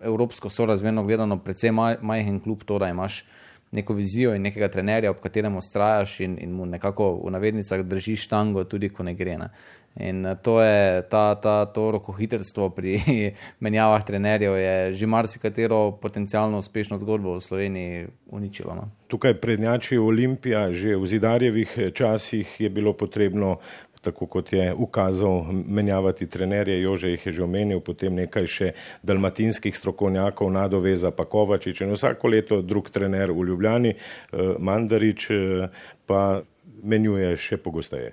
evropsko 0.00 0.50
sorazmerno 0.50 1.04
gledano 1.04 1.40
maj, 1.72 1.96
majhen 2.00 2.40
klub 2.40 2.64
to, 2.64 2.78
da 2.78 2.88
imaš 2.88 3.24
neko 3.72 3.94
vizijo 3.94 4.34
in 4.34 4.42
nekega 4.42 4.68
trenerja, 4.68 5.10
ob 5.10 5.20
katerem 5.22 5.56
ustrajaš 5.56 6.20
in, 6.20 6.38
in 6.40 6.52
mu 6.52 6.66
nekako 6.66 7.20
v 7.24 7.30
navednicah 7.30 7.84
držiš 7.86 8.26
tango, 8.28 8.64
tudi 8.64 8.88
ko 8.88 9.02
ne 9.02 9.14
gre. 9.14 9.36
Ne. 9.38 9.50
In 9.96 10.26
eh, 10.26 10.36
to 10.42 10.60
je 10.62 11.02
ta, 11.02 11.34
ta, 11.34 11.66
to 11.66 11.90
rokohitrstvo 11.90 12.70
pri 12.70 13.00
menjavah 13.64 14.04
trenerjev, 14.04 14.54
je 14.56 14.92
že 14.94 15.06
marsikatero 15.06 15.98
potencijalno 15.98 16.58
uspešno 16.58 16.98
zgodbo 16.98 17.34
v 17.34 17.40
Sloveniji 17.40 18.06
uničilo. 18.30 18.74
No. 18.74 18.90
Tukaj 19.06 19.34
prednjači 19.40 19.98
Olimpija, 19.98 20.72
že 20.72 20.96
v 20.96 21.06
zidarjevih 21.06 21.78
časih 21.94 22.60
je 22.60 22.70
bilo 22.70 22.92
potrebno. 22.92 23.58
Tako 24.00 24.26
kot 24.26 24.52
je 24.52 24.74
ukazal 24.74 25.52
menjavati 25.52 26.26
trenerje, 26.26 26.80
Jože 26.80 27.10
jih 27.10 27.26
je 27.26 27.32
že 27.32 27.42
omenil, 27.44 27.82
potem 27.84 28.14
nekaj 28.16 28.46
še 28.48 28.68
dalmatinskih 29.04 29.76
strokovnjakov, 29.76 30.48
Nadoveza, 30.48 31.10
Pakovačič 31.12 31.82
in 31.84 31.92
vsako 31.92 32.32
leto 32.32 32.62
drug 32.64 32.88
trener 32.88 33.28
v 33.28 33.44
Ljubljani, 33.44 33.92
eh, 33.92 34.54
Mandarič, 34.56 35.30
eh, 35.30 35.68
pa 36.06 36.40
menjuje 36.82 37.34
še 37.40 37.58
pogosteje. 37.62 38.12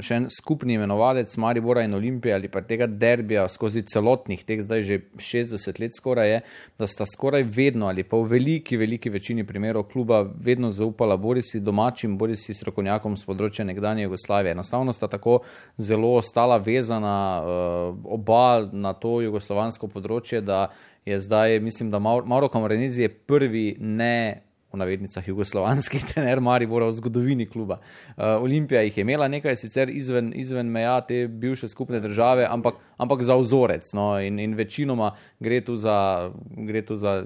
Še 0.00 0.18
en 0.18 0.28
skupni 0.32 0.76
imenovalec 0.78 1.32
Maribora 1.40 1.84
in 1.86 1.94
Olimpije 1.96 2.34
ali 2.34 2.48
pa 2.52 2.62
tega 2.64 2.86
derbija 2.86 3.46
skozi 3.52 3.84
celotnih, 3.88 4.44
teh 4.46 4.62
zdaj 4.64 4.82
že 4.86 4.98
60 5.18 5.80
let 5.80 5.96
skoraj 5.96 6.30
je, 6.30 6.40
da 6.78 6.88
sta 6.90 7.06
skoraj 7.08 7.46
vedno 7.48 7.88
ali 7.90 8.04
pa 8.04 8.18
v 8.20 8.30
veliki, 8.34 8.78
veliki 8.80 9.10
večini 9.10 9.46
primerov 9.46 9.88
kluba 9.92 10.22
vedno 10.24 10.70
zaupala 10.70 11.16
Borisi 11.16 11.60
domačim, 11.60 12.18
Borisi 12.18 12.54
strokovnjakom 12.54 13.18
z 13.20 13.28
področja 13.28 13.66
nekdanje 13.68 14.06
Jugoslavije. 14.06 14.54
Enostavno 14.54 14.92
sta 14.92 15.08
tako 15.10 15.40
zelo 15.78 16.14
ostala 16.18 16.58
vezana 16.62 17.18
uh, 17.42 18.00
oba 18.04 18.64
na 18.72 18.94
to 18.94 19.20
jugoslovansko 19.24 19.90
področje, 19.92 20.40
da 20.44 20.68
je 21.04 21.20
zdaj, 21.20 21.60
mislim, 21.60 21.90
da 21.90 21.98
Mauro 21.98 22.48
Kamarenizi 22.48 23.02
je 23.02 23.08
prvi 23.08 23.76
ne 23.80 24.42
v 24.74 24.82
navednicah 24.82 25.28
jugoslovanski 25.28 26.02
trener 26.10 26.42
Maribora 26.42 26.90
v 26.90 26.98
zgodovini 26.98 27.46
kluba. 27.46 27.78
Uh, 28.16 28.42
Olimpija 28.42 28.82
jih 28.82 28.98
je 28.98 29.06
imela 29.06 29.28
nekaj 29.28 29.56
sicer 29.56 29.90
izven, 29.90 30.32
izven 30.36 30.66
meja 30.66 30.98
te 31.00 31.26
bivše 31.28 31.68
skupne 31.68 32.00
države, 32.00 32.46
ampak, 32.50 32.82
ampak 32.96 33.22
za 33.22 33.36
vzorec. 33.36 33.92
No, 33.92 34.20
in, 34.20 34.38
in 34.38 34.54
večinoma 34.54 35.14
gre 35.40 35.60
tu 35.60 35.76
za, 35.76 36.30
gre 36.56 36.82
tu 36.82 36.96
za 36.96 37.24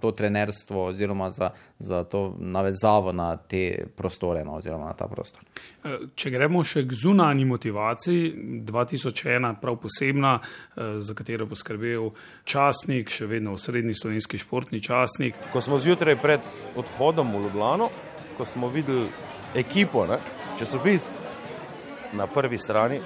to 0.00 0.12
trenerstvo 0.12 0.84
oziroma 0.84 1.30
za, 1.30 1.50
za 1.78 2.04
to 2.04 2.36
navezavo 2.38 3.12
na 3.12 3.36
te 3.36 3.86
prostore 3.96 4.44
no, 4.44 4.54
oziroma 4.54 4.86
na 4.86 4.92
ta 4.92 5.06
prostor. 5.06 5.42
Eh, 5.84 5.98
če 6.14 6.30
gremo 6.30 6.64
še 6.64 6.84
k 6.88 6.98
zunanji 7.02 7.44
motivaciji, 7.44 8.32
2001 8.66 9.60
prav 9.60 9.78
posebna, 9.82 10.38
eh, 10.38 10.98
za 11.00 11.14
katero 11.14 11.46
bo 11.46 11.56
skrbel 11.56 12.10
časnik, 12.44 13.10
še 13.10 13.26
vedno 13.26 13.56
srednji 13.58 13.94
slovenski 13.94 14.38
športni 14.38 14.82
časnik. 14.82 15.38
Ko 15.52 15.62
smo 15.62 15.78
zjutraj 15.78 16.18
pred 16.22 16.40
odhodom 16.76 17.32
v 17.36 17.46
Ljubljano, 17.46 17.90
ko 18.36 18.44
smo 18.44 18.68
videli 18.68 19.08
ekipo, 19.54 20.06
ne, 20.06 20.18
časopis 20.58 21.10
na 22.12 22.26
prvi 22.26 22.58
strani, 22.58 23.00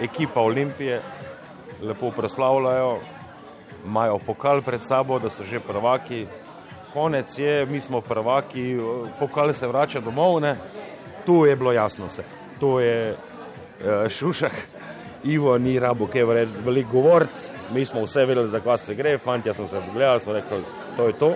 ekipa 0.00 0.40
Olimpije, 0.40 1.00
lepo 1.82 2.10
proslavljajo, 2.10 2.98
imajo 3.86 4.18
pokal 4.18 4.62
pred 4.62 4.80
sabo, 4.84 5.18
da 5.18 5.30
so 5.30 5.44
že 5.44 5.60
prvaki. 5.60 6.26
Konec 6.92 7.38
je, 7.38 7.66
mi 7.66 7.80
smo 7.80 8.00
prvaki, 8.00 8.78
pokal 9.18 9.52
se 9.52 9.66
vrača 9.66 10.00
domov. 10.00 10.40
Ne. 10.40 10.56
Tu 11.26 11.46
je 11.46 11.56
bilo 11.56 11.72
jasno 11.72 12.06
vse. 12.06 12.24
Tu 12.60 12.78
je 12.80 13.12
uh, 13.12 14.08
šušak, 14.08 14.52
Ivo 15.24 15.58
ni 15.58 15.78
rabo, 15.78 16.06
kaj 16.06 16.24
veliko 16.64 16.90
govoriti. 16.92 17.40
Mi 17.74 17.84
smo 17.84 18.04
vse 18.04 18.24
vedeli, 18.26 18.48
za 18.48 18.60
kaj 18.60 18.78
se 18.78 18.94
gre, 18.94 19.18
fanti 19.18 19.54
smo 19.54 19.66
se 19.66 19.80
pogledali, 19.86 20.20
smo 20.20 20.32
rekli, 20.32 20.62
to 20.96 21.06
je 21.06 21.12
to. 21.12 21.34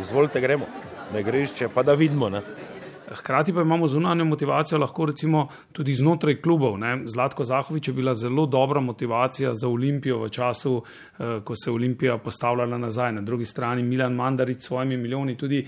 Izvolite, 0.00 0.40
gremo 0.40 0.66
na 1.12 1.18
igrišče, 1.18 1.68
pa 1.68 1.82
da 1.82 1.94
vidimo. 1.94 2.28
Ne. 2.28 2.40
Hkrati 3.10 3.52
pa 3.52 3.60
imamo 3.60 3.88
zunanjo 3.88 4.24
motivacijo, 4.24 4.78
lahko 4.78 5.06
recimo 5.06 5.48
tudi 5.72 5.94
znotraj 5.94 6.40
klubov. 6.42 6.78
Ne. 6.78 7.02
Zlatko 7.06 7.44
Zahovič 7.44 7.88
je 7.88 7.94
bila 7.94 8.14
zelo 8.14 8.46
dobra 8.46 8.80
motivacija 8.80 9.54
za 9.54 9.68
Olimpijo 9.68 10.18
v 10.18 10.28
času, 10.28 10.82
eh, 11.18 11.40
ko 11.44 11.54
se 11.56 11.70
je 11.70 11.74
Olimpija 11.74 12.18
postavljala 12.18 12.78
nazaj. 12.78 13.12
Na 13.12 13.20
drugi 13.20 13.44
strani 13.44 13.82
Milan 13.82 14.14
Mandarič 14.14 14.62
s 14.62 14.66
svojimi 14.66 14.96
milijoni 14.96 15.36
tudi 15.36 15.66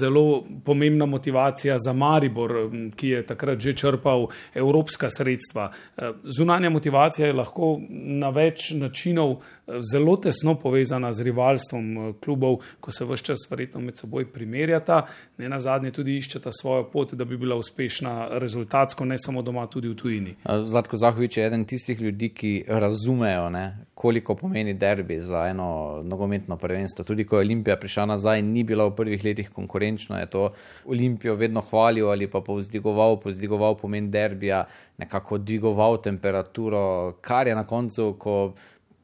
zelo 0.00 0.44
pomembna 0.64 1.06
motivacija 1.06 1.78
za 1.78 1.92
Maribor, 1.92 2.70
ki 2.96 3.08
je 3.08 3.26
takrat 3.26 3.58
že 3.58 3.72
črpal 3.72 4.26
evropska 4.54 5.10
sredstva. 5.10 5.70
Eh, 5.96 6.12
zunanja 6.24 6.70
motivacija 6.70 7.26
je 7.26 7.32
lahko 7.32 7.80
na 7.90 8.30
več 8.30 8.70
načinov 8.70 9.30
eh, 9.32 9.78
zelo 9.92 10.16
tesno 10.16 10.54
povezana 10.54 11.12
z 11.12 11.22
rivalstvom 11.22 12.14
klubov, 12.24 12.58
ko 12.80 12.90
se 12.90 13.04
vse 13.04 13.24
čas 13.24 13.50
verjetno 13.50 13.80
med 13.80 13.96
seboj 13.96 14.32
primerjata, 14.32 15.06
ne 15.38 15.48
na 15.48 15.58
zadnje 15.58 15.90
tudi 15.90 16.16
iščeta 16.16 16.50
svojo 16.52 16.79
svojo 16.80 16.90
pot, 16.90 17.14
da 17.14 17.24
bi 17.24 17.36
bila 17.36 17.56
uspešna 17.56 18.28
rezultatsko, 18.38 19.04
ne 19.04 19.18
samo 19.18 19.42
doma, 19.42 19.66
tudi 19.66 19.88
v 19.88 19.94
tujini. 19.94 20.34
Zlatko 20.64 20.96
Zahovič 20.96 21.36
je 21.36 21.46
eden 21.46 21.64
tistih 21.64 22.00
ljudi, 22.00 22.28
ki 22.28 22.64
razumejo, 22.68 23.50
ne, 23.50 23.86
koliko 23.94 24.34
pomeni 24.34 24.74
derbi 24.74 25.20
za 25.20 25.46
eno 25.48 26.00
nogometno 26.04 26.56
prvenstvo. 26.56 27.04
Tudi 27.04 27.24
ko 27.24 27.36
je 27.36 27.40
Olimpija 27.40 27.76
prišla 27.76 28.06
nazaj 28.06 28.42
ni 28.42 28.64
bila 28.64 28.86
v 28.88 28.96
prvih 28.96 29.24
letih 29.24 29.50
konkurenčna, 29.50 30.20
je 30.20 30.30
to 30.30 30.52
Olimpijo 30.86 31.34
vedno 31.34 31.60
hvalil 31.60 32.10
ali 32.10 32.26
pa 32.30 32.40
povzdigoval, 32.40 33.20
povzdigoval 33.20 33.76
pomen 33.76 34.10
derbija, 34.10 34.64
nekako 34.98 35.38
dvigoval 35.38 36.00
temperaturo, 36.02 37.14
kar 37.20 37.46
je 37.46 37.54
na 37.54 37.66
koncu, 37.66 38.14
ko 38.18 38.52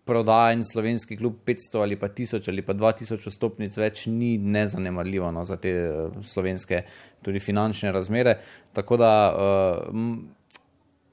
prodaja 0.07 0.53
en 0.55 0.63
slovenski 0.65 1.17
klub 1.17 1.41
500 1.47 1.83
ali 1.83 1.97
pa 1.99 2.09
1000 2.09 2.49
ali 2.49 2.63
pa 2.63 2.75
2000 2.75 3.31
stopnic 3.31 3.77
več 3.77 4.07
ni 4.07 4.37
nezanemarljivo 4.39 5.33
no, 5.35 5.45
za 5.45 5.57
te 5.57 5.73
uh, 5.91 6.21
slovenske 6.23 6.85
tudi 7.23 7.43
finančne 7.43 7.93
razmere. 7.93 8.39
Tako 8.73 8.97
da 9.03 9.11
uh, 9.35 9.97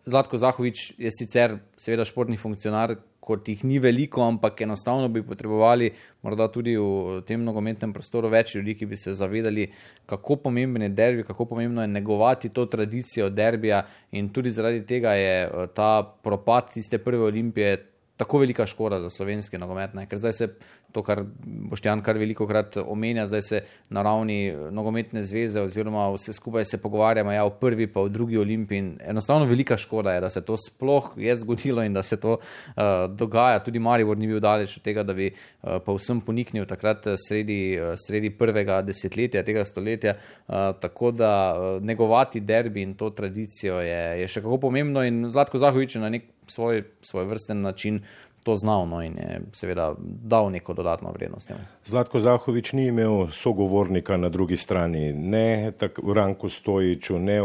Zlatko 0.05 0.37
Zahovič 0.37 0.91
je 0.99 1.11
sicer 1.15 1.57
seveda 1.79 2.05
športni 2.05 2.37
funkcionar, 2.37 2.97
kot 3.23 3.47
jih 3.47 3.61
ni 3.63 3.77
veliko, 3.79 4.19
ampak 4.27 4.61
enostavno 4.65 5.07
bi 5.07 5.21
potrebovali 5.23 5.87
morda 6.27 6.49
tudi 6.51 6.73
v 6.75 7.21
tem 7.27 7.39
nogometnem 7.43 7.93
prostoru 7.95 8.27
več 8.29 8.57
ljudi, 8.57 8.75
ki 8.75 8.89
bi 8.91 8.99
se 8.99 9.13
zavedali, 9.15 9.69
kako 10.05 10.41
pomemben 10.43 10.83
je 10.83 10.89
derbi, 10.91 11.23
kako 11.23 11.47
pomembno 11.53 11.81
je 11.81 11.93
negovati 11.93 12.51
to 12.51 12.65
tradicijo 12.65 13.29
derbija 13.29 13.85
in 14.11 14.27
tudi 14.35 14.51
zaradi 14.51 14.83
tega 14.85 15.15
je 15.15 15.67
ta 15.73 16.03
propad 16.03 16.73
tiste 16.75 16.99
prve 16.99 17.23
olimpije 17.31 17.77
tako 18.18 18.39
velika 18.39 18.66
škoda 18.66 18.99
za 18.99 19.09
slovenski 19.09 19.57
nogomet. 19.57 19.93
Ne? 19.93 20.07
Ker 20.09 20.20
zdaj 20.20 20.34
se 20.34 20.47
to, 20.93 21.03
kar 21.03 21.23
Boštjan 21.43 22.01
kar 22.05 22.17
veliko 22.17 22.47
krat 22.47 22.77
omenja, 22.77 23.25
zdaj 23.27 23.41
se 23.41 23.61
na 23.89 24.03
ravni 24.05 24.47
eh, 24.47 24.57
nogometne 24.71 25.23
zveze 25.23 25.61
oziroma 25.61 26.05
vse 26.13 26.33
skupaj 26.33 26.65
se 26.65 26.77
pogovarjamo, 26.81 27.31
ja, 27.31 27.45
v 27.45 27.55
prvi 27.59 27.87
pa 27.87 28.05
v 28.05 28.13
drugi 28.13 28.37
olimpiji. 28.37 28.83
Enostavno 29.09 29.45
velika 29.49 29.77
škoda 29.77 30.13
je, 30.13 30.21
da 30.21 30.29
se 30.29 30.41
to 30.41 30.57
sploh 30.57 31.11
je 31.17 31.35
zgodilo 31.37 31.83
in 31.83 31.93
da 31.93 32.03
se 32.03 32.17
to 32.17 32.37
uh, 32.37 32.83
dogaja. 33.09 33.59
Tudi 33.63 33.79
Maribor 33.79 34.17
ni 34.17 34.27
bil 34.27 34.39
daleč 34.39 34.77
od 34.77 34.83
tega, 34.83 35.03
da 35.03 35.13
bi 35.13 35.31
uh, 35.31 35.79
pa 35.85 35.95
vsem 35.97 36.21
poniknil 36.21 36.65
takrat 36.69 37.07
sredi, 37.27 37.77
uh, 37.79 37.93
sredi 37.97 38.29
prvega 38.37 38.81
desetletja 38.85 39.43
tega 39.43 39.65
stoletja. 39.65 40.15
Uh, 40.47 40.71
tako 40.81 41.11
da 41.11 41.33
uh, 41.53 41.83
negovati 41.83 42.39
derbi 42.39 42.81
in 42.81 42.93
to 42.93 43.09
tradicijo 43.09 43.79
je, 43.81 44.03
je 44.21 44.27
še 44.27 44.45
kako 44.45 44.61
pomembno 44.67 45.03
in 45.03 45.25
Zlatko 45.31 45.61
Zahovič 45.61 45.97
na 46.01 46.09
nek 46.13 46.29
svoj, 46.47 46.83
svoj 47.01 47.25
vrsten 47.25 47.61
način 47.61 48.01
to 48.43 48.55
znal 48.55 48.87
no, 48.87 49.01
in 49.03 49.13
je 49.17 49.41
seveda 49.51 49.95
dal 50.23 50.51
neko 50.51 50.73
dodatno 50.73 51.11
vrednost. 51.11 51.49
Njemu. 51.49 51.61
Zlatko 51.85 52.19
Zahovič 52.19 52.71
ni 52.73 52.87
imel 52.87 53.27
sogovornika 53.31 54.17
na 54.17 54.29
drugi 54.29 54.57
strani, 54.57 55.13
ne 55.13 55.71
v 56.03 56.13
Ranku 56.13 56.49
Stojiču, 56.49 57.19
ne 57.19 57.39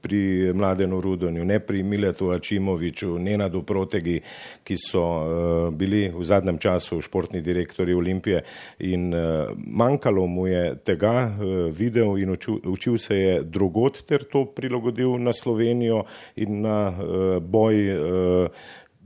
pri 0.00 0.52
Mladenu 0.54 1.00
Rudonju, 1.00 1.44
ne 1.44 1.58
pri 1.60 1.82
Miletu 1.82 2.30
Ačimoviču, 2.30 3.18
ne 3.18 3.38
na 3.38 3.48
Duprotegi, 3.48 4.20
ki 4.64 4.76
so 4.78 5.02
uh, 5.02 5.74
bili 5.74 6.08
v 6.14 6.24
zadnjem 6.24 6.58
času 6.58 7.00
športni 7.00 7.42
direktori 7.42 7.94
Olimpije 7.94 8.42
in 8.78 9.14
uh, 9.14 9.50
manjkalo 9.56 10.26
mu 10.26 10.46
je 10.46 10.76
tega, 10.84 11.30
uh, 11.30 11.74
videl 11.74 12.18
in 12.18 12.30
učil, 12.30 12.60
učil 12.64 12.98
se 12.98 13.16
je 13.16 13.42
drugot 13.42 14.02
ter 14.06 14.24
to 14.24 14.44
prilagodil 14.44 15.18
na 15.18 15.32
Slovenijo 15.32 16.04
in 16.36 16.60
na 16.60 16.88
uh, 16.88 17.42
boj 17.42 17.76
uh, 17.92 18.50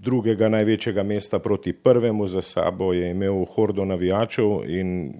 drugega 0.02 0.48
največjega 0.48 1.02
mesta 1.02 1.38
proti 1.38 1.72
prvemu 1.72 2.26
za 2.26 2.42
sabo 2.42 2.92
je 2.92 3.10
imel 3.10 3.44
hordo 3.54 3.84
navijačev 3.84 4.46
in 4.66 5.08
eh, 5.08 5.12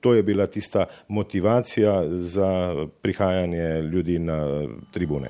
to 0.00 0.14
je 0.14 0.22
bila 0.22 0.46
tista 0.46 0.86
motivacija 1.08 2.04
za 2.08 2.74
prihajanje 3.02 3.82
ljudi 3.82 4.18
na 4.18 4.66
tribune. 4.92 5.28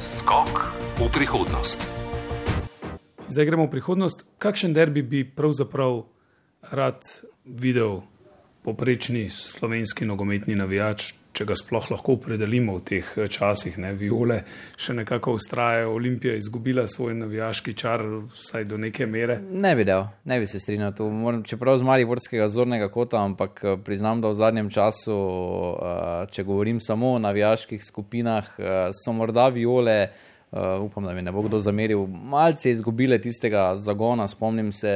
Skok 0.00 0.72
v 0.98 1.12
prihodnost. 1.12 1.88
Zdaj 3.28 3.44
gremo 3.44 3.66
v 3.66 3.70
prihodnost. 3.70 4.24
Kakšen 4.38 4.74
derbi 4.74 5.02
bi 5.02 5.24
pravzaprav 5.36 6.02
rad 6.70 7.02
videl 7.44 8.00
poprečni 8.64 9.28
slovenski 9.28 10.06
nogometni 10.08 10.56
navijač, 10.56 11.10
če 11.34 11.44
ga 11.48 11.56
sploh 11.58 11.88
lahko 11.90 12.14
opredelimo 12.14 12.76
v 12.78 12.84
teh 12.88 13.08
eh, 13.18 13.28
časih, 13.28 13.76
ne 13.82 13.90
viole, 13.98 14.40
še 14.80 14.94
nekako 14.96 15.34
ustrajajo. 15.36 15.92
Olimpija 15.96 16.32
je 16.32 16.40
izgubila 16.40 16.86
svoj 16.88 17.16
navijaški 17.18 17.74
čar, 17.76 18.04
vsaj 18.32 18.68
do 18.70 18.78
neke 18.80 19.06
mere. 19.10 19.40
Ne 19.50 19.74
bi 19.74 19.82
videl, 19.82 20.06
ne 20.30 20.38
bi 20.40 20.48
se 20.48 20.62
strinjal. 20.62 20.94
Čeprav 21.44 21.80
z 21.82 21.88
Mariborskega 21.90 22.48
zornega 22.48 22.88
kota, 22.94 23.20
ampak 23.20 23.64
eh, 23.64 23.74
priznam, 23.84 24.22
da 24.24 24.32
v 24.32 24.38
zadnjem 24.40 24.70
času, 24.72 25.16
eh, 25.16 26.14
če 26.32 26.46
govorim 26.46 26.80
samo 26.80 27.16
o 27.18 27.24
navijaških 27.24 27.82
skupinah, 27.84 28.54
so 28.96 29.12
morda 29.12 29.50
viole. 29.52 29.98
Uh, 30.54 30.84
upam, 30.86 31.02
da 31.02 31.10
mi 31.16 31.22
ne 31.22 31.32
bo 31.34 31.42
kdo 31.42 31.58
zameril. 31.58 32.04
Malce 32.06 32.70
izgubile 32.70 33.16
tistega 33.18 33.72
zagona, 33.74 34.28
spomnim 34.30 34.68
se, 34.72 34.92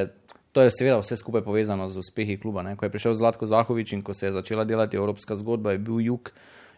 To 0.53 0.65
je 0.65 0.71
seveda 0.73 0.99
vse 0.99 1.17
skupaj 1.17 1.43
povezano 1.45 1.89
z 1.89 1.99
uspehi 2.01 2.39
kluba. 2.41 2.63
Ne? 2.63 2.77
Ko 2.77 2.87
je 2.87 2.91
prišel 2.91 3.15
Zlatko 3.15 3.47
Zahovič 3.47 3.93
in 3.93 4.03
ko 4.03 4.15
se 4.15 4.27
je 4.27 4.33
začela 4.33 4.65
delati 4.65 4.97
evropska 4.97 5.37
zgodba, 5.37 5.73
je 5.73 5.79
bil 5.79 6.01
jug 6.01 6.33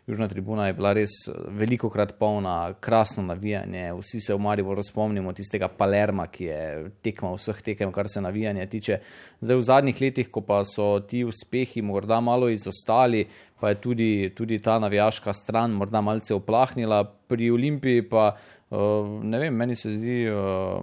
Južna 0.07 0.29
tribuna 0.29 0.67
je 0.67 0.73
bila 0.73 0.91
res 0.93 1.13
veliko 1.55 1.91
krat 1.91 2.17
polna, 2.19 2.73
krasno 2.81 3.23
navijanje. 3.23 3.93
Vsi 3.95 4.21
se 4.21 4.35
v 4.35 4.41
Mariboru 4.43 4.83
spomnimo 4.83 5.33
tistega 5.33 5.69
Palerma, 5.69 6.27
ki 6.27 6.45
je 6.45 6.63
tekmal 7.05 7.37
vseh 7.39 7.61
tekem, 7.63 7.93
kar 7.93 8.09
se 8.09 8.21
navijanja 8.21 8.67
tiče. 8.67 8.99
Zdaj 9.41 9.57
v 9.57 9.67
zadnjih 9.69 10.01
letih, 10.01 10.31
ko 10.33 10.43
pa 10.43 10.65
so 10.65 10.89
ti 11.01 11.23
uspehi 11.25 11.83
morda 11.83 12.21
malo 12.21 12.49
izostali, 12.51 13.27
pa 13.61 13.71
je 13.71 13.81
tudi, 13.81 14.11
tudi 14.35 14.59
ta 14.59 14.79
navijaška 14.79 15.33
stran 15.33 15.77
morda 15.79 16.01
malce 16.01 16.35
oplahnila, 16.35 17.05
pri 17.29 17.51
Olimpiji 17.51 18.09
pa. 18.09 18.33
Ne 19.23 19.39
vem, 19.39 19.55
meni 19.55 19.75
se 19.77 19.91
zdi, 19.91 20.25
da 20.31 20.83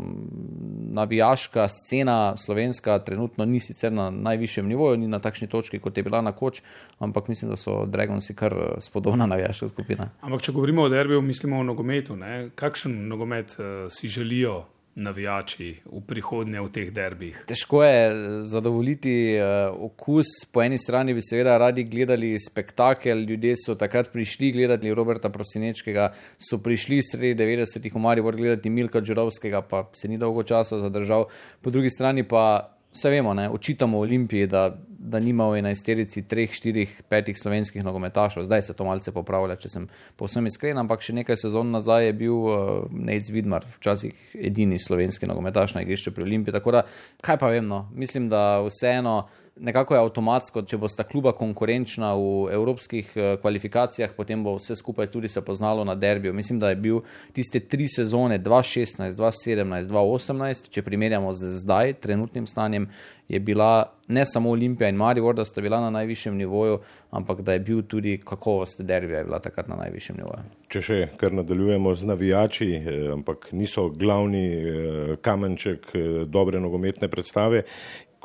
navijaška 0.98 1.68
scena 1.68 2.38
slovenska 2.38 3.00
trenutno 3.00 3.46
ni 3.46 3.60
sicer 3.60 3.94
na 3.94 4.10
najvišjem 4.10 4.68
nivoju, 4.68 4.98
ni 4.98 5.08
na 5.08 5.20
takšni 5.20 5.48
točki, 5.48 5.80
kot 5.80 5.98
je 5.98 6.04
bila 6.04 6.22
na 6.22 6.32
koč, 6.32 6.62
ampak 7.00 7.28
mislim, 7.28 7.52
da 7.52 7.56
so 7.56 7.86
Dragonsi 7.86 8.36
kar 8.36 8.56
spodobna 8.80 9.26
navijaška 9.26 9.70
skupina. 9.70 10.10
Ampak, 10.22 10.42
če 10.42 10.52
govorimo 10.52 10.84
o 10.84 10.90
derbiju, 10.90 11.22
mislimo 11.22 11.60
o 11.60 11.64
nogometu. 11.64 12.16
Ne? 12.16 12.50
Kakšen 12.56 13.08
nogomet 13.08 13.56
uh, 13.60 13.86
si 13.90 14.08
želijo 14.08 14.66
navijači 14.98 15.70
v 15.86 16.02
prihodnje 16.02 16.62
v 16.62 16.72
teh 16.74 16.91
derbih? 16.93 17.38
Težko 17.48 17.84
je 17.86 17.98
eh, 18.10 18.16
zadovoljiti 18.50 19.14
uh, 19.38 19.76
okus. 19.89 20.32
Po 20.52 20.64
eni 20.64 20.78
strani 20.78 21.14
bi 21.14 21.22
seveda 21.22 21.58
radi 21.62 21.84
gledali 21.84 22.34
spektakel, 22.39 23.22
ljudje 23.30 23.56
so 23.66 23.76
takrat 23.76 24.10
prišli 24.14 24.52
gledati 24.52 24.93
Roberta 24.93 25.30
Prosinečkega, 25.30 26.10
so 26.38 26.58
prišli 26.64 27.02
sredi 27.06 27.36
90-ih 27.43 27.93
v 27.93 28.02
Maribor 28.02 28.36
gledati 28.36 28.70
Milka 28.70 29.02
Džurovskega, 29.02 29.62
pa 29.62 29.86
se 29.93 30.08
ni 30.08 30.18
dolgo 30.18 30.43
časa 30.43 30.80
zadržal. 30.80 31.28
Po 31.62 31.70
drugi 31.70 31.89
strani 31.93 32.24
pa 32.24 32.76
vse 32.94 33.10
vemo, 33.10 33.34
ne, 33.34 33.50
očitamo 33.50 34.00
Olimpiji, 34.00 34.48
da, 34.48 34.70
da 35.00 35.20
nima 35.20 35.48
v 35.50 35.62
enajsterici 35.62 36.24
treh, 36.28 36.52
štirih, 36.54 37.02
petih 37.10 37.38
slovenskih 37.40 37.84
nogometašov. 37.84 38.46
Zdaj 38.48 38.62
se 38.62 38.76
to 38.78 38.88
malce 38.88 39.14
popravlja, 39.16 39.56
če 39.62 39.72
sem 39.72 39.88
povsem 40.20 40.48
iskren, 40.50 40.80
ampak 40.82 41.06
še 41.06 41.16
nekaj 41.20 41.40
sezon 41.44 41.72
nazaj 41.72 42.10
je 42.10 42.16
bil 42.18 42.38
uh, 42.38 42.60
Nec 42.92 43.30
Vidmar, 43.34 43.68
včasih 43.78 44.36
edini 44.36 44.80
slovenski 44.80 45.30
nogometaš 45.30 45.78
na 45.78 45.86
igrišču 45.86 46.16
pri 46.16 46.28
Olimpiji. 46.28 46.58
Tako 46.58 46.80
da, 46.80 46.86
kaj 47.22 47.40
pa 47.42 47.52
vem, 47.54 47.68
no, 47.68 47.86
mislim, 47.94 48.30
da 48.34 48.64
vseeno 48.66 49.28
nekako 49.60 49.95
je 49.95 49.99
avtomatsko, 49.99 50.62
če 50.68 50.78
bo 50.78 50.89
sta 50.89 51.03
kluba 51.08 51.32
konkurenčna 51.38 52.14
v 52.16 52.53
evropskih 52.55 53.12
eh, 53.16 53.36
kvalifikacijah, 53.41 54.14
potem 54.18 54.43
bo 54.43 54.55
vse 54.58 54.76
skupaj 54.76 55.12
tudi 55.14 55.30
se 55.30 55.41
poznalo 55.45 55.84
na 55.84 55.95
derbiju. 55.95 56.34
Mislim, 56.34 56.60
da 56.60 56.70
je 56.70 56.76
bil 56.76 57.01
tiste 57.34 57.60
tri 57.60 57.88
sezone 57.88 58.39
2016, 58.39 59.18
2017, 59.18 59.91
2018, 59.91 60.72
če 60.72 60.82
primerjamo 60.82 61.34
z 61.34 61.53
zdaj, 61.62 61.93
trenutnim 62.03 62.47
stanjem, 62.47 62.89
je 63.28 63.39
bila 63.39 63.91
ne 64.08 64.24
samo 64.26 64.53
Olimpija 64.55 64.88
in 64.89 64.95
Maribor, 64.95 65.36
da 65.36 65.45
sta 65.45 65.62
bila 65.62 65.82
na 65.84 65.89
najvišjem 65.89 66.38
nivoju, 66.38 66.78
ampak 67.12 67.41
da 67.41 67.53
je 67.53 67.60
bil 67.60 67.82
tudi 67.84 68.18
kakovost 68.24 68.82
derbija 68.82 69.24
bila 69.24 69.39
takrat 69.43 69.68
na 69.68 69.76
najvišjem 69.76 70.18
nivoju. 70.18 70.45
Če 70.72 70.82
še 70.82 70.99
kar 71.20 71.36
nadaljujemo 71.36 71.95
z 71.95 72.08
navijači, 72.08 72.70
eh, 72.76 73.12
ampak 73.14 73.51
niso 73.51 73.89
glavni 73.89 74.45
eh, 74.47 75.16
kamenček 75.22 75.91
dobre 76.28 76.60
nogometne 76.64 77.08
predstave, 77.12 77.64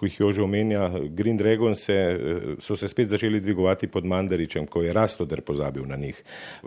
ko 0.03 0.09
jih 0.11 0.20
Jože 0.20 0.42
omenja, 0.42 0.90
Green 1.14 1.36
Dragon 1.38 1.76
se, 1.78 1.94
so 2.59 2.74
se 2.76 2.88
spet 2.88 3.09
začeli 3.09 3.40
dvigovati 3.40 3.86
pod 3.86 4.05
Mandaričem, 4.05 4.66
ko 4.66 4.82
je 4.82 4.92
Rastoder 4.92 5.40
pozabil 5.46 5.86
na 5.86 5.96
njih. 5.96 6.18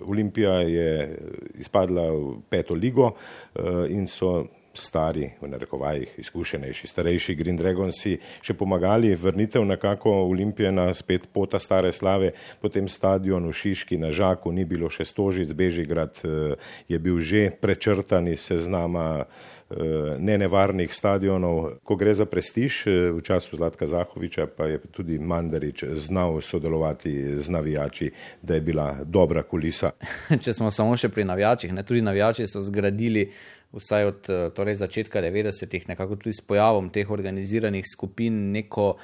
Olimpija 0.07 0.53
je 0.63 1.17
izpadla 1.59 2.11
v 2.11 2.37
peto 2.49 2.73
ligo 2.73 3.11
eh, 3.11 3.91
in 3.91 4.07
so 4.07 4.45
stari, 4.75 5.29
v 5.41 5.47
narekovajih, 5.47 6.13
izkušenejši, 6.19 6.87
starejši 6.87 7.35
Green 7.35 7.57
Dragonsi 7.59 8.17
še 8.43 8.55
pomagali 8.55 9.13
vrnitev 9.15 9.63
nekako 9.67 10.11
Olimpije 10.29 10.71
na 10.71 10.93
spet 10.93 11.27
pota 11.33 11.59
stare 11.59 11.91
slave, 11.95 12.31
potem 12.61 12.87
stadion 12.87 13.47
v 13.47 13.55
Šiški 13.55 13.97
na 13.99 14.11
Žaku 14.15 14.51
ni 14.51 14.63
bilo 14.67 14.87
še 14.91 15.03
stožic, 15.07 15.51
Bežigrad 15.51 16.23
eh, 16.23 16.55
je 16.87 16.99
bil 16.99 17.19
že 17.19 17.49
prečrtan 17.51 18.31
iz 18.31 18.47
seznama 18.47 19.25
nenevarnih 20.19 20.93
stadionov. 20.93 21.81
Ko 21.83 21.95
gre 21.95 22.13
za 22.13 22.25
prestiž, 22.25 22.87
eh, 22.87 23.11
v 23.11 23.21
času 23.21 23.57
Zlatka 23.57 23.87
Zahoviča 23.87 24.47
pa 24.47 24.65
je 24.65 24.79
tudi 24.91 25.19
Mandarič 25.19 25.83
znal 25.83 26.41
sodelovati 26.41 27.39
z 27.39 27.49
navijači, 27.49 28.11
da 28.41 28.53
je 28.53 28.61
bila 28.61 28.97
dobra 29.03 29.43
kulisa. 29.43 29.91
Če 30.43 30.53
smo 30.53 30.71
samo 30.71 30.97
še 30.97 31.09
pri 31.09 31.23
navijačih, 31.23 31.73
ne, 31.73 31.83
tudi 31.83 32.01
navijači 32.01 32.47
so 32.47 32.61
zgradili 32.61 33.31
vsaj 33.73 34.05
od 34.05 34.29
eh, 34.29 34.49
torej 34.55 34.75
začetka 34.75 35.21
90-ih, 35.21 35.89
nekako 35.89 36.15
tudi 36.15 36.33
s 36.33 36.41
pojavom 36.41 36.89
teh 36.89 37.09
organiziranih 37.09 37.85
skupin, 37.89 38.51
neko 38.51 38.95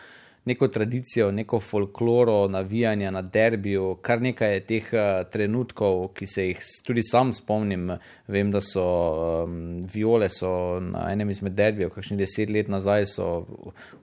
neko 0.45 0.67
tradicijo, 0.67 1.31
neko 1.31 1.59
folkloro, 1.59 2.47
navijanja 2.47 3.11
na 3.11 3.21
derbiju, 3.21 3.97
kar 4.01 4.21
nekaj 4.21 4.53
je 4.53 4.61
teh 4.65 4.87
uh, 4.93 4.99
trenutkov, 5.29 6.07
ki 6.17 6.27
se 6.27 6.45
jih 6.47 6.63
tudi 6.85 7.03
sam 7.03 7.33
spomnim. 7.33 7.91
Vem, 8.31 8.51
da 8.51 8.61
so 8.63 8.83
um, 9.43 9.81
viole 9.93 10.29
so 10.29 10.79
na 10.79 11.09
enem 11.11 11.29
izmed 11.29 11.53
derbijev, 11.53 11.91
kakšni 11.93 12.17
deset 12.17 12.49
let 12.49 12.71
nazaj, 12.71 13.05
so 13.11 13.27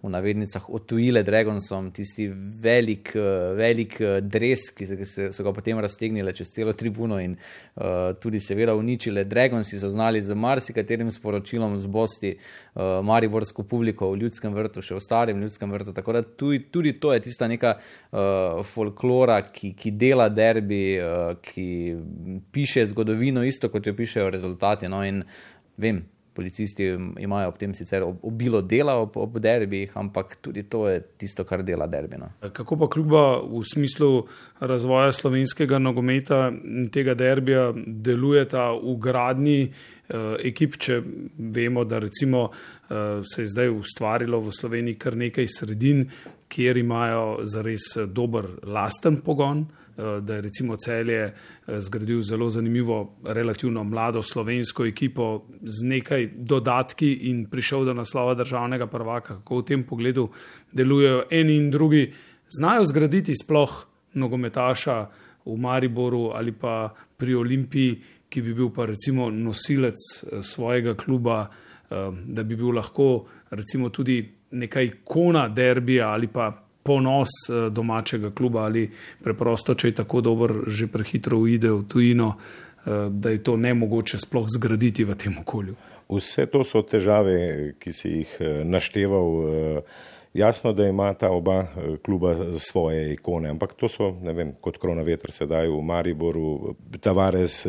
v 0.02 0.10
navednicah 0.12 0.68
otujile 0.70 1.22
Dragonsom 1.26 1.90
tisti 1.96 2.28
velik, 2.62 3.14
uh, 3.16 3.56
velik 3.58 3.98
uh, 4.00 4.18
dres, 4.22 4.68
ki 4.76 4.86
so, 4.86 4.98
se, 5.04 5.28
so 5.32 5.46
ga 5.46 5.54
potem 5.56 5.80
raztegnile 5.82 6.36
čez 6.36 6.52
celo 6.54 6.76
tribuno 6.76 7.18
in 7.24 7.34
uh, 7.34 8.14
tudi 8.20 8.40
seveda 8.40 8.76
uničile. 8.78 9.24
Dragonsi 9.24 9.80
so 9.80 9.90
znali 9.90 10.22
z 10.22 10.38
marsikaterim 10.38 11.10
sporočilom 11.12 11.78
zbosti 11.82 12.36
uh, 12.36 13.00
mariborsko 13.02 13.66
publiko 13.66 14.12
v 14.12 14.22
ljudskem 14.22 14.54
vrtu, 14.54 14.84
še 14.84 14.94
v 14.94 15.02
starem 15.02 15.42
ljudskem 15.42 15.72
vrtu 15.74 15.96
tudi, 16.36 16.60
tudi 16.70 16.92
to 17.00 17.12
je 17.12 17.20
tista 17.20 17.48
neka 17.48 17.76
uh, 17.78 18.64
folklora, 18.64 19.40
ki, 19.52 19.72
ki 19.78 19.94
dela 19.96 20.28
derbi, 20.28 20.98
uh, 21.00 21.32
ki 21.42 21.96
piše 22.52 22.86
zgodovino, 22.86 23.44
isto 23.44 23.70
kot 23.72 23.86
jo 23.86 23.96
pišejo 23.96 24.30
rezultati. 24.30 24.88
No, 24.88 25.02
in 25.04 25.22
vem, 25.76 26.02
policisti 26.38 26.86
imajo 27.18 27.48
ob 27.50 27.56
tem 27.58 27.72
sicer 27.74 28.04
obilo 28.06 28.60
dela 28.62 28.94
ob, 29.02 29.16
ob 29.18 29.40
derbih, 29.42 29.96
ampak 29.98 30.36
tudi 30.42 30.62
to 30.70 30.84
je 30.86 31.00
tisto, 31.18 31.44
kar 31.44 31.64
dela 31.66 31.88
derbi. 31.90 32.20
No. 32.20 32.30
Kako 32.54 32.78
pa 32.78 32.88
kluba 32.92 33.22
v 33.42 33.64
smislu 33.66 34.10
razvoja 34.60 35.10
slovenskega 35.12 35.80
nogometa 35.82 36.48
in 36.52 36.86
tega 36.94 37.16
derbija 37.18 37.72
delujeta 37.86 38.70
v 38.78 38.94
gradni 39.02 39.60
uh, 39.66 39.97
ekip, 40.44 40.76
če 40.80 41.02
vemo, 41.38 41.84
da 41.84 41.98
recimo 42.00 42.46
uh, 42.48 43.20
se 43.24 43.42
je 43.42 43.50
zdaj 43.52 43.68
ustvarilo 43.68 44.40
v 44.40 44.52
Sloveniji 44.52 44.96
kar 44.98 45.16
nekaj 45.16 45.46
sredin, 45.52 46.06
kjer 46.48 46.80
imajo 46.80 47.44
zares 47.44 47.90
dober 48.08 48.48
lasten 48.64 49.20
pogon, 49.20 49.66
Eh, 49.98 50.20
da 50.20 50.34
je 50.34 50.40
recimo 50.40 50.76
celje 50.76 51.22
eh, 51.22 51.80
zgradil 51.80 52.22
zelo 52.22 52.50
zanimivo, 52.50 53.16
relativno 53.24 53.84
mlado 53.84 54.22
slovensko 54.22 54.86
ekipo 54.86 55.42
z 55.62 55.86
nekaj 55.86 56.28
dodatki 56.34 57.12
in 57.12 57.46
prišel 57.50 57.84
do 57.84 57.94
naslova 57.94 58.34
državnega 58.34 58.86
prvaka. 58.86 59.40
Kako 59.40 59.58
v 59.58 59.64
tem 59.64 59.82
pogledu 59.82 60.28
delujejo 60.72 61.24
eni 61.30 61.56
in 61.56 61.70
drugi, 61.70 62.12
znajo 62.48 62.84
zgraditi 62.84 63.34
sploh 63.42 63.74
nogometaša 64.14 65.06
v 65.44 65.56
Mariboru 65.56 66.30
ali 66.34 66.52
pa 66.52 66.94
pri 67.16 67.34
Olimpiji, 67.34 67.98
ki 68.28 68.42
bi 68.42 68.54
bil 68.54 68.70
pa 68.74 68.86
recimo 68.86 69.30
nosilec 69.30 69.96
eh, 69.96 70.42
svojega 70.42 70.94
kluba, 70.94 71.46
da 71.88 72.42
bi 72.44 72.52
bil 72.52 72.74
lahko 72.76 73.24
recimo 73.56 73.88
tudi 73.88 74.18
neka 74.50 74.82
ikona 74.84 75.46
derbija 75.48 76.10
ali 76.12 76.26
pa 76.28 76.50
ponos 76.88 77.28
eh, 77.48 77.70
domačega 77.70 78.30
kluba 78.30 78.64
ali 78.64 78.86
preprosto, 79.24 79.74
če 79.74 79.92
je 79.92 79.98
tako 80.00 80.22
dober, 80.24 80.54
že 80.66 80.88
prehitro 80.92 81.40
uide 81.44 81.72
v 81.74 81.84
tujino, 81.88 82.32
eh, 82.32 83.08
da 83.10 83.34
je 83.34 83.42
to 83.44 83.56
ne 83.56 83.74
mogoče 83.74 84.20
sploh 84.24 84.48
zgraditi 84.56 85.04
v 85.04 85.16
tem 85.20 85.36
okolju. 85.42 85.76
Vse 86.08 86.46
to 86.48 86.62
so 86.64 86.80
težave, 86.88 87.74
ki 87.80 87.92
si 87.92 88.14
jih 88.20 88.36
eh, 88.40 88.62
našteval. 88.64 89.82
Jasno, 90.34 90.72
da 90.72 90.86
ima 90.86 91.14
ta 91.14 91.30
oba 91.30 91.66
kluba 92.04 92.34
svoje 92.58 93.12
ikone, 93.12 93.48
ampak 93.48 93.72
to 93.74 93.88
so, 93.88 94.10
ne 94.22 94.32
vem, 94.32 94.52
kot 94.60 94.76
krona 94.78 95.02
vetra 95.02 95.32
sedaj 95.32 95.70
v 95.72 95.80
Mariboru, 95.82 96.74
Tavares, 97.00 97.62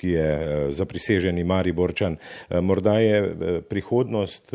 ki 0.00 0.14
je 0.14 0.30
zapriseženi 0.72 1.44
Mariborčan. 1.44 2.16
Morda 2.62 2.96
je 2.98 3.60
prihodnost 3.68 4.54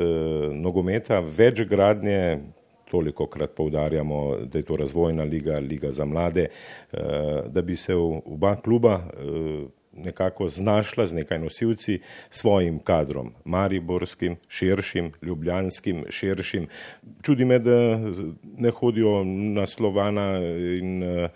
nogometa 0.51 1.21
več 1.21 1.61
gradnje 1.69 2.41
toliko 2.91 3.27
krat 3.27 3.51
poudarjamo, 3.55 4.37
da 4.45 4.57
je 4.57 4.63
to 4.63 4.75
razvojna 4.77 5.23
liga, 5.23 5.59
liga 5.59 5.91
za 5.91 6.05
mlade, 6.05 6.47
eh, 6.47 6.97
da 7.47 7.61
bi 7.61 7.75
se 7.75 7.95
oba 7.95 8.55
kluba 8.55 9.01
eh, 9.03 9.67
nekako 9.95 10.49
znašla 10.49 11.05
z 11.05 11.13
nekaj 11.13 11.39
nosilci 11.39 11.99
svojim 12.29 12.79
kadrom, 12.79 13.33
mariborskim, 13.45 14.35
širšim, 14.47 15.11
ljubljanskim, 15.21 16.05
širšim. 16.09 16.67
Čudi 17.21 17.45
me, 17.45 17.59
da 17.59 17.99
ne 18.57 18.71
hodijo 18.71 19.23
na 19.25 19.67
Slovana 19.67 20.39
in 20.79 21.03
uh, 21.03 21.29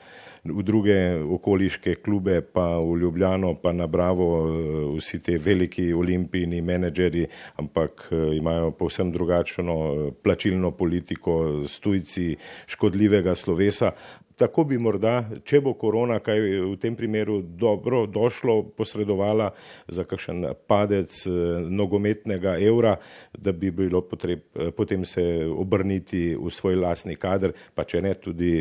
v 0.44 0.64
druge 0.64 1.20
okoliške 1.20 2.00
klube, 2.04 2.42
pa 2.42 2.80
v 2.80 2.98
Ljubljano, 3.04 3.56
pa 3.60 3.74
na 3.74 3.88
Bravo, 3.88 4.28
eh, 4.48 4.52
vsi 4.98 5.20
ti 5.20 5.38
veliki 5.38 5.94
olimpijni 5.94 6.62
menedžeri, 6.62 7.28
ampak 7.60 8.08
eh, 8.12 8.38
imajo 8.38 8.72
povsem 8.72 9.12
drugačno 9.12 9.74
eh, 9.74 10.12
plačilno 10.24 10.72
politiko 10.72 11.64
s 11.68 11.80
tujci 11.80 12.36
škodljivega 12.68 13.36
slovesa. 13.36 13.92
Tako 14.40 14.64
bi 14.64 14.78
morda, 14.80 15.24
če 15.44 15.60
bo 15.64 15.74
korona 15.80 16.20
kaj 16.24 16.40
v 16.64 16.76
tem 16.82 16.96
primeru 16.96 17.42
dobro 17.42 18.06
došlo, 18.08 18.62
posredovala 18.78 19.52
za 19.88 20.06
kakšen 20.08 20.46
padec 20.68 21.16
eh, 21.28 21.32
nogometnega 21.70 22.56
evra, 22.64 22.96
da 23.38 23.52
bi 23.52 23.72
bilo 23.76 24.02
potreb, 24.08 24.46
eh, 24.56 24.72
potem 24.76 25.06
se 25.06 25.26
obrniti 25.50 26.34
v 26.40 26.52
svoj 26.54 26.80
lasni 26.80 27.18
kader, 27.20 27.54
pa 27.76 27.84
če 27.84 28.02
ne 28.02 28.14
tudi 28.20 28.52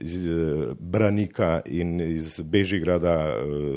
iz 0.00 0.14
Branika 0.78 1.60
in 1.66 2.00
iz 2.00 2.40
Bežigrada 2.40 3.16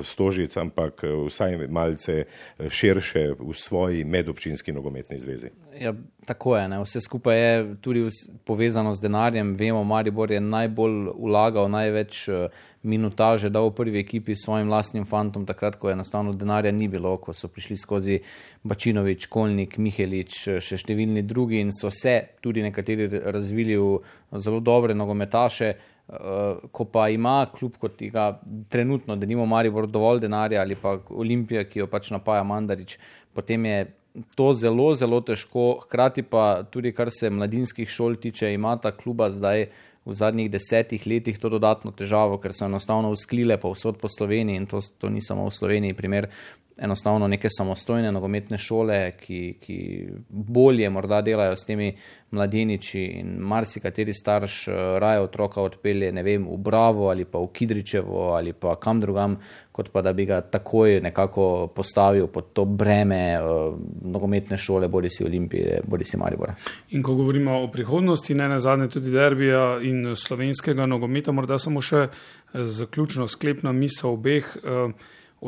Stožic, 0.04 0.56
ampak 0.58 1.04
vsaj 1.28 1.68
malce 1.70 2.24
širše 2.58 3.26
v 3.40 3.54
svoji 3.56 4.04
medobčinski 4.04 4.74
nogometni 4.74 5.20
zvezi. 5.20 5.52
Ja, 5.80 5.94
tako 6.28 6.58
je, 6.58 6.68
ne. 6.68 6.80
vse 6.84 7.02
skupaj 7.02 7.38
je 7.40 7.76
tudi 7.82 8.08
povezano 8.46 8.96
z 8.96 9.02
denarjem. 9.02 9.54
Vemo, 9.56 9.84
Maribor 9.84 10.32
je 10.32 10.40
najbolj 10.40 11.14
vlagal, 11.16 11.70
največ 11.72 12.28
eh, 12.28 12.48
minutaže 12.84 13.50
dal 13.50 13.70
v 13.70 13.76
prvi 13.78 14.00
ekipi 14.00 14.36
s 14.36 14.44
svojim 14.44 14.68
lastnim 14.70 15.06
fantom, 15.08 15.46
takrat, 15.48 15.78
ko 15.80 15.92
enostavno 15.92 16.34
denarja 16.34 16.72
ni 16.76 16.88
bilo, 16.88 17.16
ko 17.18 17.34
so 17.34 17.48
prišli 17.48 17.78
skozi 17.78 18.18
Bačinovič, 18.64 19.30
Kolnik, 19.32 19.78
Mihelič, 19.78 20.42
eh, 20.48 20.60
še 20.60 20.82
številni 20.84 21.24
drugi 21.24 21.62
in 21.64 21.72
so 21.72 21.92
se 21.92 22.36
tudi 22.44 22.66
nekateri 22.66 23.08
razvili 23.32 23.80
v 23.80 24.02
zelo 24.36 24.60
dobre 24.60 24.94
nogometaše. 24.94 25.74
Uh, 26.10 26.64
ko 26.74 26.88
pa 26.90 27.04
ima 27.14 27.44
kljub 27.54 27.76
kot 27.78 27.94
tega 28.00 28.40
trenutno, 28.74 29.14
da 29.16 29.28
nima 29.30 29.46
Maribor 29.46 29.86
dovolj 29.86 30.24
denarja 30.24 30.64
ali 30.64 30.74
pa 30.74 30.96
Olimpija, 31.14 31.62
ki 31.70 31.84
jo 31.84 31.88
pač 31.88 32.10
napaja 32.10 32.42
Mandarič, 32.42 32.96
potem 33.38 33.68
je 33.70 33.84
to 34.36 34.54
zelo, 34.54 34.94
zelo 34.96 35.22
težko. 35.22 35.80
Hkrati 35.84 36.24
pa 36.24 36.64
tudi, 36.64 36.94
kar 36.94 37.12
se 37.12 37.30
mladinskih 37.30 37.90
šol 37.90 38.16
tiče, 38.16 38.54
ima 38.54 38.78
ta 38.78 38.92
kluba 38.92 39.30
zdaj 39.32 39.68
v 40.06 40.14
zadnjih 40.14 40.50
desetih 40.52 41.08
letih 41.08 41.38
to 41.38 41.50
dodatno 41.50 41.92
težavo, 41.92 42.40
ker 42.42 42.54
so 42.56 42.66
enostavno 42.66 43.12
usklile 43.14 43.60
pa 43.62 43.70
vsod 43.70 44.00
po 44.02 44.10
Sloveniji 44.10 44.58
in 44.58 44.66
to, 44.66 44.82
to 44.98 45.10
ni 45.10 45.22
samo 45.22 45.50
v 45.50 45.54
Sloveniji 45.54 45.94
primer. 45.94 46.30
Enostavno 46.80 47.28
neke 47.28 47.50
samostojne 47.52 48.08
nogometne 48.16 48.58
šole, 48.58 49.12
ki, 49.20 49.40
ki 49.60 49.80
bolje 50.30 50.88
morda 50.90 51.20
delajo 51.22 51.58
s 51.60 51.68
temi 51.68 51.90
mladeniči 52.32 53.02
in 53.20 53.34
marsikateri 53.44 54.16
starš 54.16 54.56
eh, 54.68 54.78
raje 55.04 55.26
otroka 55.26 55.62
odpelje, 55.62 56.14
ne 56.16 56.24
vem, 56.24 56.48
v 56.48 56.56
Bravo 56.58 57.10
ali 57.12 57.26
pa 57.28 57.42
v 57.44 57.52
Kidričevo 57.52 58.30
ali 58.38 58.54
pa 58.54 58.78
kam 58.80 59.02
drugam, 59.04 59.36
kot 59.80 59.92
pa 59.96 60.02
da 60.02 60.12
bi 60.14 60.26
ga 60.28 60.42
takoj 60.42 61.00
nekako 61.02 61.68
postavil 61.76 62.28
pod 62.28 62.52
to 62.54 62.66
breme 62.66 63.40
uh, 63.40 63.78
nogometne 64.02 64.58
šole, 64.58 64.88
bodi 64.92 65.10
si 65.10 65.24
Olimpije, 65.24 65.80
bodi 65.88 66.04
si 66.04 66.18
Maribora. 66.20 66.56
In 66.92 67.04
ko 67.04 67.16
govorimo 67.16 67.62
o 67.64 67.70
prihodnosti, 67.72 68.36
ne 68.36 68.50
na 68.52 68.60
zadnje 68.60 68.90
tudi 68.98 69.12
derbija 69.12 69.80
in 69.88 70.16
slovenskega 70.16 70.86
nogometa, 70.86 71.32
morda 71.32 71.58
samo 71.60 71.82
še 71.82 72.04
eh, 72.10 72.12
zaključno 72.52 73.28
sklepna 73.32 73.72
misel 73.72 74.18
obeh. 74.18 74.52
Uh, 74.60 74.92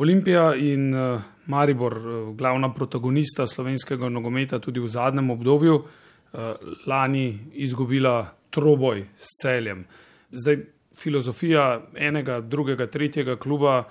Olimpija 0.00 0.54
in 0.56 0.94
uh, 0.96 1.20
Maribor, 1.52 1.98
uh, 2.00 2.20
glavna 2.36 2.72
protagonista 2.72 3.46
slovenskega 3.46 4.08
nogometa 4.08 4.62
tudi 4.64 4.80
v 4.80 4.88
zadnjem 4.88 5.28
obdobju, 5.36 5.74
uh, 5.76 6.70
lani 6.88 7.26
izgubila 7.52 8.22
troboj 8.52 9.04
s 9.16 9.42
celjem. 9.42 9.84
Zdaj 10.32 10.64
filozofija 10.96 11.82
enega, 11.96 12.40
drugega, 12.40 12.86
tretjega 12.86 13.36
kluba, 13.36 13.82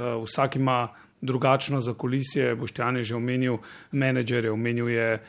vsak 0.00 0.56
ima 0.56 0.88
drugačno 1.20 1.80
zakulisje, 1.80 2.54
Boštjan 2.54 2.96
je 2.96 3.04
že 3.04 3.16
omenil, 3.16 3.58
menedžer 3.92 4.44
je 4.44 4.52
omenil 4.52 4.88
je 4.88 5.08
eh, 5.14 5.20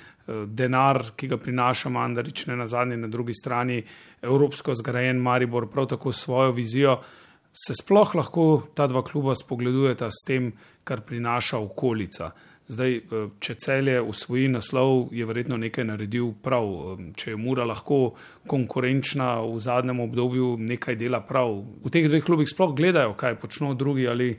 denar, 0.46 1.04
ki 1.16 1.28
ga 1.28 1.38
prinaša 1.38 1.90
Mandarič, 1.90 2.46
ne 2.48 2.56
na 2.56 2.68
zadnji, 2.68 2.98
na 2.98 3.08
drugi 3.08 3.34
strani 3.34 3.84
evropsko 4.22 4.74
zgrajen 4.76 5.20
Maribor, 5.20 5.68
prav 5.70 5.88
tako 5.88 6.12
svojo 6.12 6.52
vizijo. 6.52 7.02
Se 7.52 7.74
sploh 7.76 8.16
lahko 8.16 8.64
ta 8.74 8.88
dva 8.88 9.04
kluba 9.04 9.36
spogledujeta 9.36 10.08
s 10.08 10.24
tem, 10.28 10.54
kar 10.84 11.02
prinaša 11.02 11.60
okolica? 11.60 12.32
Zdaj, 12.72 12.94
eh, 12.96 13.28
če 13.44 13.56
celje 13.60 14.02
usvoji 14.02 14.48
naslov, 14.48 15.10
je 15.12 15.26
verjetno 15.28 15.58
nekaj 15.60 15.86
naredil 15.90 16.32
prav. 16.44 16.70
Če 17.20 17.34
je 17.34 17.38
Mura 17.38 17.66
lahko 17.68 18.14
konkurenčna 18.48 19.42
v 19.44 19.60
zadnjem 19.60 20.00
obdobju, 20.00 20.56
nekaj 20.58 20.96
dela 20.96 21.20
prav. 21.20 21.60
V 21.84 21.92
teh 21.92 22.08
dveh 22.08 22.24
klubih 22.24 22.48
sploh 22.48 22.72
gledajo, 22.76 23.18
kaj 23.20 23.36
počnejo 23.44 23.76
drugi 23.76 24.08
ali 24.08 24.30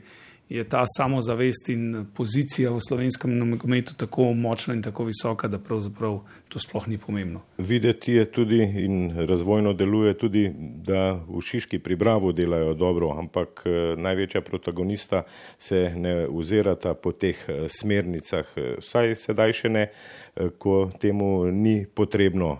je 0.49 0.63
ta 0.63 0.83
samozavest 0.97 1.69
in 1.69 2.05
pozicija 2.13 2.71
v 2.71 2.81
slovenskem 2.87 3.37
nogometu 3.37 3.93
tako 3.97 4.33
močna 4.33 4.73
in 4.73 4.81
tako 4.81 5.03
visoka, 5.03 5.47
da 5.47 5.59
pravzaprav 5.59 6.19
to 6.49 6.59
sploh 6.59 6.87
ni 6.87 6.97
pomembno. 6.97 7.41
Videti 7.57 8.13
je 8.13 8.25
tudi 8.25 8.59
in 8.85 9.25
razvojno 9.27 9.73
deluje 9.73 10.13
tudi, 10.17 10.51
da 10.85 11.13
v 11.27 11.41
Šiški 11.41 11.79
pri 11.79 11.95
Bravo 11.95 12.31
delajo 12.31 12.73
dobro, 12.73 13.15
ampak 13.17 13.63
eh, 13.65 13.95
največja 13.97 14.41
protagonista 14.41 15.23
se 15.59 15.91
ne 15.95 16.27
ozirata 16.27 16.93
po 16.93 17.11
teh 17.11 17.45
eh, 17.47 17.65
smernicah, 17.69 18.45
vsaj 18.79 19.15
sedaj 19.15 19.53
še 19.53 19.69
ne, 19.69 19.87
eh, 19.89 20.49
ko 20.57 20.91
temu 20.99 21.51
ni 21.51 21.85
potrebno. 21.85 22.59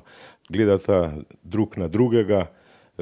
Gledata 0.50 1.14
drug 1.44 1.78
na 1.78 1.88
drugega, 1.88 2.48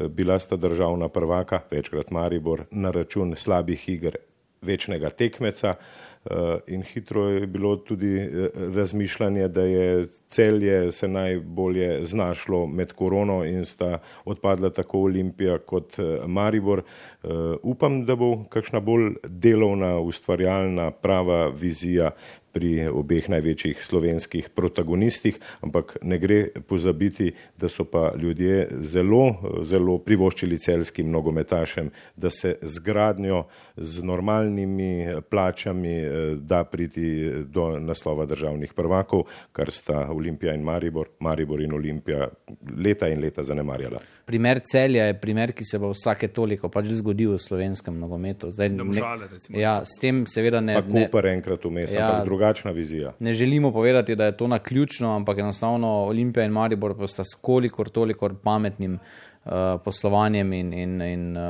bila 0.09 0.37
sta 0.39 0.55
državna 0.55 1.09
prvaka, 1.09 1.59
večkrat 1.71 2.11
Maribor, 2.11 2.63
na 2.71 2.91
račun 2.91 3.35
slabih 3.35 3.89
iger 3.89 4.15
večnega 4.61 5.09
tekmeca. 5.09 5.75
Eh, 6.25 6.59
in 6.67 6.83
hitro 6.83 7.29
je 7.29 7.47
bilo 7.47 7.75
tudi 7.75 8.19
eh, 8.19 8.49
razmišljanje, 8.75 9.47
da 9.47 9.61
je 9.61 10.07
celje 10.27 10.91
se 10.91 11.07
najbolje 11.07 12.05
znašlo 12.05 12.67
med 12.67 12.93
korono 12.93 13.45
in 13.45 13.65
sta 13.65 13.99
odpadla 14.25 14.69
tako 14.69 14.99
Olimpija 14.99 15.57
kot 15.57 15.99
eh, 15.99 16.27
Maribor. 16.27 16.81
Upam, 17.63 18.05
da 18.05 18.15
bo 18.15 18.43
kakšna 18.49 18.79
bolj 18.79 19.11
delovna, 19.27 19.99
ustvarjalna, 19.99 20.91
prava 20.91 21.47
vizija 21.47 22.11
pri 22.53 22.87
obeh 22.87 23.29
največjih 23.29 23.81
slovenskih 23.83 24.49
protagonistih, 24.55 25.39
ampak 25.61 25.97
ne 26.01 26.19
gre 26.19 26.39
pozabiti, 26.67 27.31
da 27.57 27.69
so 27.69 27.85
pa 27.85 28.11
ljudje 28.17 28.67
zelo, 28.81 29.63
zelo 29.63 29.97
privoščili 29.99 30.59
celskim 30.59 31.11
nogometašem, 31.11 31.91
da 32.15 32.29
se 32.29 32.55
zgradnjo 32.61 33.45
z 33.77 34.03
normalnimi 34.03 35.07
plačami 35.29 35.95
eh, 35.97 36.35
da 36.35 36.63
priti 36.63 37.29
do 37.45 37.79
naslova 37.79 38.25
državnih 38.25 38.73
prvakov, 38.73 39.23
kar 39.51 39.71
sta 39.71 40.07
Olimpija 40.11 40.53
in 40.53 40.63
Maribor, 40.63 41.07
Maribor 41.19 41.61
in 41.61 41.73
Olimpija 41.73 42.27
leta 42.77 43.07
in 43.07 43.21
leta 43.21 43.43
zanemarjala. 43.43 44.01
Primer 44.25 44.59
celja 44.63 45.05
je 45.05 45.19
primer, 45.19 45.51
ki 45.51 45.65
se 45.65 45.79
bo 45.79 45.89
vsake 45.91 46.27
toliko 46.31 46.69
pač 46.71 46.87
zgodil 46.95 47.33
v 47.35 47.39
slovenskem 47.41 47.97
nogometu. 47.99 48.51
Zdaj, 48.53 48.69
Domžale, 48.77 49.27
ne, 49.49 49.59
ja, 49.59 49.73
s 49.83 49.99
tem 49.99 50.23
seveda 50.29 50.61
ne. 50.63 50.77
Tako 50.77 51.07
pa 51.11 51.23
enkrat 51.31 51.65
vmes, 51.65 51.91
ja, 51.91 52.05
ampak 52.05 52.29
drugačna 52.41 52.71
vizija. 52.71 53.13
Ne 53.19 53.33
želimo 53.33 53.71
povedati, 53.71 54.15
da 54.15 54.25
je 54.25 54.37
to 54.37 54.47
na 54.47 54.59
ključno, 54.59 55.15
ampak 55.15 55.37
enostavno 55.37 55.87
Olimpija 55.87 56.45
in 56.45 56.51
Maribor 56.51 57.07
sta 57.07 57.23
skolikor 57.23 57.89
toliko 57.89 58.29
pametnim 58.43 58.93
uh, 58.93 59.51
poslovanjem 59.85 60.53
in, 60.53 60.73
in, 60.73 61.01
in 61.01 61.37
uh, 61.37 61.43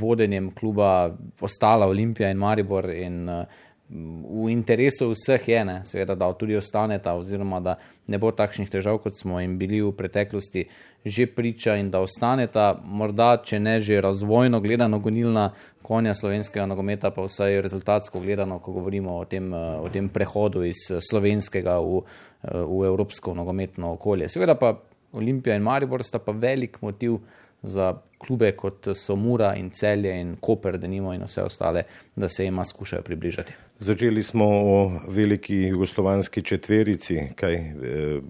vodenjem 0.00 0.54
kluba 0.54 1.16
ostala 1.40 1.86
Olimpija 1.86 2.30
in 2.30 2.36
Maribor. 2.36 2.90
In, 2.90 3.28
uh, 3.28 3.44
v 3.90 4.50
interesu 4.52 5.08
vseh 5.10 5.48
je, 5.48 5.64
ne, 5.64 5.78
seveda, 5.88 6.14
da 6.14 6.28
tudi 6.36 6.56
ostaneta, 6.56 7.14
oziroma 7.16 7.60
da 7.60 7.78
ne 8.06 8.18
bo 8.20 8.30
takšnih 8.36 8.68
težav, 8.70 8.98
kot 9.00 9.16
smo 9.16 9.40
jim 9.40 9.56
bili 9.58 9.80
v 9.80 9.92
preteklosti, 9.96 10.66
že 11.04 11.26
priča 11.26 11.78
in 11.80 11.88
da 11.90 12.02
ostaneta, 12.04 12.74
morda, 12.84 13.38
če 13.44 13.60
ne 13.60 13.78
že 13.80 14.00
razvojno 14.04 14.60
gledano, 14.60 14.98
gonilna 15.00 15.52
konja 15.82 16.12
slovenskega 16.14 16.66
nogometa, 16.68 17.10
pa 17.10 17.24
vsaj 17.24 17.62
rezultatsko 17.64 18.20
gledano, 18.20 18.58
ko 18.60 18.74
govorimo 18.76 19.16
o 19.16 19.24
tem, 19.24 19.48
o 19.54 19.88
tem 19.92 20.10
prehodu 20.12 20.66
iz 20.68 20.84
slovenskega 21.10 21.78
v, 21.80 22.02
v 22.44 22.84
evropsko 22.90 23.32
nogometno 23.34 23.94
okolje. 23.96 24.28
Seveda 24.28 24.58
pa 24.60 24.74
Olimpija 25.16 25.56
in 25.56 25.64
Maribor 25.64 26.04
sta 26.04 26.20
pa 26.20 26.34
velik 26.36 26.82
motiv 26.84 27.22
za 27.62 27.94
klube, 28.18 28.52
kot 28.52 28.90
so 28.94 29.16
Mura 29.16 29.54
in 29.56 29.70
Celje 29.70 30.12
in 30.20 30.36
Koper, 30.40 30.76
da 30.78 30.86
nimo 30.86 31.14
in 31.14 31.24
vse 31.24 31.42
ostale, 31.42 31.86
da 32.16 32.28
se 32.28 32.44
jima 32.44 32.64
skušajo 32.64 33.02
približati. 33.02 33.67
Začeli 33.80 34.22
smo 34.22 34.44
o 34.44 34.92
veliki 35.08 35.54
jugoslovanski 35.54 36.42
četverici, 36.42 37.20
kaj 37.34 37.54
eh, 37.54 37.72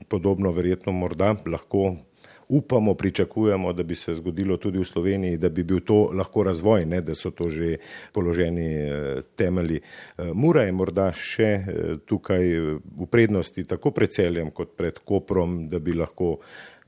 podobno 0.09 0.53
verjetno 0.53 0.93
morda 0.93 1.35
lahko 1.47 1.97
upamo, 2.49 2.95
pričakujemo, 2.95 3.73
da 3.73 3.83
bi 3.83 3.95
se 3.95 4.15
zgodilo 4.15 4.57
tudi 4.57 4.79
v 4.79 4.85
Sloveniji, 4.85 5.37
da 5.37 5.49
bi 5.49 5.63
bil 5.63 5.81
to 5.81 6.11
lahko 6.13 6.43
razvoj, 6.43 6.85
ne, 6.87 7.01
da 7.01 7.15
so 7.15 7.31
to 7.31 7.49
že 7.49 7.77
položeni 8.13 8.75
eh, 8.75 9.23
temelji. 9.37 9.81
Eh, 10.19 10.33
Mura 10.35 10.63
je 10.63 10.73
morda 10.73 11.13
še 11.13 11.51
tukaj 12.05 12.45
v 12.85 13.09
prednosti 13.11 13.65
tako 13.65 13.91
pred 13.91 14.13
celjem 14.13 14.51
kot 14.51 14.77
pred 14.77 15.01
Koprom, 15.01 15.69
da 15.69 15.79
bi 15.79 15.97
lahko 15.97 16.39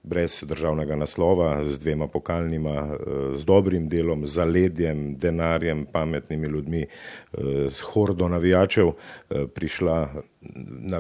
brez 0.03 0.43
državnega 0.43 0.97
naslova, 0.97 1.65
z 1.65 1.79
dvema 1.79 2.09
pokalnima, 2.09 2.71
eh, 2.71 3.37
z 3.37 3.45
dobrim 3.45 3.89
delom, 3.89 4.27
zaledjem, 4.27 5.17
denarjem, 5.19 5.87
pametnimi 5.93 6.49
ljudmi, 6.49 6.83
eh, 6.83 7.39
s 7.71 7.81
hordo 7.81 8.29
navijačev 8.29 8.89
eh, 8.89 9.47
prišla 9.55 10.09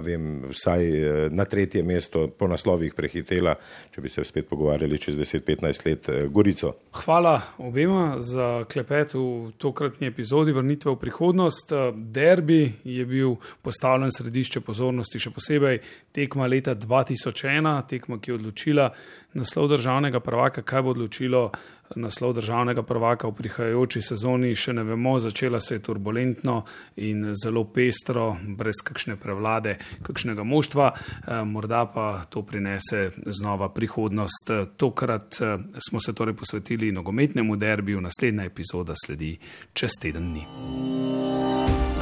vem, 0.00 0.44
vsaj 0.50 0.84
eh, 0.84 1.28
na 1.30 1.44
tretje 1.44 1.82
mesto 1.82 2.26
po 2.28 2.48
naslovih 2.48 2.94
prehitela, 2.94 3.54
če 3.94 4.00
bi 4.00 4.12
se 4.12 4.24
spet 4.24 4.48
pogovarjali 4.48 4.98
čez 5.00 5.16
10-15 5.16 5.86
let, 5.86 6.08
eh, 6.08 6.26
Gorico. 6.28 6.74
Hvala 6.92 7.40
obema 7.58 8.20
za 8.20 8.64
klepet 8.72 9.14
v 9.14 9.52
tokratni 9.58 10.06
epizodi 10.06 10.52
Vrnitve 10.52 10.92
v 10.92 11.00
prihodnost. 11.00 11.72
Derbi 11.94 12.72
je 12.84 13.06
bil 13.06 13.36
postavljen 13.62 14.12
središče 14.12 14.60
pozornosti, 14.60 15.18
še 15.18 15.32
posebej 15.32 15.80
tekma 16.12 16.46
leta 16.46 16.74
2001, 16.74 17.80
tekma, 17.88 18.20
ki 18.20 18.30
je 18.30 18.34
odločila 18.34 18.90
naslov 19.34 19.70
državnega 19.72 20.20
prvaka, 20.20 20.62
kaj 20.62 20.82
bo 20.82 20.90
odločilo 20.90 21.50
naslov 21.96 22.32
državnega 22.32 22.82
prvaka 22.82 23.28
v 23.28 23.34
prihajajoči 23.34 24.02
sezoni, 24.02 24.54
še 24.56 24.72
ne 24.72 24.84
vemo, 24.86 25.18
začela 25.18 25.60
se 25.60 25.74
je 25.74 25.82
turbulentno 25.82 26.62
in 26.96 27.32
zelo 27.34 27.64
pestro, 27.64 28.36
brez 28.56 28.82
kakšne 28.84 29.16
prevlade, 29.16 29.76
kakšnega 30.06 30.44
moštva, 30.44 30.92
eh, 30.92 31.44
morda 31.44 31.86
pa 31.86 32.24
to 32.30 32.42
prinese 32.42 33.10
znova 33.26 33.68
prihodnost. 33.68 34.50
Tokrat 34.76 35.40
eh, 35.40 35.56
smo 35.88 36.00
se 36.00 36.14
torej 36.14 36.34
posvetili 36.34 36.92
nogometnemu 36.92 37.56
derbiju, 37.56 38.00
naslednja 38.00 38.44
epizoda 38.44 38.94
sledi 38.94 39.38
čez 39.72 39.90
teden 40.02 40.30
dni. 40.32 40.46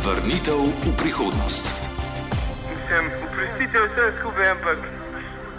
Vrnitev 0.05 0.61
v 0.84 0.97
prihodnost. 0.99 1.66
Mislim, 2.68 3.11
oprostite 3.24 3.78
vse 3.86 4.12
skupaj, 4.20 4.51
ampak 4.51 4.78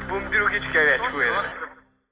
bom 0.09 0.23
drugič 0.33 0.63
kaj 0.73 0.85
več 0.85 1.11
povedal. 1.11 1.68